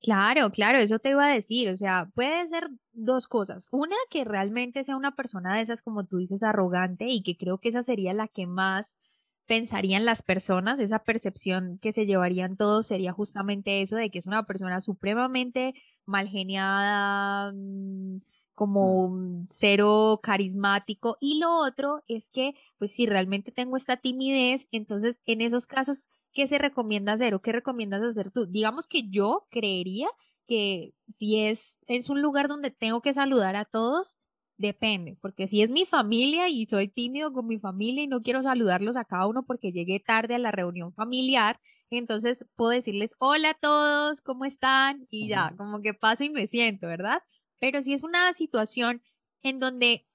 Claro, 0.00 0.50
claro, 0.50 0.78
eso 0.78 0.98
te 0.98 1.10
iba 1.10 1.26
a 1.26 1.32
decir, 1.32 1.68
o 1.68 1.76
sea, 1.76 2.08
puede 2.14 2.46
ser 2.46 2.68
dos 2.92 3.26
cosas. 3.26 3.66
Una, 3.72 3.96
que 4.10 4.24
realmente 4.24 4.84
sea 4.84 4.96
una 4.96 5.16
persona 5.16 5.56
de 5.56 5.62
esas, 5.62 5.82
como 5.82 6.04
tú 6.04 6.18
dices, 6.18 6.42
arrogante 6.42 7.06
y 7.08 7.22
que 7.22 7.36
creo 7.36 7.58
que 7.58 7.70
esa 7.70 7.82
sería 7.82 8.12
la 8.14 8.28
que 8.28 8.46
más 8.46 8.98
pensarían 9.46 10.04
las 10.04 10.22
personas, 10.22 10.80
esa 10.80 11.00
percepción 11.00 11.78
que 11.78 11.92
se 11.92 12.06
llevarían 12.06 12.56
todos 12.56 12.86
sería 12.86 13.12
justamente 13.12 13.82
eso 13.82 13.96
de 13.96 14.10
que 14.10 14.18
es 14.18 14.26
una 14.26 14.46
persona 14.46 14.80
supremamente 14.80 15.74
mal 16.04 16.28
geniada, 16.28 17.52
mm, 17.52 18.20
como 18.54 19.46
cero 19.50 20.18
carismático. 20.22 21.18
Y 21.20 21.38
lo 21.38 21.54
otro 21.58 22.02
es 22.08 22.30
que, 22.30 22.54
pues 22.78 22.92
si 22.92 23.06
realmente 23.06 23.52
tengo 23.52 23.76
esta 23.76 23.98
timidez, 23.98 24.66
entonces 24.72 25.22
en 25.26 25.42
esos 25.42 25.66
casos, 25.66 26.08
¿qué 26.32 26.46
se 26.46 26.58
recomienda 26.58 27.12
hacer 27.12 27.34
o 27.34 27.42
qué 27.42 27.52
recomiendas 27.52 28.02
hacer 28.02 28.30
tú? 28.30 28.46
Digamos 28.46 28.86
que 28.86 29.08
yo 29.10 29.46
creería 29.50 30.08
que 30.46 30.94
si 31.06 31.40
es, 31.40 31.76
es 31.86 32.08
un 32.08 32.22
lugar 32.22 32.48
donde 32.48 32.70
tengo 32.70 33.02
que 33.02 33.12
saludar 33.12 33.56
a 33.56 33.66
todos, 33.66 34.16
depende, 34.58 35.16
porque 35.20 35.48
si 35.48 35.62
es 35.62 35.70
mi 35.70 35.84
familia 35.84 36.48
y 36.48 36.66
soy 36.66 36.88
tímido 36.88 37.32
con 37.32 37.46
mi 37.46 37.58
familia 37.58 38.04
y 38.04 38.06
no 38.06 38.22
quiero 38.22 38.42
saludarlos 38.42 38.96
a 38.96 39.04
cada 39.04 39.26
uno 39.26 39.44
porque 39.44 39.72
llegué 39.72 40.00
tarde 40.00 40.34
a 40.34 40.38
la 40.38 40.50
reunión 40.50 40.92
familiar, 40.94 41.60
entonces 41.90 42.46
puedo 42.56 42.70
decirles 42.70 43.14
hola 43.18 43.50
a 43.50 43.58
todos, 43.58 44.20
¿cómo 44.20 44.44
están? 44.44 45.06
Y 45.10 45.28
ya, 45.28 45.54
como 45.56 45.80
que 45.82 45.94
paso 45.94 46.24
y 46.24 46.30
me 46.30 46.46
siento, 46.46 46.86
¿verdad? 46.86 47.22
Pero 47.60 47.82
si 47.82 47.92
es 47.92 48.02
una 48.02 48.32
situación 48.32 49.02
en 49.42 49.60
donde 49.60 50.06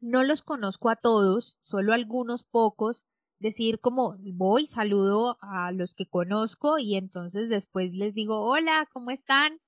no 0.00 0.22
los 0.22 0.42
conozco 0.42 0.90
a 0.90 0.96
todos, 0.96 1.58
solo 1.62 1.92
algunos 1.92 2.44
pocos, 2.44 3.04
decir 3.38 3.80
como 3.80 4.16
voy, 4.18 4.66
saludo 4.66 5.38
a 5.40 5.72
los 5.72 5.94
que 5.94 6.06
conozco 6.06 6.78
y 6.78 6.96
entonces 6.96 7.48
después 7.48 7.94
les 7.94 8.14
digo 8.14 8.40
hola, 8.40 8.88
¿cómo 8.92 9.10
están? 9.10 9.60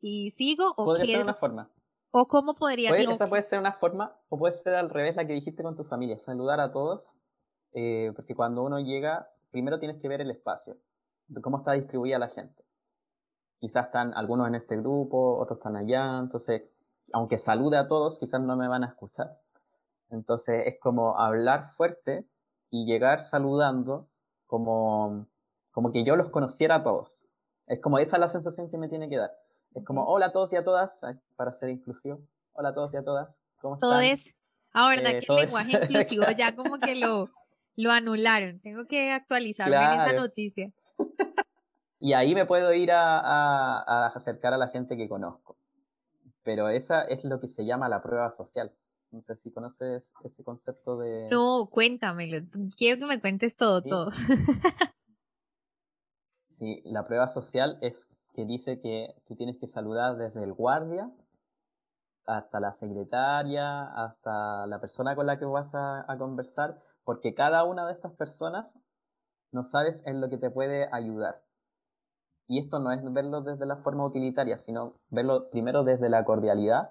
Y 0.00 0.32
sigo 0.32 0.74
o 0.76 0.84
Podría 0.84 1.16
ser 1.16 1.24
una 1.24 1.34
forma. 1.34 1.70
¿O 2.16 2.28
cómo 2.28 2.54
podría 2.54 2.96
Esa 2.96 3.26
puede 3.26 3.42
ser 3.42 3.58
una 3.58 3.72
forma, 3.72 4.16
o 4.28 4.38
puede 4.38 4.54
ser 4.54 4.76
al 4.76 4.88
revés 4.88 5.16
la 5.16 5.26
que 5.26 5.32
dijiste 5.32 5.64
con 5.64 5.74
tu 5.74 5.82
familia, 5.82 6.16
saludar 6.16 6.60
a 6.60 6.70
todos, 6.70 7.12
eh, 7.72 8.12
porque 8.14 8.36
cuando 8.36 8.62
uno 8.62 8.78
llega, 8.78 9.28
primero 9.50 9.80
tienes 9.80 10.00
que 10.00 10.06
ver 10.06 10.20
el 10.20 10.30
espacio, 10.30 10.76
cómo 11.42 11.58
está 11.58 11.72
distribuida 11.72 12.20
la 12.20 12.28
gente. 12.28 12.64
Quizás 13.58 13.86
están 13.86 14.14
algunos 14.14 14.46
en 14.46 14.54
este 14.54 14.76
grupo, 14.76 15.40
otros 15.40 15.58
están 15.58 15.74
allá, 15.74 16.20
entonces, 16.20 16.62
aunque 17.12 17.36
salude 17.36 17.78
a 17.78 17.88
todos, 17.88 18.20
quizás 18.20 18.40
no 18.40 18.56
me 18.56 18.68
van 18.68 18.84
a 18.84 18.90
escuchar. 18.90 19.36
Entonces 20.10 20.68
es 20.68 20.78
como 20.78 21.18
hablar 21.18 21.72
fuerte 21.72 22.28
y 22.70 22.86
llegar 22.86 23.22
saludando 23.24 24.06
como, 24.46 25.26
como 25.72 25.90
que 25.90 26.04
yo 26.04 26.14
los 26.14 26.30
conociera 26.30 26.76
a 26.76 26.84
todos. 26.84 27.24
Es 27.66 27.80
como 27.80 27.98
esa 27.98 28.18
es 28.18 28.20
la 28.20 28.28
sensación 28.28 28.70
que 28.70 28.78
me 28.78 28.88
tiene 28.88 29.08
que 29.08 29.16
dar. 29.16 29.32
Es 29.74 29.84
como, 29.84 30.04
hola 30.06 30.26
a 30.26 30.32
todos 30.32 30.52
y 30.52 30.56
a 30.56 30.64
todas, 30.64 31.00
para 31.34 31.52
ser 31.52 31.70
inclusivo. 31.70 32.20
Hola 32.52 32.68
a 32.68 32.74
todos 32.74 32.94
y 32.94 32.96
a 32.96 33.04
todas, 33.04 33.40
¿Cómo 33.60 33.78
todo 33.78 33.98
es, 34.00 34.32
ah, 34.72 34.88
verdad 34.88 35.10
que 35.18 35.26
el 35.28 35.36
lenguaje 35.36 35.72
inclusivo 35.82 36.26
ya 36.36 36.54
como 36.54 36.78
que 36.78 36.94
lo, 36.94 37.28
lo 37.74 37.90
anularon. 37.90 38.60
Tengo 38.60 38.86
que 38.86 39.10
actualizarme 39.10 39.74
en 39.76 40.00
esa 40.00 40.12
noticia. 40.12 40.72
y 41.98 42.12
ahí 42.12 42.34
me 42.36 42.46
puedo 42.46 42.72
ir 42.72 42.92
a, 42.92 43.18
a, 43.18 44.06
acercar 44.08 44.54
a 44.54 44.58
la 44.58 44.68
gente 44.68 44.96
que 44.96 45.08
conozco. 45.08 45.56
Pero 46.44 46.68
esa 46.68 47.02
es 47.02 47.24
lo 47.24 47.40
que 47.40 47.48
se 47.48 47.64
llama 47.64 47.88
la 47.88 48.00
prueba 48.00 48.30
social. 48.30 48.72
No 49.10 49.22
sé 49.22 49.36
si 49.36 49.50
conoces 49.50 50.12
ese 50.24 50.44
concepto 50.44 50.98
de... 50.98 51.28
No, 51.30 51.68
cuéntamelo. 51.70 52.46
Quiero 52.76 53.00
que 53.00 53.06
me 53.06 53.20
cuentes 53.20 53.56
todo, 53.56 53.82
todo. 53.82 54.10
sí, 56.48 56.80
la 56.84 57.06
prueba 57.06 57.28
social 57.28 57.78
es 57.80 58.08
que 58.34 58.44
dice 58.44 58.80
que 58.80 59.14
tú 59.26 59.36
tienes 59.36 59.58
que 59.58 59.66
saludar 59.66 60.16
desde 60.16 60.42
el 60.42 60.52
guardia 60.52 61.10
hasta 62.26 62.60
la 62.60 62.72
secretaria, 62.72 63.84
hasta 63.84 64.66
la 64.66 64.80
persona 64.80 65.14
con 65.14 65.26
la 65.26 65.38
que 65.38 65.44
vas 65.44 65.74
a, 65.74 66.06
conversar, 66.18 66.80
porque 67.04 67.34
cada 67.34 67.64
una 67.64 67.86
de 67.86 67.92
estas 67.92 68.12
personas 68.12 68.74
no 69.52 69.62
sabes 69.62 70.04
en 70.06 70.20
lo 70.20 70.28
que 70.28 70.38
te 70.38 70.50
puede 70.50 70.88
ayudar. 70.92 71.42
Y 72.46 72.58
esto 72.58 72.78
no 72.78 72.92
es 72.92 73.00
verlo 73.12 73.42
desde 73.42 73.66
la 73.66 73.76
forma 73.76 74.04
utilitaria, 74.04 74.58
sino 74.58 74.94
verlo 75.10 75.50
primero 75.50 75.84
desde 75.84 76.08
la 76.08 76.24
cordialidad 76.24 76.90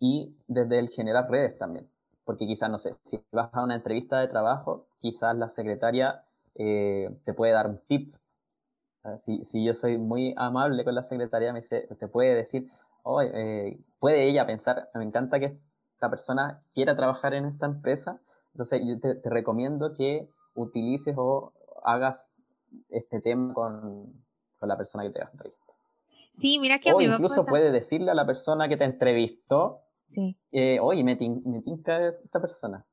y 0.00 0.36
desde 0.48 0.78
el 0.78 0.88
generar 0.88 1.30
redes 1.30 1.58
también. 1.58 1.88
Porque 2.24 2.46
quizás, 2.46 2.70
no 2.70 2.78
sé, 2.78 2.92
si 3.04 3.20
vas 3.30 3.50
a 3.52 3.62
una 3.62 3.76
entrevista 3.76 4.18
de 4.18 4.28
trabajo, 4.28 4.88
quizás 5.00 5.36
la 5.36 5.48
secretaria 5.48 6.24
eh, 6.56 7.16
te 7.24 7.34
puede 7.34 7.52
dar 7.52 7.68
un 7.68 7.78
tip. 7.86 8.16
Si, 9.18 9.44
si, 9.44 9.64
yo 9.64 9.74
soy 9.74 9.98
muy 9.98 10.34
amable 10.36 10.84
con 10.84 10.94
la 10.94 11.02
secretaria, 11.02 11.52
me 11.52 11.62
te 11.62 12.08
puede 12.08 12.34
decir, 12.34 12.70
eh, 13.22 13.78
puede 13.98 14.28
ella 14.28 14.46
pensar, 14.46 14.88
me 14.94 15.04
encanta 15.04 15.38
que 15.38 15.58
esta 15.94 16.10
persona 16.10 16.62
quiera 16.74 16.96
trabajar 16.96 17.34
en 17.34 17.46
esta 17.46 17.66
empresa, 17.66 18.20
entonces 18.52 18.82
yo 18.84 18.98
te, 19.00 19.20
recomiendo 19.28 19.94
que 19.94 20.28
utilices 20.54 21.14
o 21.16 21.52
hagas 21.84 22.28
este 22.90 23.20
tema 23.20 23.54
con, 23.54 24.12
con 24.58 24.68
la 24.68 24.76
persona 24.76 25.04
que 25.04 25.10
te 25.10 25.20
va 25.20 25.26
a 25.26 25.30
entrevistar. 25.30 25.74
Sí, 26.32 26.58
mira 26.58 26.78
que 26.78 26.90
a 26.90 26.94
o 26.94 27.00
incluso 27.00 27.44
puede 27.46 27.70
decirle 27.70 28.10
a 28.10 28.14
la 28.14 28.26
persona 28.26 28.68
que 28.68 28.76
te 28.76 28.84
entrevistó, 28.84 29.80
sí. 30.08 30.36
Eh, 30.52 30.78
oye, 30.80 31.02
me, 31.04 31.16
me 31.44 31.62
tinca 31.62 32.08
esta 32.08 32.40
persona. 32.40 32.84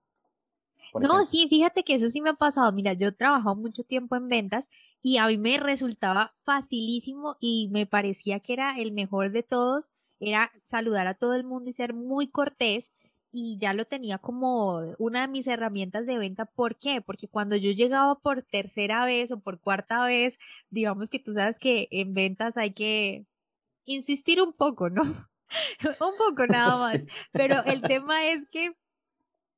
No, 0.93 1.25
sí, 1.25 1.47
fíjate 1.49 1.83
que 1.83 1.95
eso 1.95 2.09
sí 2.09 2.21
me 2.21 2.31
ha 2.31 2.33
pasado. 2.35 2.71
Mira, 2.71 2.93
yo 2.93 3.09
he 3.09 3.11
trabajado 3.11 3.55
mucho 3.55 3.83
tiempo 3.83 4.15
en 4.15 4.27
ventas 4.29 4.69
y 5.01 5.17
a 5.17 5.27
mí 5.27 5.37
me 5.37 5.57
resultaba 5.57 6.33
facilísimo 6.43 7.37
y 7.39 7.69
me 7.71 7.85
parecía 7.85 8.39
que 8.39 8.53
era 8.53 8.77
el 8.79 8.91
mejor 8.91 9.31
de 9.31 9.43
todos 9.43 9.91
era 10.19 10.51
saludar 10.65 11.07
a 11.07 11.15
todo 11.15 11.33
el 11.35 11.43
mundo 11.43 11.69
y 11.69 11.73
ser 11.73 11.93
muy 11.93 12.27
cortés 12.27 12.91
y 13.31 13.57
ya 13.57 13.73
lo 13.73 13.85
tenía 13.85 14.19
como 14.19 14.95
una 14.99 15.21
de 15.21 15.27
mis 15.27 15.47
herramientas 15.47 16.05
de 16.05 16.17
venta. 16.17 16.45
¿Por 16.45 16.77
qué? 16.77 17.01
Porque 17.01 17.27
cuando 17.27 17.55
yo 17.55 17.71
llegaba 17.71 18.19
por 18.19 18.43
tercera 18.43 19.05
vez 19.05 19.31
o 19.31 19.39
por 19.39 19.59
cuarta 19.59 20.05
vez, 20.05 20.37
digamos 20.69 21.09
que 21.09 21.19
tú 21.19 21.33
sabes 21.33 21.57
que 21.59 21.87
en 21.91 22.13
ventas 22.13 22.57
hay 22.57 22.73
que 22.73 23.25
insistir 23.85 24.41
un 24.41 24.53
poco, 24.53 24.89
¿no? 24.89 25.01
un 25.83 26.17
poco 26.17 26.47
nada 26.47 26.77
más. 26.77 27.01
Pero 27.31 27.63
el 27.65 27.81
tema 27.81 28.25
es 28.27 28.47
que 28.51 28.75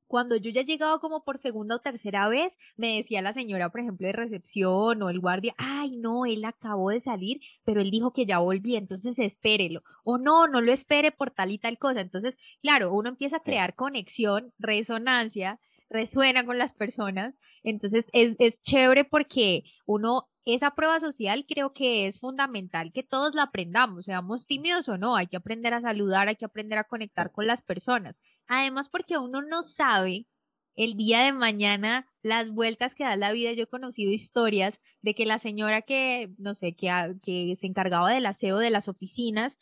cuando 0.06 0.36
yo 0.36 0.50
ya 0.50 0.62
llegaba 0.62 0.98
como 1.00 1.24
por 1.24 1.38
segunda 1.38 1.76
o 1.76 1.80
tercera 1.80 2.28
vez, 2.28 2.58
me 2.76 2.96
decía 2.96 3.22
la 3.22 3.32
señora, 3.32 3.70
por 3.70 3.80
ejemplo, 3.80 4.06
de 4.06 4.12
recepción 4.12 5.02
o 5.02 5.10
el 5.10 5.20
guardia, 5.20 5.54
ay, 5.58 5.96
no, 5.96 6.26
él 6.26 6.44
acabó 6.44 6.90
de 6.90 7.00
salir, 7.00 7.40
pero 7.64 7.80
él 7.80 7.90
dijo 7.90 8.12
que 8.12 8.26
ya 8.26 8.38
volvía, 8.38 8.78
entonces 8.78 9.18
espérelo. 9.18 9.82
O 10.04 10.18
no, 10.18 10.46
no 10.46 10.60
lo 10.60 10.72
espere 10.72 11.12
por 11.12 11.30
tal 11.30 11.50
y 11.50 11.58
tal 11.58 11.78
cosa. 11.78 12.00
Entonces, 12.00 12.36
claro, 12.62 12.92
uno 12.94 13.08
empieza 13.08 13.38
a 13.38 13.42
crear 13.42 13.74
conexión, 13.74 14.52
resonancia, 14.58 15.60
resuena 15.90 16.44
con 16.44 16.58
las 16.58 16.72
personas. 16.72 17.38
Entonces, 17.62 18.10
es, 18.12 18.36
es 18.38 18.62
chévere 18.62 19.04
porque 19.04 19.64
uno 19.86 20.28
esa 20.46 20.76
prueba 20.76 21.00
social 21.00 21.44
creo 21.46 21.72
que 21.72 22.06
es 22.06 22.20
fundamental 22.20 22.92
que 22.92 23.02
todos 23.02 23.34
la 23.34 23.42
aprendamos, 23.42 24.04
seamos 24.06 24.46
tímidos 24.46 24.88
o 24.88 24.96
no, 24.96 25.16
hay 25.16 25.26
que 25.26 25.36
aprender 25.36 25.74
a 25.74 25.80
saludar, 25.80 26.28
hay 26.28 26.36
que 26.36 26.44
aprender 26.44 26.78
a 26.78 26.84
conectar 26.84 27.32
con 27.32 27.48
las 27.48 27.62
personas. 27.62 28.20
Además, 28.46 28.88
porque 28.88 29.18
uno 29.18 29.42
no 29.42 29.62
sabe 29.62 30.28
el 30.76 30.96
día 30.96 31.24
de 31.24 31.32
mañana 31.32 32.06
las 32.22 32.50
vueltas 32.50 32.94
que 32.94 33.02
da 33.02 33.16
la 33.16 33.32
vida. 33.32 33.50
Yo 33.52 33.64
he 33.64 33.68
conocido 33.68 34.12
historias 34.12 34.80
de 35.02 35.16
que 35.16 35.26
la 35.26 35.40
señora 35.40 35.82
que, 35.82 36.32
no 36.38 36.54
sé, 36.54 36.76
que, 36.76 37.16
que 37.22 37.56
se 37.56 37.66
encargaba 37.66 38.12
del 38.12 38.26
aseo 38.26 38.58
de 38.58 38.70
las 38.70 38.86
oficinas, 38.86 39.58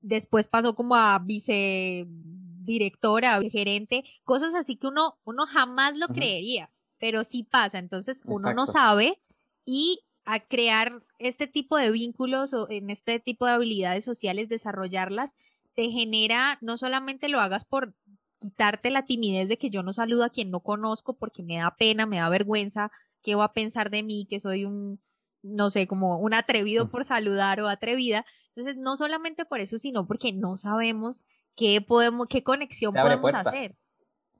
después 0.00 0.48
pasó 0.48 0.74
como 0.74 0.96
a 0.96 1.18
vicedirectora, 1.18 3.40
gerente, 3.50 4.04
cosas 4.24 4.54
así 4.54 4.76
que 4.76 4.88
uno, 4.88 5.18
uno 5.24 5.46
jamás 5.46 5.96
lo 5.96 6.08
creería, 6.08 6.70
pero 6.98 7.24
sí 7.24 7.44
pasa. 7.44 7.78
Entonces, 7.78 8.20
uno 8.26 8.52
no 8.52 8.66
sabe 8.66 9.22
y 9.64 10.04
a 10.32 10.40
crear 10.40 11.02
este 11.18 11.46
tipo 11.46 11.76
de 11.76 11.90
vínculos 11.90 12.52
o 12.54 12.70
en 12.70 12.90
este 12.90 13.18
tipo 13.20 13.46
de 13.46 13.52
habilidades 13.52 14.04
sociales, 14.04 14.48
desarrollarlas, 14.48 15.34
te 15.74 15.90
genera, 15.90 16.58
no 16.60 16.78
solamente 16.78 17.28
lo 17.28 17.40
hagas 17.40 17.64
por 17.64 17.94
quitarte 18.38 18.90
la 18.90 19.04
timidez 19.04 19.48
de 19.48 19.58
que 19.58 19.70
yo 19.70 19.82
no 19.82 19.92
saludo 19.92 20.24
a 20.24 20.30
quien 20.30 20.50
no 20.50 20.60
conozco 20.60 21.14
porque 21.16 21.42
me 21.42 21.58
da 21.58 21.76
pena, 21.76 22.06
me 22.06 22.18
da 22.18 22.28
vergüenza, 22.28 22.90
qué 23.22 23.34
va 23.34 23.44
a 23.44 23.52
pensar 23.52 23.90
de 23.90 24.02
mí, 24.02 24.26
que 24.28 24.40
soy 24.40 24.64
un, 24.64 25.00
no 25.42 25.70
sé, 25.70 25.86
como 25.86 26.18
un 26.18 26.34
atrevido 26.34 26.90
por 26.90 27.04
saludar 27.04 27.60
o 27.60 27.68
atrevida. 27.68 28.24
Entonces, 28.54 28.76
no 28.78 28.96
solamente 28.96 29.44
por 29.44 29.60
eso, 29.60 29.78
sino 29.78 30.06
porque 30.06 30.32
no 30.32 30.56
sabemos 30.56 31.24
qué 31.54 31.80
podemos, 31.80 32.26
qué 32.28 32.42
conexión 32.42 32.94
podemos 32.94 33.34
hacer. 33.34 33.76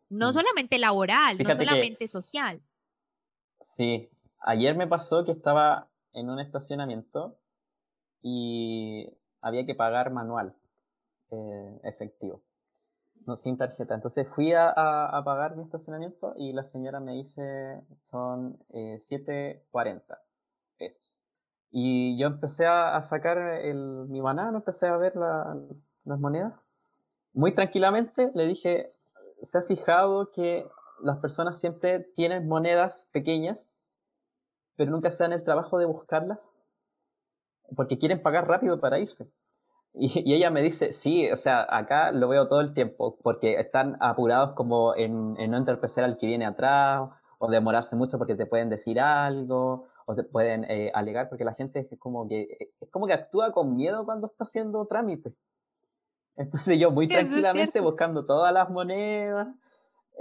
No 0.09 0.33
solamente 0.33 0.79
laboral, 0.79 1.39
no 1.39 1.55
solamente 1.55 2.09
social. 2.09 2.63
Sí, 3.61 4.09
ayer 4.41 4.77
me 4.77 4.87
pasó 4.87 5.25
que 5.25 5.33
estaba 5.33 5.89
en 6.13 6.31
un 6.31 6.41
estacionamiento 6.41 7.37
y 8.23 9.17
había 9.41 9.65
que 9.65 9.75
pagar 9.75 10.13
manual, 10.13 10.55
eh, 11.31 11.81
efectivo, 11.85 12.43
no 13.27 13.37
sin 13.37 13.57
tarjeta. 13.57 13.95
Entonces 13.95 14.29
fui 14.29 14.53
a, 14.53 14.75
pagar 15.25 15.57
mi 15.57 15.63
estacionamiento 15.63 16.35
y 16.37 16.53
la 16.53 16.65
señora 16.65 17.01
me 17.01 17.13
dice 17.13 17.83
son 18.03 18.59
7.40 18.71 19.97
eh, 19.99 20.03
pesos. 20.79 21.17
Y 21.71 22.19
yo 22.19 22.27
empecé 22.27 22.67
a, 22.67 23.01
sacar 23.03 23.39
el, 23.39 24.07
mi 24.09 24.21
banano, 24.21 24.59
empecé 24.59 24.89
a 24.89 24.97
ver 24.97 25.15
las 25.17 26.19
monedas. 26.19 26.55
Muy 27.33 27.55
tranquilamente 27.55 28.33
le 28.35 28.47
dije, 28.47 28.93
¿se 29.43 29.59
ha 29.59 29.63
fijado 29.63 30.33
que 30.33 30.67
las 31.01 31.19
personas 31.19 31.61
siempre 31.61 32.01
tienen 32.01 32.49
monedas 32.49 33.09
pequeñas 33.13 33.70
pero 34.81 34.93
nunca 34.93 35.11
se 35.11 35.23
dan 35.23 35.35
el 35.35 35.45
trabajo 35.45 35.79
de 35.79 35.85
buscarlas 35.85 36.55
porque 37.77 37.99
quieren 37.99 38.23
pagar 38.23 38.49
rápido 38.49 38.81
para 38.81 38.99
irse. 38.99 39.31
Y, 39.93 40.33
ella 40.33 40.49
me 40.49 40.63
dice, 40.63 40.95
sí, 40.95 41.31
o 41.31 41.37
sea, 41.37 41.67
acá 41.69 42.13
lo 42.13 42.31
veo 42.31 42.49
todo 42.49 42.63
el 42.63 42.73
tiempo, 42.73 43.19
porque 43.23 43.61
están 43.61 43.99
apurados 44.01 44.55
como 44.55 44.97
en, 44.97 45.35
no 45.35 45.57
entorpecer 45.59 46.03
al 46.03 46.17
que 46.17 46.29
viene 46.29 46.47
atrás, 46.47 47.11
o 47.37 47.51
demorarse 47.51 47.95
mucho 47.95 48.17
porque 48.17 48.37
te 48.37 48.47
pueden 48.47 48.71
decir 48.71 48.99
algo, 49.01 49.89
o 50.07 50.15
te 50.15 50.25
pueden 50.25 50.65
eh, 50.65 50.91
alegar, 50.95 51.29
porque 51.29 51.45
la 51.45 51.53
gente 51.53 51.81
es 51.81 51.99
como 51.99 52.27
que, 52.27 52.73
es 52.81 52.91
como 52.91 53.07
que 53.07 53.13
actúa 53.13 53.53
con 53.53 53.77
miedo 53.77 54.07
cuando 54.07 54.29
está 54.29 54.45
haciendo 54.45 54.87
trámite. 54.87 55.35
Entonces 56.37 56.79
yo 56.79 56.91
muy 56.91 57.07
tranquilamente 57.07 57.81
buscando 57.81 58.25
todas 58.25 58.55
las 58.55 58.71
monedas, 58.71 59.47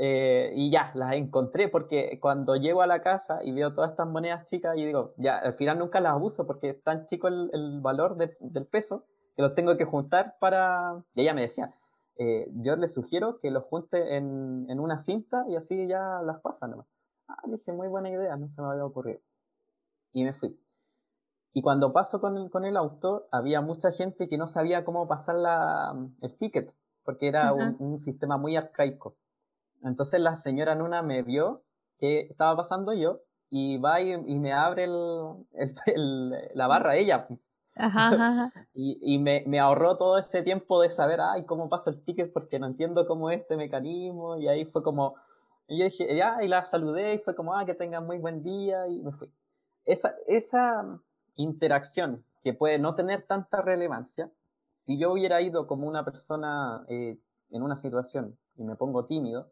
eh, 0.02 0.54
y 0.56 0.72
ya, 0.72 0.92
las 0.96 1.12
encontré 1.16 1.68
porque 1.68 2.20
cuando 2.22 2.56
llego 2.56 2.82
a 2.82 2.88
la 2.88 3.02
casa 3.02 3.44
y 3.44 3.52
veo 3.52 3.74
todas 3.74 3.92
estas 3.92 4.08
monedas 4.08 4.46
chicas 4.46 4.78
y 4.78 4.86
digo, 4.86 5.14
ya, 5.18 5.38
al 5.38 5.56
final 5.56 5.78
nunca 5.78 6.00
las 6.00 6.16
uso 6.22 6.48
porque 6.48 6.70
es 6.70 6.84
tan 6.84 7.06
chico 7.06 7.28
el, 7.28 7.82
valor 7.82 8.16
del 8.16 8.66
peso 8.66 9.04
que 9.36 9.42
los 9.42 9.56
tengo 9.56 9.76
que 9.76 9.84
juntar 9.84 10.38
para... 10.40 11.04
Y 11.16 11.22
ella 11.22 11.34
me 11.34 11.42
decía, 11.42 11.76
eh, 12.16 12.50
yo 12.54 12.78
le 12.78 12.88
sugiero 12.88 13.42
que 13.42 13.52
los 13.52 13.66
junte 13.66 14.16
en, 14.16 14.68
en, 14.70 14.80
una 14.80 15.00
cinta 15.00 15.44
y 15.50 15.58
así 15.58 15.86
ya 15.86 16.22
las 16.24 16.40
pasa 16.40 16.70
nomás. 16.70 16.88
Ah, 17.28 17.42
dije, 17.48 17.74
muy 17.74 17.90
buena 17.90 18.10
idea, 18.10 18.38
no 18.38 18.48
se 18.48 18.62
me 18.62 18.70
había 18.70 18.86
ocurrido. 18.86 19.20
Y 20.14 20.24
me 20.24 20.32
fui. 20.32 20.58
Y 21.52 21.62
cuando 21.62 21.92
paso 21.92 22.22
con 22.22 22.38
el, 22.38 22.50
con 22.50 22.64
el 22.64 22.78
auto, 22.78 23.28
había 23.34 23.60
mucha 23.60 23.92
gente 23.92 24.30
que 24.30 24.38
no 24.38 24.48
sabía 24.48 24.86
cómo 24.86 25.10
pasar 25.10 25.36
la, 25.36 25.94
el 26.22 26.38
ticket, 26.38 26.74
porque 27.04 27.28
era 27.28 27.52
un, 27.52 27.76
un 27.80 28.00
sistema 28.00 28.38
muy 28.38 28.56
arcaico. 28.56 29.18
Entonces 29.84 30.20
la 30.20 30.36
señora 30.36 30.76
Nuna 30.76 31.02
me 31.02 31.22
vio 31.24 31.64
que 32.00 32.22
estaba 32.22 32.56
pasando 32.56 32.94
yo 32.94 33.22
y 33.50 33.78
va 33.78 34.02
y, 34.02 34.16
me 34.18 34.54
abre 34.54 34.86
el, 34.86 36.30
la 36.54 36.68
barra 36.68 36.96
ella. 36.96 37.28
Ajá, 37.76 38.52
y, 38.74 39.00
y 39.02 39.20
me, 39.20 39.44
me, 39.48 39.60
ahorró 39.60 39.98
todo 39.98 40.18
ese 40.18 40.44
tiempo 40.44 40.82
de 40.82 40.90
saber, 40.90 41.20
ay, 41.22 41.46
cómo 41.46 41.70
paso 41.70 41.90
el 41.90 42.04
ticket 42.04 42.32
porque 42.32 42.60
no 42.60 42.68
entiendo 42.68 43.08
cómo 43.08 43.30
es 43.32 43.42
este 43.42 43.58
mecanismo. 43.58 44.38
Y 44.38 44.48
ahí 44.48 44.66
fue 44.66 44.84
como, 44.84 45.16
y 45.68 45.80
yo 45.80 45.86
dije, 45.86 46.16
ya, 46.16 46.38
y 46.42 46.48
la 46.48 46.66
saludé 46.68 47.16
y 47.16 47.20
fue 47.20 47.36
como, 47.36 47.56
ah, 47.56 47.66
que 47.66 47.76
tengan 47.76 48.06
muy 48.06 48.18
buen 48.18 48.44
día 48.44 48.88
y 48.88 49.02
me 49.02 49.12
fui. 49.12 49.32
Esa, 49.86 50.16
esa 50.28 51.00
interacción 51.36 52.24
que 52.44 52.54
puede 52.54 52.80
no 52.80 52.96
tener 52.96 53.24
tanta 53.24 53.62
relevancia, 53.62 54.32
si 54.76 54.98
yo 54.98 55.12
hubiera 55.12 55.42
ido 55.42 55.68
como 55.68 55.88
una 55.88 56.06
persona 56.06 56.86
eh, 56.88 57.18
en 57.50 57.64
una 57.64 57.76
situación 57.76 58.38
y 58.56 58.64
me 58.64 58.76
pongo 58.76 59.06
tímido, 59.06 59.52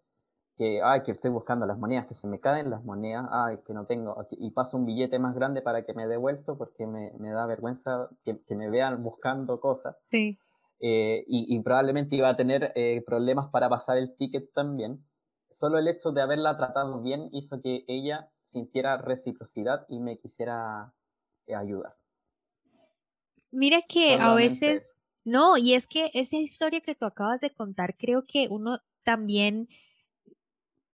que, 0.57 0.81
ay, 0.83 1.03
que 1.03 1.11
estoy 1.11 1.29
buscando 1.29 1.65
las 1.67 1.77
monedas, 1.77 2.07
que 2.07 2.15
se 2.15 2.27
me 2.27 2.39
caen 2.39 2.71
las 2.71 2.83
monedas, 2.83 3.27
ay, 3.31 3.57
que 3.65 3.73
no 3.73 3.85
tengo, 3.85 4.27
y 4.31 4.49
paso 4.51 4.77
un 4.77 4.85
billete 4.85 5.19
más 5.19 5.35
grande 5.35 5.61
para 5.61 5.85
que 5.85 5.93
me 5.93 6.07
dé 6.07 6.17
vuelto 6.17 6.57
porque 6.57 6.87
me, 6.87 7.11
me 7.19 7.29
da 7.29 7.45
vergüenza 7.45 8.09
que, 8.25 8.39
que, 8.47 8.55
me 8.55 8.69
vean 8.69 9.03
buscando 9.03 9.59
cosas. 9.59 9.95
Sí. 10.09 10.39
Eh, 10.79 11.23
y, 11.27 11.55
y, 11.55 11.59
probablemente 11.61 12.15
iba 12.15 12.29
a 12.29 12.35
tener 12.35 12.71
eh, 12.75 13.03
problemas 13.05 13.49
para 13.49 13.69
pasar 13.69 13.97
el 13.97 14.15
ticket 14.15 14.51
también. 14.53 15.03
Solo 15.51 15.77
el 15.77 15.87
hecho 15.87 16.11
de 16.11 16.21
haberla 16.21 16.57
tratado 16.57 17.01
bien 17.01 17.29
hizo 17.31 17.61
que 17.61 17.85
ella 17.87 18.29
sintiera 18.43 18.97
reciprocidad 18.97 19.85
y 19.89 19.99
me 19.99 20.17
quisiera 20.17 20.93
eh, 21.45 21.55
ayudar. 21.55 21.95
Mira 23.51 23.81
que 23.87 24.15
a 24.15 24.33
veces, 24.33 24.97
no, 25.23 25.57
y 25.57 25.73
es 25.73 25.87
que 25.87 26.11
esa 26.13 26.37
historia 26.37 26.81
que 26.81 26.95
tú 26.95 27.05
acabas 27.05 27.41
de 27.41 27.51
contar, 27.51 27.95
creo 27.97 28.25
que 28.25 28.47
uno 28.49 28.81
también 29.03 29.69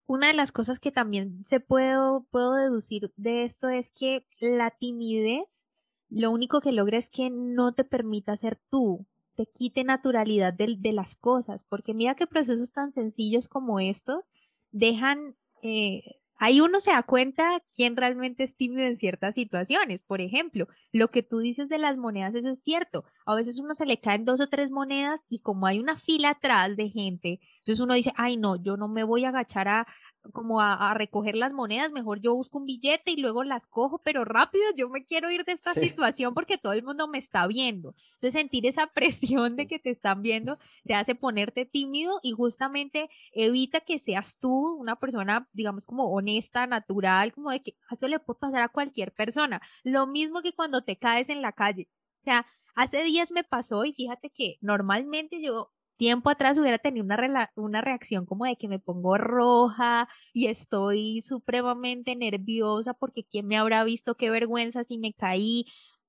una 0.05 0.27
de 0.27 0.33
las 0.33 0.51
cosas 0.51 0.79
que 0.79 0.91
también 0.91 1.43
se 1.45 1.59
puedo, 1.59 2.25
puedo 2.31 2.55
deducir 2.55 3.11
de 3.15 3.43
esto 3.43 3.69
es 3.69 3.91
que 3.91 4.25
la 4.39 4.71
timidez 4.71 5.67
lo 6.09 6.29
único 6.29 6.61
que 6.61 6.71
logra 6.71 6.97
es 6.97 7.09
que 7.09 7.29
no 7.29 7.73
te 7.73 7.83
permita 7.83 8.37
ser 8.37 8.59
tú, 8.69 9.07
te 9.35 9.47
quite 9.47 9.83
naturalidad 9.83 10.53
de, 10.53 10.75
de 10.77 10.93
las 10.93 11.15
cosas, 11.15 11.63
porque 11.63 11.93
mira 11.93 12.15
que 12.15 12.27
procesos 12.27 12.71
tan 12.71 12.91
sencillos 12.91 13.47
como 13.47 13.79
estos 13.79 14.23
dejan 14.71 15.35
eh, 15.63 16.21
ahí 16.43 16.59
uno 16.59 16.81
se 16.81 16.91
da 16.91 17.03
cuenta 17.03 17.61
quién 17.73 17.95
realmente 17.95 18.43
es 18.43 18.53
tímido 18.57 18.85
en 18.85 18.97
ciertas 18.97 19.35
situaciones. 19.35 20.01
Por 20.01 20.19
ejemplo, 20.19 20.67
lo 20.91 21.07
que 21.09 21.23
tú 21.23 21.39
dices 21.39 21.69
de 21.69 21.77
las 21.77 21.95
monedas, 21.95 22.35
eso 22.35 22.49
es 22.49 22.61
cierto. 22.61 23.05
A 23.25 23.33
veces 23.33 23.59
uno 23.59 23.73
se 23.73 23.85
le 23.85 24.01
caen 24.01 24.25
dos 24.25 24.41
o 24.41 24.49
tres 24.49 24.69
monedas 24.69 25.25
y 25.29 25.39
como 25.39 25.67
hay 25.67 25.79
una 25.79 25.97
fila 25.97 26.31
atrás 26.31 26.75
de 26.75 26.89
gente, 26.89 27.39
entonces 27.59 27.79
uno 27.79 27.93
dice, 27.93 28.11
ay 28.17 28.35
no, 28.35 28.61
yo 28.61 28.75
no 28.75 28.89
me 28.89 29.05
voy 29.05 29.23
a 29.23 29.29
agachar 29.29 29.69
a, 29.69 29.87
como 30.31 30.61
a, 30.61 30.93
recoger 30.93 31.35
las 31.35 31.53
monedas, 31.53 31.91
mejor 31.91 32.21
yo 32.21 32.33
busco 32.33 32.57
un 32.57 32.65
billete 32.65 33.11
y 33.11 33.17
luego 33.17 33.43
las 33.43 33.67
cojo, 33.67 33.99
pero 33.99 34.23
rápido, 34.23 34.63
yo 34.75 34.87
me 34.89 35.03
quiero 35.03 35.29
ir 35.29 35.43
de 35.43 35.51
esta 35.51 35.73
situación 35.73 36.33
porque 36.33 36.57
todo 36.57 36.73
el 36.73 36.83
mundo 36.83 37.07
me 37.07 37.17
está 37.17 37.45
viendo. 37.47 37.95
Entonces 38.15 38.39
sentir 38.39 38.65
esa 38.65 38.87
presión 38.93 39.55
de 39.55 39.67
que 39.67 39.79
te 39.79 39.89
están 39.89 40.21
viendo 40.21 40.57
te 40.85 40.93
hace 40.93 41.15
ponerte 41.15 41.65
tímido 41.65 42.19
y 42.23 42.31
justamente 42.31 43.09
evita 43.33 43.81
que 43.81 43.99
seas 43.99 44.39
tú 44.39 44.75
una 44.75 44.95
persona, 44.95 45.49
digamos, 45.51 45.85
como 45.85 46.05
honesta, 46.05 46.67
natural, 46.67 47.33
como 47.33 47.51
de 47.51 47.61
que 47.61 47.75
eso 47.91 48.07
le 48.07 48.19
puede 48.19 48.39
pasar 48.39 48.61
a 48.61 48.69
cualquier 48.69 49.11
persona. 49.11 49.61
Lo 49.83 50.07
mismo 50.07 50.41
que 50.41 50.53
cuando 50.53 50.83
te 50.83 50.97
caes 50.97 51.29
en 51.29 51.41
la 51.41 51.51
calle. 51.51 51.89
O 52.19 52.23
sea, 52.23 52.45
hace 52.75 53.03
días 53.03 53.31
me 53.31 53.43
pasó 53.43 53.83
y 53.83 53.93
fíjate 53.93 54.29
que 54.29 54.57
normalmente 54.61 55.41
yo 55.41 55.72
tiempo 55.97 56.29
atrás 56.29 56.57
hubiera 56.57 56.77
tenido 56.77 57.05
una, 57.05 57.51
una 57.55 57.81
reacción 57.81 58.25
como 58.25 58.45
de 58.45 58.55
que 58.57 58.67
me 58.67 58.79
pongo 58.79 59.17
roja 59.17 60.07
y 60.33 60.47
estoy 60.47 61.21
supremamente 61.21 62.15
nerviosa 62.15 62.93
porque 62.93 63.23
quién 63.23 63.47
me 63.47 63.57
habrá 63.57 63.83
visto 63.83 64.15
qué 64.15 64.29
vergüenza 64.29 64.83
si 64.83 64.97
me 64.97 65.13
caí. 65.13 65.65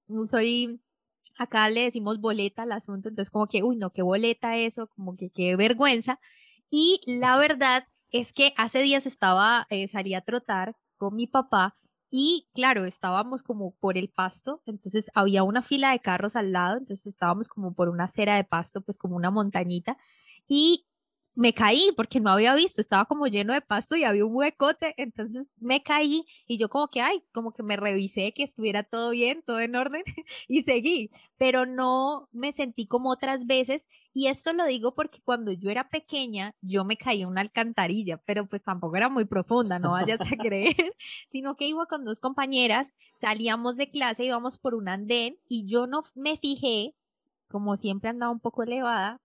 Mm, 0.08 0.24
soy, 0.24 0.80
acá 1.38 1.68
le 1.70 1.82
decimos 1.84 2.20
boleta 2.20 2.62
al 2.62 2.72
asunto, 2.72 3.08
entonces 3.08 3.30
como 3.30 3.46
que, 3.48 3.62
uy, 3.62 3.76
no, 3.76 3.90
qué 3.92 4.02
boleta 4.02 4.56
eso, 4.58 4.88
como 4.88 5.16
que 5.16 5.30
qué 5.30 5.56
vergüenza. 5.56 6.20
Y 6.70 7.00
la 7.06 7.36
verdad 7.38 7.86
es 8.10 8.32
que 8.32 8.52
hace 8.56 8.82
días 8.82 9.06
estaba, 9.06 9.66
eh, 9.70 9.88
salí 9.88 10.14
a 10.14 10.22
trotar 10.22 10.76
con 10.96 11.16
mi 11.16 11.26
papá 11.26 11.76
y 12.16 12.46
claro, 12.54 12.84
estábamos 12.84 13.42
como 13.42 13.72
por 13.72 13.98
el 13.98 14.08
pasto, 14.08 14.62
entonces 14.66 15.10
había 15.16 15.42
una 15.42 15.62
fila 15.62 15.90
de 15.90 15.98
carros 15.98 16.36
al 16.36 16.52
lado, 16.52 16.78
entonces 16.78 17.08
estábamos 17.08 17.48
como 17.48 17.74
por 17.74 17.88
una 17.88 18.04
acera 18.04 18.36
de 18.36 18.44
pasto, 18.44 18.82
pues 18.82 18.98
como 18.98 19.16
una 19.16 19.32
montañita. 19.32 19.96
Y 20.46 20.86
me 21.34 21.52
caí 21.52 21.90
porque 21.96 22.20
no 22.20 22.30
había 22.30 22.54
visto, 22.54 22.80
estaba 22.80 23.06
como 23.06 23.26
lleno 23.26 23.52
de 23.52 23.60
pasto 23.60 23.96
y 23.96 24.04
había 24.04 24.24
un 24.24 24.34
huecote, 24.34 24.94
entonces 24.96 25.56
me 25.60 25.82
caí 25.82 26.24
y 26.46 26.58
yo 26.58 26.68
como 26.68 26.88
que, 26.88 27.00
ay, 27.00 27.24
como 27.32 27.52
que 27.52 27.62
me 27.62 27.76
revisé 27.76 28.32
que 28.32 28.44
estuviera 28.44 28.82
todo 28.84 29.10
bien, 29.10 29.42
todo 29.44 29.60
en 29.60 29.74
orden 29.74 30.02
y 30.48 30.62
seguí, 30.62 31.10
pero 31.36 31.66
no 31.66 32.28
me 32.32 32.52
sentí 32.52 32.86
como 32.86 33.10
otras 33.10 33.46
veces 33.46 33.88
y 34.12 34.28
esto 34.28 34.52
lo 34.52 34.64
digo 34.66 34.94
porque 34.94 35.20
cuando 35.24 35.50
yo 35.52 35.70
era 35.70 35.88
pequeña 35.88 36.54
yo 36.60 36.84
me 36.84 36.96
caí 36.96 37.22
en 37.22 37.28
una 37.28 37.40
alcantarilla, 37.40 38.18
pero 38.24 38.46
pues 38.46 38.62
tampoco 38.62 38.96
era 38.96 39.08
muy 39.08 39.24
profunda, 39.24 39.78
no 39.78 39.92
vayas 39.92 40.20
a 40.20 40.36
creer, 40.36 40.94
sino 41.26 41.56
que 41.56 41.66
iba 41.66 41.86
con 41.86 42.04
dos 42.04 42.20
compañeras, 42.20 42.94
salíamos 43.14 43.76
de 43.76 43.90
clase, 43.90 44.24
íbamos 44.24 44.58
por 44.58 44.74
un 44.74 44.88
andén 44.88 45.36
y 45.48 45.66
yo 45.66 45.86
no 45.86 46.04
me 46.14 46.36
fijé 46.36 46.94
como 47.54 47.76
siempre 47.76 48.10
andaba 48.10 48.32
un 48.32 48.40
poco 48.40 48.64
elevada, 48.64 49.20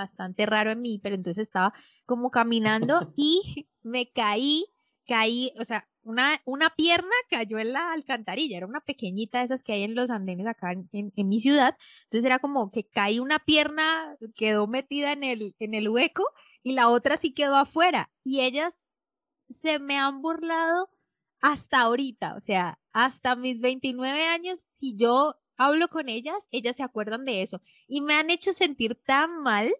bastante 0.00 0.46
raro 0.46 0.70
en 0.70 0.80
mí, 0.80 1.00
pero 1.02 1.14
entonces 1.14 1.46
estaba 1.48 1.72
como 2.06 2.30
caminando 2.30 3.12
y 3.16 3.68
me 3.82 4.10
caí, 4.10 4.66
caí, 5.06 5.52
o 5.58 5.64
sea, 5.64 5.86
una, 6.02 6.40
una 6.44 6.70
pierna 6.70 7.14
cayó 7.28 7.58
en 7.58 7.72
la 7.72 7.92
alcantarilla, 7.92 8.56
era 8.56 8.66
una 8.66 8.80
pequeñita 8.80 9.38
de 9.38 9.44
esas 9.44 9.62
que 9.62 9.72
hay 9.72 9.82
en 9.82 9.94
los 9.94 10.10
andenes 10.10 10.46
acá 10.46 10.72
en, 10.72 10.88
en, 10.92 11.28
mi 11.28 11.40
ciudad, 11.40 11.76
entonces 12.04 12.24
era 12.24 12.38
como 12.38 12.70
que 12.70 12.84
caí 12.84 13.18
una 13.18 13.38
pierna, 13.38 14.16
quedó 14.34 14.66
metida 14.66 15.12
en 15.12 15.24
el, 15.24 15.54
en 15.58 15.74
el 15.74 15.88
hueco 15.88 16.24
y 16.62 16.72
la 16.72 16.88
otra 16.88 17.16
sí 17.16 17.32
quedó 17.32 17.56
afuera 17.56 18.10
y 18.24 18.40
ellas 18.40 18.86
se 19.50 19.78
me 19.78 19.98
han 19.98 20.22
burlado 20.22 20.88
hasta 21.40 21.80
ahorita, 21.80 22.34
o 22.36 22.40
sea, 22.40 22.78
hasta 22.92 23.36
mis 23.36 23.60
29 23.60 24.26
años, 24.26 24.60
si 24.70 24.96
yo 24.96 25.36
hablo 25.56 25.88
con 25.88 26.08
ellas, 26.08 26.48
ellas 26.50 26.76
se 26.76 26.82
acuerdan 26.82 27.24
de 27.24 27.42
eso 27.42 27.60
y 27.86 28.00
me 28.00 28.14
han 28.14 28.30
hecho 28.30 28.52
sentir 28.52 28.94
tan 28.94 29.42
mal 29.42 29.70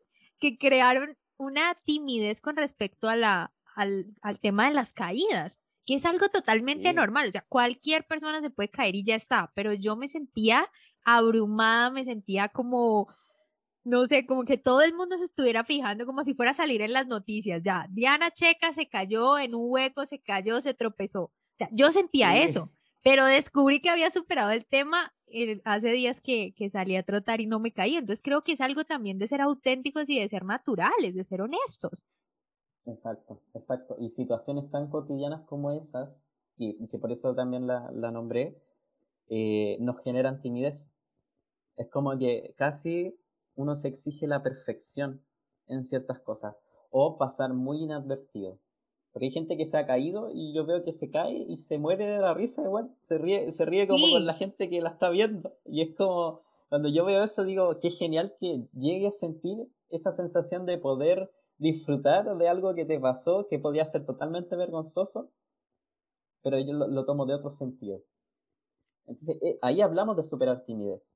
que 0.41 0.59
crearon 0.59 1.17
una 1.37 1.75
timidez 1.85 2.41
con 2.41 2.57
respecto 2.57 3.09
a 3.09 3.17
la, 3.17 3.53
al, 3.75 4.15
al 4.23 4.41
tema 4.41 4.69
de 4.69 4.75
las 4.75 4.93
caídas, 4.93 5.61
que 5.87 5.95
es 5.95 6.05
algo 6.05 6.29
totalmente 6.29 6.93
normal, 6.93 7.29
o 7.29 7.33
sea, 7.33 7.45
cualquier 7.49 8.07
persona 8.07 8.41
se 8.41 8.51
puede 8.51 8.69
caer 8.69 8.95
y 8.95 9.05
ya 9.05 9.15
está, 9.15 9.51
pero 9.55 9.73
yo 9.73 9.97
me 9.97 10.09
sentía 10.09 10.69
abrumada, 11.05 11.91
me 11.91 12.05
sentía 12.05 12.49
como, 12.49 13.09
no 13.83 14.07
sé, 14.07 14.27
como 14.27 14.45
que 14.45 14.59
todo 14.59 14.83
el 14.83 14.95
mundo 14.95 15.17
se 15.17 15.25
estuviera 15.25 15.65
fijando 15.65 16.07
como 16.07 16.23
si 16.23 16.35
fuera 16.35 16.51
a 16.51 16.55
salir 16.55 16.83
en 16.83 16.93
las 16.93 17.07
noticias, 17.07 17.63
ya, 17.65 17.87
Diana 17.91 18.31
Checa 18.31 18.73
se 18.73 18.89
cayó 18.89 19.39
en 19.39 19.55
un 19.55 19.65
hueco, 19.65 20.05
se 20.07 20.21
cayó, 20.21 20.61
se 20.61 20.75
tropezó, 20.75 21.23
o 21.23 21.33
sea, 21.55 21.69
yo 21.73 21.91
sentía 21.91 22.37
eso, 22.37 22.71
pero 23.03 23.25
descubrí 23.25 23.81
que 23.81 23.91
había 23.91 24.11
superado 24.11 24.51
el 24.51 24.67
tema 24.67 25.13
hace 25.65 25.93
días 25.93 26.21
que, 26.21 26.53
que 26.57 26.71
salí 26.71 26.97
a 26.97 27.03
trotar 27.03 27.41
y 27.41 27.47
no 27.47 27.61
me 27.61 27.73
caí. 27.73 27.97
Entonces 27.97 28.23
creo 28.23 28.43
que 28.43 28.53
es 28.53 28.61
algo 28.61 28.85
también 28.85 29.19
de 29.19 29.29
ser 29.29 29.41
auténticos 29.41 30.09
y 30.09 30.21
de 30.21 30.29
ser 30.29 30.45
naturales, 30.45 31.15
de 31.15 31.25
ser 31.25 31.43
honestos. 31.43 32.05
Exacto, 32.87 33.41
exacto. 33.55 33.97
Y 33.99 34.11
situaciones 34.11 34.71
tan 34.71 34.89
cotidianas 34.89 35.43
como 35.43 35.73
esas, 35.73 36.25
y 36.57 36.89
que 36.89 36.99
por 36.99 37.11
eso 37.13 37.35
también 37.35 37.67
la, 37.67 37.91
la 37.93 38.11
nombré, 38.11 38.55
eh, 39.31 39.77
nos 39.81 40.03
generan 40.03 40.41
timidez. 40.43 40.87
Es 41.77 41.89
como 41.89 42.19
que 42.19 42.53
casi 42.59 43.17
uno 43.55 43.77
se 43.77 43.89
exige 43.89 44.27
la 44.27 44.43
perfección 44.43 45.23
en 45.69 45.85
ciertas 45.85 46.19
cosas 46.21 46.57
o 46.91 47.17
pasar 47.17 47.55
muy 47.55 47.79
inadvertido. 47.79 48.59
Porque 49.13 49.27
hay 49.27 49.33
gente 49.33 49.57
que 49.57 49.67
se 49.67 49.77
ha 49.77 49.87
caído 49.87 50.31
y 50.33 50.53
yo 50.55 50.65
veo 50.65 50.85
que 50.85 50.93
se 50.93 51.11
cae 51.11 51.45
y 51.49 51.57
se 51.57 51.79
muere 51.79 52.07
de 52.07 52.21
la 52.21 52.33
risa 52.33 52.63
igual. 52.63 52.95
Se 53.03 53.19
ríe, 53.19 53.51
se 53.51 53.65
ríe 53.65 53.89
como 53.89 54.09
con 54.13 54.25
la 54.25 54.35
gente 54.35 54.71
que 54.71 54.81
la 54.81 54.91
está 54.91 55.11
viendo. 55.11 55.53
Y 55.65 55.83
es 55.83 55.97
como, 55.97 56.43
cuando 56.69 56.89
yo 56.89 57.05
veo 57.05 57.25
eso 57.25 57.45
digo, 57.45 57.81
qué 57.81 57.91
genial 57.91 58.37
que 58.39 58.69
llegue 58.73 59.09
a 59.09 59.13
sentir 59.13 59.69
esa 59.89 60.13
sensación 60.13 60.65
de 60.65 60.79
poder 60.79 61.31
disfrutar 61.59 62.37
de 62.37 62.49
algo 62.49 62.75
que 62.75 62.85
te 62.85 63.01
pasó, 63.01 63.49
que 63.49 63.59
podía 63.59 63.85
ser 63.85 64.07
totalmente 64.07 64.55
vergonzoso, 64.55 65.31
pero 66.43 66.59
yo 66.59 66.73
lo, 66.73 67.05
tomo 67.05 67.27
de 67.27 67.35
otro 67.35 67.51
sentido. 67.51 68.01
Entonces, 69.07 69.37
eh, 69.43 69.59
ahí 69.61 69.81
hablamos 69.81 70.17
de 70.17 70.25
superar 70.25 70.65
timidez. 70.65 71.13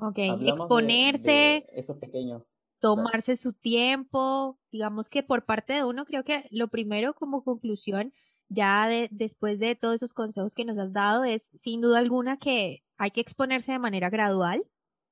Ok, 0.00 0.18
exponerse. 0.18 1.66
esos 1.72 1.98
pequeños 1.98 2.42
tomarse 2.80 3.36
su 3.36 3.52
tiempo, 3.52 4.58
digamos 4.70 5.08
que 5.08 5.22
por 5.22 5.44
parte 5.44 5.72
de 5.74 5.84
uno, 5.84 6.04
creo 6.04 6.24
que 6.24 6.46
lo 6.50 6.68
primero 6.68 7.14
como 7.14 7.44
conclusión, 7.44 8.12
ya 8.48 8.88
de, 8.88 9.08
después 9.10 9.58
de 9.58 9.74
todos 9.74 9.96
esos 9.96 10.14
consejos 10.14 10.54
que 10.54 10.64
nos 10.64 10.78
has 10.78 10.92
dado, 10.92 11.24
es 11.24 11.50
sin 11.54 11.80
duda 11.80 11.98
alguna 11.98 12.38
que 12.38 12.84
hay 12.96 13.10
que 13.10 13.20
exponerse 13.20 13.72
de 13.72 13.78
manera 13.78 14.10
gradual, 14.10 14.64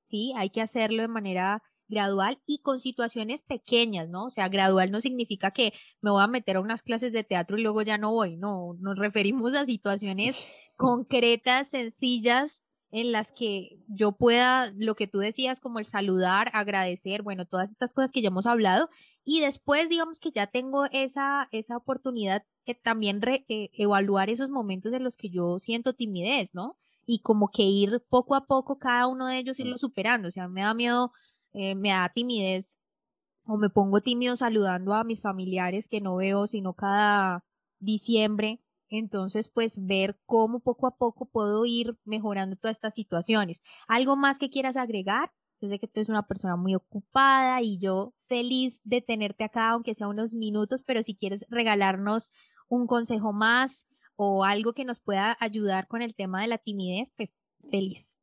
¿sí? 0.05 0.33
Hay 0.35 0.49
que 0.49 0.61
hacerlo 0.61 1.01
de 1.03 1.07
manera 1.07 1.61
gradual 1.87 2.39
y 2.45 2.59
con 2.61 2.79
situaciones 2.79 3.41
pequeñas, 3.41 4.09
¿no? 4.09 4.25
O 4.25 4.29
sea, 4.29 4.49
gradual 4.49 4.91
no 4.91 5.01
significa 5.01 5.51
que 5.51 5.73
me 6.01 6.11
voy 6.11 6.23
a 6.23 6.27
meter 6.27 6.57
a 6.57 6.61
unas 6.61 6.81
clases 6.81 7.11
de 7.13 7.23
teatro 7.23 7.57
y 7.57 7.63
luego 7.63 7.81
ya 7.81 7.97
no 7.97 8.11
voy, 8.11 8.37
no, 8.37 8.75
nos 8.79 8.97
referimos 8.97 9.55
a 9.55 9.65
situaciones 9.65 10.47
concretas, 10.75 11.69
sencillas, 11.69 12.63
en 12.91 13.11
las 13.11 13.31
que 13.31 13.79
yo 13.87 14.13
pueda, 14.13 14.71
lo 14.77 14.95
que 14.95 15.07
tú 15.07 15.19
decías, 15.19 15.59
como 15.59 15.79
el 15.79 15.85
saludar, 15.85 16.49
agradecer, 16.53 17.21
bueno, 17.21 17.45
todas 17.45 17.71
estas 17.71 17.93
cosas 17.93 18.11
que 18.11 18.21
ya 18.21 18.29
hemos 18.29 18.45
hablado, 18.45 18.89
y 19.23 19.41
después, 19.41 19.89
digamos 19.89 20.19
que 20.19 20.31
ya 20.31 20.47
tengo 20.47 20.85
esa, 20.91 21.49
esa 21.51 21.77
oportunidad 21.77 22.43
de 22.65 22.75
también 22.75 23.21
eh, 23.25 23.69
evaluar 23.73 24.29
esos 24.29 24.49
momentos 24.49 24.93
en 24.93 25.03
los 25.03 25.17
que 25.17 25.29
yo 25.29 25.59
siento 25.59 25.93
timidez, 25.93 26.53
¿no? 26.53 26.77
Y 27.05 27.19
como 27.19 27.49
que 27.49 27.63
ir 27.63 28.03
poco 28.09 28.35
a 28.35 28.45
poco 28.45 28.79
cada 28.79 29.07
uno 29.07 29.27
de 29.27 29.37
ellos 29.39 29.59
irlo 29.59 29.77
superando, 29.77 30.29
o 30.29 30.31
sea, 30.31 30.47
me 30.47 30.61
da 30.61 30.73
miedo, 30.73 31.11
eh, 31.53 31.75
me 31.75 31.89
da 31.89 32.09
timidez 32.13 32.77
o 33.45 33.57
me 33.57 33.69
pongo 33.69 34.01
tímido 34.01 34.35
saludando 34.35 34.93
a 34.93 35.03
mis 35.03 35.21
familiares 35.21 35.87
que 35.87 36.01
no 36.01 36.17
veo 36.17 36.47
sino 36.47 36.73
cada 36.73 37.45
diciembre. 37.79 38.61
Entonces, 38.89 39.49
pues 39.49 39.85
ver 39.85 40.19
cómo 40.25 40.59
poco 40.59 40.87
a 40.87 40.95
poco 40.95 41.25
puedo 41.25 41.65
ir 41.65 41.97
mejorando 42.05 42.55
todas 42.55 42.77
estas 42.77 42.93
situaciones. 42.93 43.61
¿Algo 43.87 44.15
más 44.15 44.37
que 44.37 44.49
quieras 44.49 44.77
agregar? 44.77 45.31
Yo 45.59 45.69
sé 45.69 45.79
que 45.79 45.87
tú 45.87 45.99
eres 45.99 46.09
una 46.09 46.27
persona 46.27 46.55
muy 46.55 46.75
ocupada 46.75 47.61
y 47.61 47.77
yo 47.79 48.13
feliz 48.27 48.79
de 48.83 49.01
tenerte 49.01 49.43
acá, 49.43 49.71
aunque 49.71 49.95
sea 49.95 50.07
unos 50.07 50.33
minutos, 50.33 50.83
pero 50.83 51.01
si 51.01 51.15
quieres 51.15 51.45
regalarnos 51.49 52.31
un 52.69 52.85
consejo 52.85 53.33
más 53.33 53.87
o 54.15 54.43
algo 54.43 54.73
que 54.73 54.85
nos 54.85 54.99
pueda 54.99 55.35
ayudar 55.39 55.87
con 55.87 56.01
el 56.01 56.15
tema 56.15 56.41
de 56.41 56.47
la 56.47 56.57
timidez, 56.57 57.11
pues 57.15 57.39
feliz. 57.69 58.19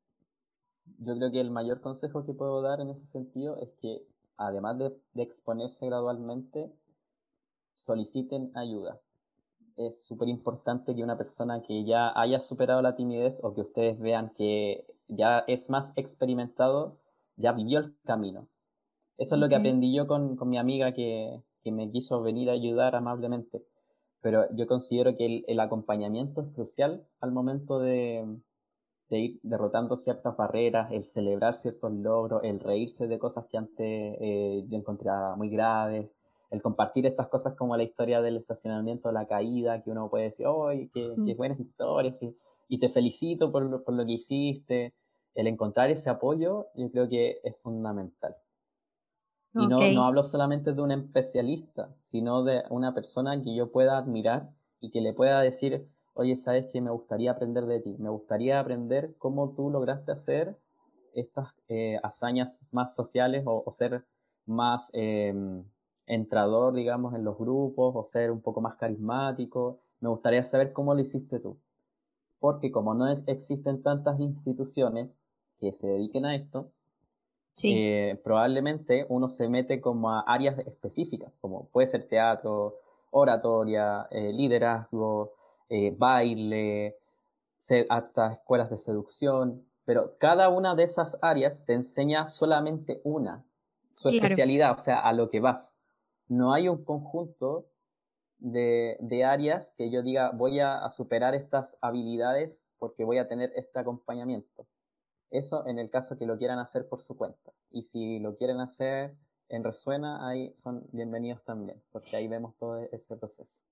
Yo 0.99 1.17
creo 1.17 1.31
que 1.31 1.41
el 1.41 1.51
mayor 1.51 1.81
consejo 1.81 2.25
que 2.25 2.33
puedo 2.33 2.63
dar 2.63 2.81
en 2.81 2.91
ese 2.91 3.07
sentido 3.07 3.59
es 3.61 3.71
que 3.81 4.07
además 4.37 4.79
de, 4.79 5.23
exponerse 5.23 5.87
gradualmente, 5.87 6.73
soliciten 7.79 8.51
ayuda. 8.55 9.01
Es 9.77 10.05
súper 10.05 10.29
importante 10.29 10.95
que 10.95 11.03
una 11.03 11.19
persona 11.19 11.63
que 11.63 11.85
ya 11.85 12.13
haya 12.19 12.41
superado 12.41 12.81
la 12.83 12.97
timidez 12.97 13.41
o 13.43 13.55
que 13.55 13.63
ustedes 13.63 13.99
vean 13.99 14.33
que 14.37 14.87
ya 15.09 15.41
es 15.49 15.69
más 15.71 15.93
experimentado, 15.97 16.99
ya 17.37 17.53
vivió 17.53 17.81
el 17.81 17.97
camino. 18.05 18.49
Eso 19.19 19.35
es 19.37 19.41
lo 19.41 19.49
que 19.49 19.57
aprendí 19.57 19.95
yo 19.95 20.07
con, 20.07 20.37
mi 20.49 20.59
amiga 20.59 20.93
que, 20.93 21.43
me 21.65 21.91
quiso 21.91 22.23
venir 22.23 22.51
a 22.51 22.53
ayudar 22.53 22.95
amablemente. 22.95 23.65
Pero 24.21 24.47
yo 24.55 24.67
considero 24.67 25.17
que 25.17 25.45
el 25.47 25.61
acompañamiento 25.61 26.43
es 26.43 26.49
crucial 26.55 27.07
al 27.21 27.33
momento 27.33 27.79
de, 27.79 28.39
de 29.09 29.19
ir 29.19 29.41
derrotando 29.43 29.97
ciertas 29.97 30.37
barreras, 30.37 30.91
el 30.93 31.05
celebrar 31.05 31.55
ciertos 31.55 31.93
logros, 31.93 32.43
el 32.45 32.61
reírse 32.61 33.07
de 33.07 33.19
cosas 33.19 33.47
que 33.51 33.59
antes 33.59 34.17
eh, 34.21 34.65
yo 34.69 34.79
encontraba 34.79 35.37
muy 35.37 35.51
graves, 35.51 36.11
el 36.55 36.63
compartir 36.63 37.05
estas 37.07 37.29
cosas 37.29 37.55
como 37.55 37.77
la 37.77 37.83
historia 37.83 38.23
del 38.23 38.37
estacionamiento, 38.37 39.11
la 39.13 39.27
caída, 39.27 39.83
que 39.83 39.91
uno 39.91 40.09
puede 40.09 40.25
decir, 40.25 40.47
¡ay, 40.47 40.89
qué, 40.95 41.35
buenas 41.37 41.59
historias! 41.59 42.23
Y, 42.23 42.37
y 42.69 42.79
te 42.79 42.89
felicito 42.89 43.51
por 43.51 43.65
lo, 43.65 43.83
por 43.83 43.95
lo 43.95 44.07
que 44.07 44.13
hiciste. 44.13 44.95
El 45.35 45.49
encontrar 45.49 45.91
ese 45.91 46.11
apoyo, 46.11 46.69
yo 46.77 46.91
creo 46.93 47.09
que 47.09 47.41
es 47.43 47.57
fundamental. 47.59 48.37
Y 49.55 49.67
no, 49.67 49.79
no 49.93 50.05
hablo 50.05 50.25
solamente 50.25 50.73
de 50.73 50.83
un 50.83 50.93
especialista, 50.93 51.95
sino 52.03 52.45
de 52.45 52.63
una 52.71 52.95
persona 52.95 53.41
que 53.43 53.55
yo 53.55 53.71
pueda 53.71 53.99
admirar 53.99 54.51
y 54.81 54.91
que 54.91 55.01
le 55.01 55.13
pueda 55.13 55.41
decir, 55.41 55.89
oye, 56.15 56.37
sabes 56.37 56.67
que 56.73 56.81
me 56.81 56.91
gustaría 56.91 57.33
aprender 57.33 57.67
de 57.67 57.81
ti, 57.81 57.97
me 57.99 58.11
gustaría 58.11 58.61
aprender 58.61 59.15
cómo 59.19 59.51
tú 59.51 59.71
lograste 59.71 60.13
hacer 60.13 60.57
estas 61.15 61.53
eh, 61.69 61.99
hazañas 62.03 62.61
más 62.73 62.95
sociales 62.95 63.45
o, 63.47 63.65
ser 63.71 64.05
más 64.47 64.91
em, 64.93 65.65
entrador, 66.07 66.75
digamos, 66.75 67.15
en 67.15 67.25
los 67.25 67.39
grupos 67.39 67.95
o 67.97 68.05
ser 68.05 68.31
un 68.31 68.41
poco 68.41 68.61
más 68.61 68.77
carismático. 68.77 69.81
Me 70.01 70.09
gustaría 70.09 70.45
saber 70.45 70.73
cómo 70.73 70.95
lo 70.95 71.01
hiciste 71.01 71.41
tú. 71.41 71.59
Porque 72.39 72.71
como 72.71 72.95
no 72.95 73.09
existen 73.27 73.83
tantas 73.83 74.21
instituciones 74.21 75.11
que 75.59 75.73
se 75.73 75.89
dediquen 75.89 76.27
a 76.27 76.35
esto, 76.35 76.71
eh, 77.63 78.21
probablemente 78.25 79.07
uno 79.09 79.31
se 79.31 79.49
mete 79.49 79.81
como 79.81 80.11
a 80.11 80.21
áreas 80.21 80.59
específicas, 80.59 81.33
como 81.41 81.69
puede 81.69 81.87
ser 81.87 82.09
teatro, 82.09 82.81
oratoria, 83.11 84.09
eh, 84.11 84.33
liderazgo, 84.33 85.35
eh, 85.69 85.95
baile, 85.97 86.99
hasta 87.89 88.33
escuelas 88.33 88.71
de 88.71 88.79
seducción, 88.79 89.65
pero 89.85 90.17
cada 90.19 90.49
una 90.49 90.75
de 90.75 90.85
esas 90.85 91.19
áreas 91.23 91.65
te 91.65 91.75
enseña 91.75 92.29
solamente 92.29 93.01
una, 93.05 93.45
su 93.93 94.09
especialidad, 94.09 94.73
o 94.73 94.79
sea, 94.79 94.99
a 94.99 95.13
lo 95.13 95.31
que 95.31 95.41
vas. 95.41 95.77
No 96.29 96.53
hay 96.53 96.69
un 96.69 96.85
conjunto 96.85 97.67
de, 98.39 99.25
áreas 99.25 99.73
que 99.77 99.91
yo 99.91 100.03
diga 100.03 100.31
voy 100.31 100.61
a, 100.61 100.89
superar 100.91 101.35
estas 101.35 101.79
habilidades 101.81 102.65
porque 102.79 103.05
voy 103.05 103.19
a 103.19 103.29
tener 103.29 103.53
este 103.57 103.79
acompañamiento. 103.79 104.67
Eso 105.31 105.67
en 105.67 105.79
el 105.79 105.91
caso 105.91 106.19
que 106.19 106.27
lo 106.27 106.39
quieran 106.39 106.59
hacer 106.59 106.89
por 106.89 107.03
su 107.03 107.17
cuenta. 107.17 107.53
Y 107.71 107.83
si 107.83 108.21
lo 108.21 108.37
quieren 108.37 108.61
hacer 108.61 109.17
en 109.49 109.65
Resuena, 109.65 110.29
ahí 110.29 110.53
son 110.55 110.87
bienvenidos 110.93 111.43
también, 111.45 111.83
porque 111.91 112.17
ahí 112.17 112.29
vemos 112.29 112.57
todo 112.57 112.79
ese 112.93 113.17
proceso. 113.17 113.65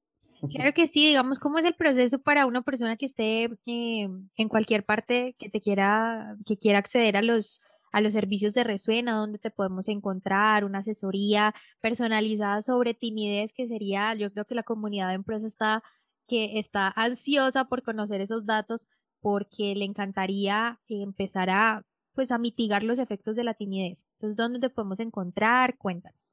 Claro 0.50 0.72
que 0.72 0.88
sí, 0.88 1.06
digamos, 1.06 1.38
¿cómo 1.38 1.58
es 1.58 1.64
el 1.64 1.76
proceso 1.76 2.20
para 2.20 2.46
una 2.46 2.62
persona 2.62 2.96
que 2.96 3.06
esté 3.06 3.44
eh, 3.44 4.08
en 4.36 4.48
cualquier 4.48 4.84
parte 4.84 5.36
que 5.38 5.48
te 5.48 5.60
quiera, 5.60 6.36
que 6.44 6.56
quiera 6.56 6.78
acceder 6.78 7.16
a 7.16 7.22
los, 7.22 7.60
a 7.92 8.00
los 8.00 8.14
servicios 8.14 8.54
de 8.54 8.64
Resuena, 8.64 9.14
donde 9.14 9.38
te 9.38 9.50
podemos 9.50 9.88
encontrar 9.88 10.64
una 10.64 10.78
asesoría 10.78 11.54
personalizada 11.80 12.62
sobre 12.62 12.94
timidez, 12.94 13.52
que 13.52 13.68
sería, 13.68 14.14
yo 14.14 14.32
creo 14.32 14.46
que 14.46 14.54
la 14.54 14.62
comunidad 14.62 15.08
de 15.08 15.14
empresa 15.14 15.46
está, 15.46 15.82
que 16.26 16.58
está 16.58 16.92
ansiosa 16.96 17.66
por 17.66 17.82
conocer 17.82 18.20
esos 18.20 18.46
datos 18.46 18.88
porque 19.20 19.74
le 19.76 19.84
encantaría 19.84 20.80
empezar 20.88 21.50
a, 21.50 21.84
pues, 22.14 22.32
a 22.32 22.38
mitigar 22.38 22.82
los 22.82 22.98
efectos 22.98 23.36
de 23.36 23.44
la 23.44 23.54
timidez. 23.54 24.04
Entonces, 24.14 24.36
¿dónde 24.36 24.58
te 24.58 24.70
podemos 24.70 24.98
encontrar? 24.98 25.78
Cuéntanos. 25.78 26.32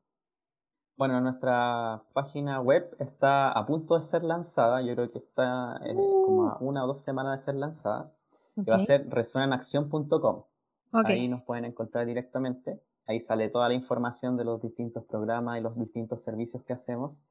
Bueno, 0.97 1.21
nuestra 1.21 2.03
página 2.11 2.59
web 2.59 2.93
está 2.99 3.51
a 3.51 3.65
punto 3.65 3.97
de 3.97 4.03
ser 4.03 4.23
lanzada, 4.23 4.81
yo 4.81 4.93
creo 4.95 5.11
que 5.11 5.19
está 5.19 5.79
eh, 5.85 5.95
como 5.95 6.49
a 6.49 6.57
uh. 6.59 6.67
una 6.67 6.83
o 6.83 6.87
dos 6.87 6.99
semanas 6.99 7.39
de 7.39 7.45
ser 7.45 7.55
lanzada, 7.55 8.11
que 8.55 8.69
va 8.69 8.75
a 8.75 8.79
ser 8.79 9.09
resuenanacción.com. 9.09 10.43
Ahí 10.91 11.27
nos 11.27 11.43
pueden 11.43 11.65
encontrar 11.65 12.05
directamente, 12.05 12.79
ahí 13.05 13.19
sale 13.19 13.49
toda 13.49 13.67
la 13.67 13.75
información 13.75 14.37
de 14.37 14.43
los 14.43 14.61
distintos 14.61 15.03
programas 15.05 15.59
y 15.59 15.61
los 15.61 15.77
distintos 15.77 16.23
servicios 16.23 16.63
que 16.63 16.73
hacemos. 16.73 17.23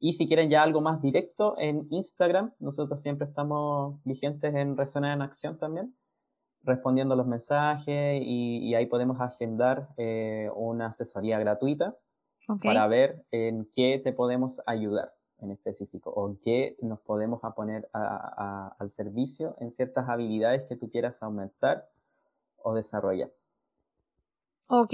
Y 0.00 0.12
si 0.12 0.26
quieren 0.26 0.50
ya 0.50 0.62
algo 0.62 0.80
más 0.80 1.02
directo, 1.02 1.56
en 1.58 1.86
Instagram, 1.90 2.52
nosotros 2.60 3.02
siempre 3.02 3.26
estamos 3.26 3.96
vigentes 4.04 4.54
en 4.54 4.76
Resuena 4.76 5.12
en 5.12 5.22
Acción 5.22 5.58
también, 5.58 5.94
respondiendo 6.62 7.16
los 7.16 7.26
mensajes 7.26 8.20
y, 8.24 8.74
ahí 8.74 8.86
podemos 8.86 9.20
agendar 9.20 9.88
eh, 9.96 10.50
una 10.54 10.86
asesoría 10.86 11.38
gratuita 11.38 11.96
para 12.62 12.86
ver 12.86 13.24
en 13.30 13.68
qué 13.74 14.00
te 14.02 14.12
podemos 14.12 14.62
ayudar 14.66 15.12
en 15.40 15.50
específico 15.50 16.10
o 16.10 16.28
en 16.28 16.36
qué 16.36 16.76
nos 16.80 17.00
podemos 17.00 17.40
poner 17.54 17.88
al 17.92 18.90
servicio 18.90 19.54
en 19.60 19.70
ciertas 19.70 20.08
habilidades 20.08 20.64
que 20.64 20.76
tú 20.76 20.90
quieras 20.90 21.22
aumentar 21.22 21.88
o 22.68 22.74
desarrollar. 22.74 23.30
Ok, 24.66 24.92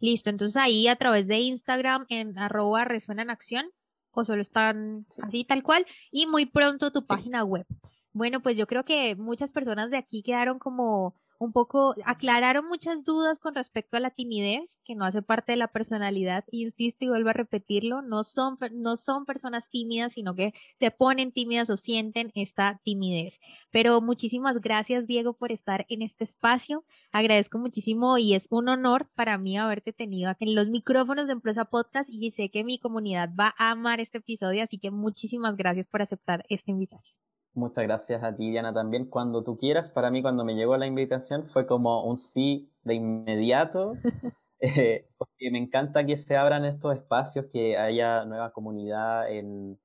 listo. 0.00 0.30
Entonces 0.30 0.56
ahí 0.56 0.88
a 0.88 0.96
través 0.96 1.28
de 1.28 1.38
Instagram 1.38 2.06
en 2.08 2.38
arroba 2.38 2.84
resuena 2.84 3.22
en 3.22 3.30
acción 3.30 3.70
o 4.10 4.24
solo 4.24 4.42
están 4.42 5.06
así 5.22 5.44
tal 5.44 5.62
cual 5.62 5.86
y 6.10 6.26
muy 6.26 6.46
pronto 6.46 6.90
tu 6.90 7.06
página 7.06 7.44
web. 7.44 7.66
Bueno, 8.14 8.40
pues 8.42 8.56
yo 8.56 8.66
creo 8.66 8.84
que 8.84 9.16
muchas 9.16 9.52
personas 9.52 9.90
de 9.90 9.96
aquí 9.96 10.22
quedaron 10.22 10.58
como 10.58 11.14
un 11.42 11.52
poco, 11.52 11.94
aclararon 12.04 12.66
muchas 12.68 13.04
dudas 13.04 13.38
con 13.38 13.54
respecto 13.54 13.96
a 13.96 14.00
la 14.00 14.10
timidez, 14.10 14.80
que 14.84 14.94
no 14.94 15.04
hace 15.04 15.22
parte 15.22 15.52
de 15.52 15.56
la 15.56 15.68
personalidad, 15.68 16.44
insisto 16.52 17.04
y 17.04 17.08
vuelvo 17.08 17.30
a 17.30 17.32
repetirlo, 17.32 18.00
no 18.02 18.22
son, 18.22 18.58
no 18.72 18.96
son 18.96 19.24
personas 19.24 19.68
tímidas, 19.68 20.12
sino 20.12 20.34
que 20.34 20.52
se 20.76 20.90
ponen 20.92 21.32
tímidas 21.32 21.68
o 21.70 21.76
sienten 21.76 22.30
esta 22.34 22.80
timidez. 22.84 23.40
Pero 23.72 24.00
muchísimas 24.00 24.60
gracias, 24.60 25.06
Diego, 25.06 25.32
por 25.32 25.50
estar 25.50 25.84
en 25.88 26.02
este 26.02 26.24
espacio. 26.24 26.84
Agradezco 27.10 27.58
muchísimo 27.58 28.18
y 28.18 28.34
es 28.34 28.46
un 28.50 28.68
honor 28.68 29.10
para 29.14 29.36
mí 29.38 29.58
haberte 29.58 29.92
tenido 29.92 30.32
en 30.38 30.54
los 30.54 30.68
micrófonos 30.68 31.26
de 31.26 31.32
Empresa 31.32 31.64
Podcast 31.64 32.08
y 32.12 32.30
sé 32.30 32.50
que 32.50 32.62
mi 32.62 32.78
comunidad 32.78 33.30
va 33.38 33.54
a 33.58 33.70
amar 33.70 34.00
este 34.00 34.18
episodio, 34.18 34.62
así 34.62 34.78
que 34.78 34.90
muchísimas 34.90 35.56
gracias 35.56 35.88
por 35.88 36.02
aceptar 36.02 36.44
esta 36.48 36.70
invitación. 36.70 37.31
Muchas 37.54 37.84
gracias 37.84 38.22
a 38.22 38.34
ti, 38.34 38.50
Diana, 38.50 38.72
también. 38.72 39.04
Cuando 39.06 39.44
tú 39.44 39.58
quieras, 39.58 39.90
para 39.90 40.10
mí 40.10 40.22
cuando 40.22 40.42
me 40.44 40.54
llegó 40.54 40.76
la 40.78 40.86
invitación 40.86 41.48
fue 41.48 41.66
como 41.66 42.02
un 42.04 42.16
sí 42.16 42.70
de 42.82 42.94
inmediato, 42.94 43.94
eh, 44.60 45.06
porque 45.18 45.50
me 45.50 45.58
encanta 45.58 46.06
que 46.06 46.16
se 46.16 46.36
abran 46.36 46.64
estos 46.64 46.94
espacios, 46.96 47.46
que 47.52 47.76
haya 47.76 48.24
nueva 48.24 48.52
comunidad 48.52 49.30
en, 49.30 49.78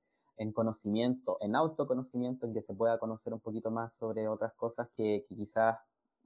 conocimiento, 0.53 1.37
en 1.41 1.55
autoconocimiento, 1.57 2.45
en 2.45 2.53
que 2.53 2.61
se 2.61 2.73
pueda 2.73 2.99
conocer 2.99 3.33
un 3.33 3.41
poquito 3.41 3.69
más 3.69 3.95
sobre 3.95 4.29
otras 4.29 4.53
cosas 4.53 4.87
que 4.95 5.25
quizás 5.27 5.77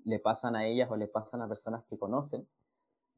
le 0.06 0.20
pasan 0.20 0.56
a 0.56 0.66
ellas 0.68 0.92
o 0.92 0.96
le 0.96 1.08
pasan 1.08 1.42
a 1.42 1.48
personas 1.48 1.84
que 1.89 1.98
conocen 1.98 2.48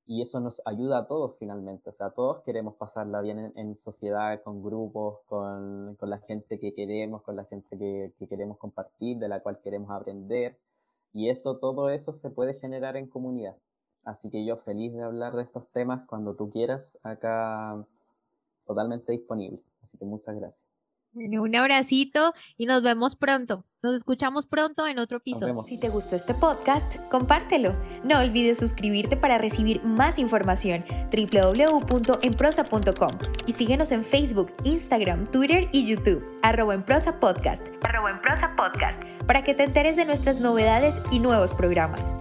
y 0.05 0.21
eso 0.21 0.39
nos 0.39 0.61
ayuda 0.65 0.99
a 0.99 1.07
todos 1.07 1.35
finalmente. 1.39 1.89
O 1.89 1.93
sea, 1.93 2.11
todos 2.11 2.41
queremos 2.43 2.75
pasarla 2.75 3.21
bien 3.21 3.53
en, 3.55 3.77
sociedad, 3.77 4.41
con 4.43 4.63
grupos, 4.63 5.19
con, 5.25 5.95
con, 5.95 6.09
la 6.09 6.19
gente 6.19 6.59
que 6.59 6.73
queremos, 6.73 7.21
con 7.23 7.35
la 7.35 7.45
gente 7.45 7.77
que, 7.77 8.13
que, 8.19 8.27
queremos 8.27 8.57
compartir, 8.57 9.17
de 9.17 9.29
la 9.29 9.41
cual 9.41 9.59
queremos 9.61 9.91
aprender. 9.91 10.59
Y 11.13 11.29
eso, 11.29 11.57
todo 11.57 11.89
eso 11.89 12.11
se 12.13 12.29
puede 12.29 12.53
generar 12.53 12.97
en 12.97 13.07
comunidad. 13.07 13.57
Así 14.03 14.29
que 14.29 14.45
yo 14.45 14.57
feliz 14.57 14.93
de 14.93 15.03
hablar 15.03 15.35
de 15.35 15.43
estos 15.43 15.69
temas 15.71 16.05
cuando 16.07 16.35
tú 16.35 16.49
quieras, 16.51 16.97
acá 17.03 17.85
totalmente 18.65 19.11
disponible. 19.13 19.61
Así 19.81 19.97
que 19.97 20.05
muchas 20.05 20.35
gracias. 20.35 20.72
Un 21.15 21.55
abracito 21.55 22.33
y 22.57 22.65
nos 22.65 22.83
vemos 22.83 23.15
pronto. 23.15 23.65
Nos 23.81 23.95
escuchamos 23.95 24.45
pronto 24.45 24.87
en 24.87 24.97
otro 24.97 25.17
episodio. 25.17 25.63
Si 25.65 25.79
te 25.79 25.89
gustó 25.89 26.15
este 26.15 26.33
podcast, 26.33 26.95
compártelo. 27.09 27.75
No 28.03 28.19
olvides 28.19 28.59
suscribirte 28.59 29.17
para 29.17 29.37
recibir 29.37 29.83
más 29.83 30.19
información 30.19 30.85
www.enprosa.com 31.11 33.17
y 33.45 33.51
síguenos 33.51 33.91
en 33.91 34.03
Facebook, 34.03 34.53
Instagram, 34.63 35.29
Twitter 35.29 35.67
y 35.73 35.85
YouTube 35.85 36.23
arroba 36.43 36.75
en 36.75 36.83
prosa 36.83 37.19
podcast, 37.19 37.67
arroba 37.81 38.11
en 38.11 38.21
prosa 38.21 38.55
podcast 38.55 39.01
para 39.25 39.43
que 39.43 39.53
te 39.53 39.63
enteres 39.63 39.95
de 39.95 40.05
nuestras 40.05 40.39
novedades 40.39 41.01
y 41.11 41.19
nuevos 41.19 41.53
programas. 41.53 42.11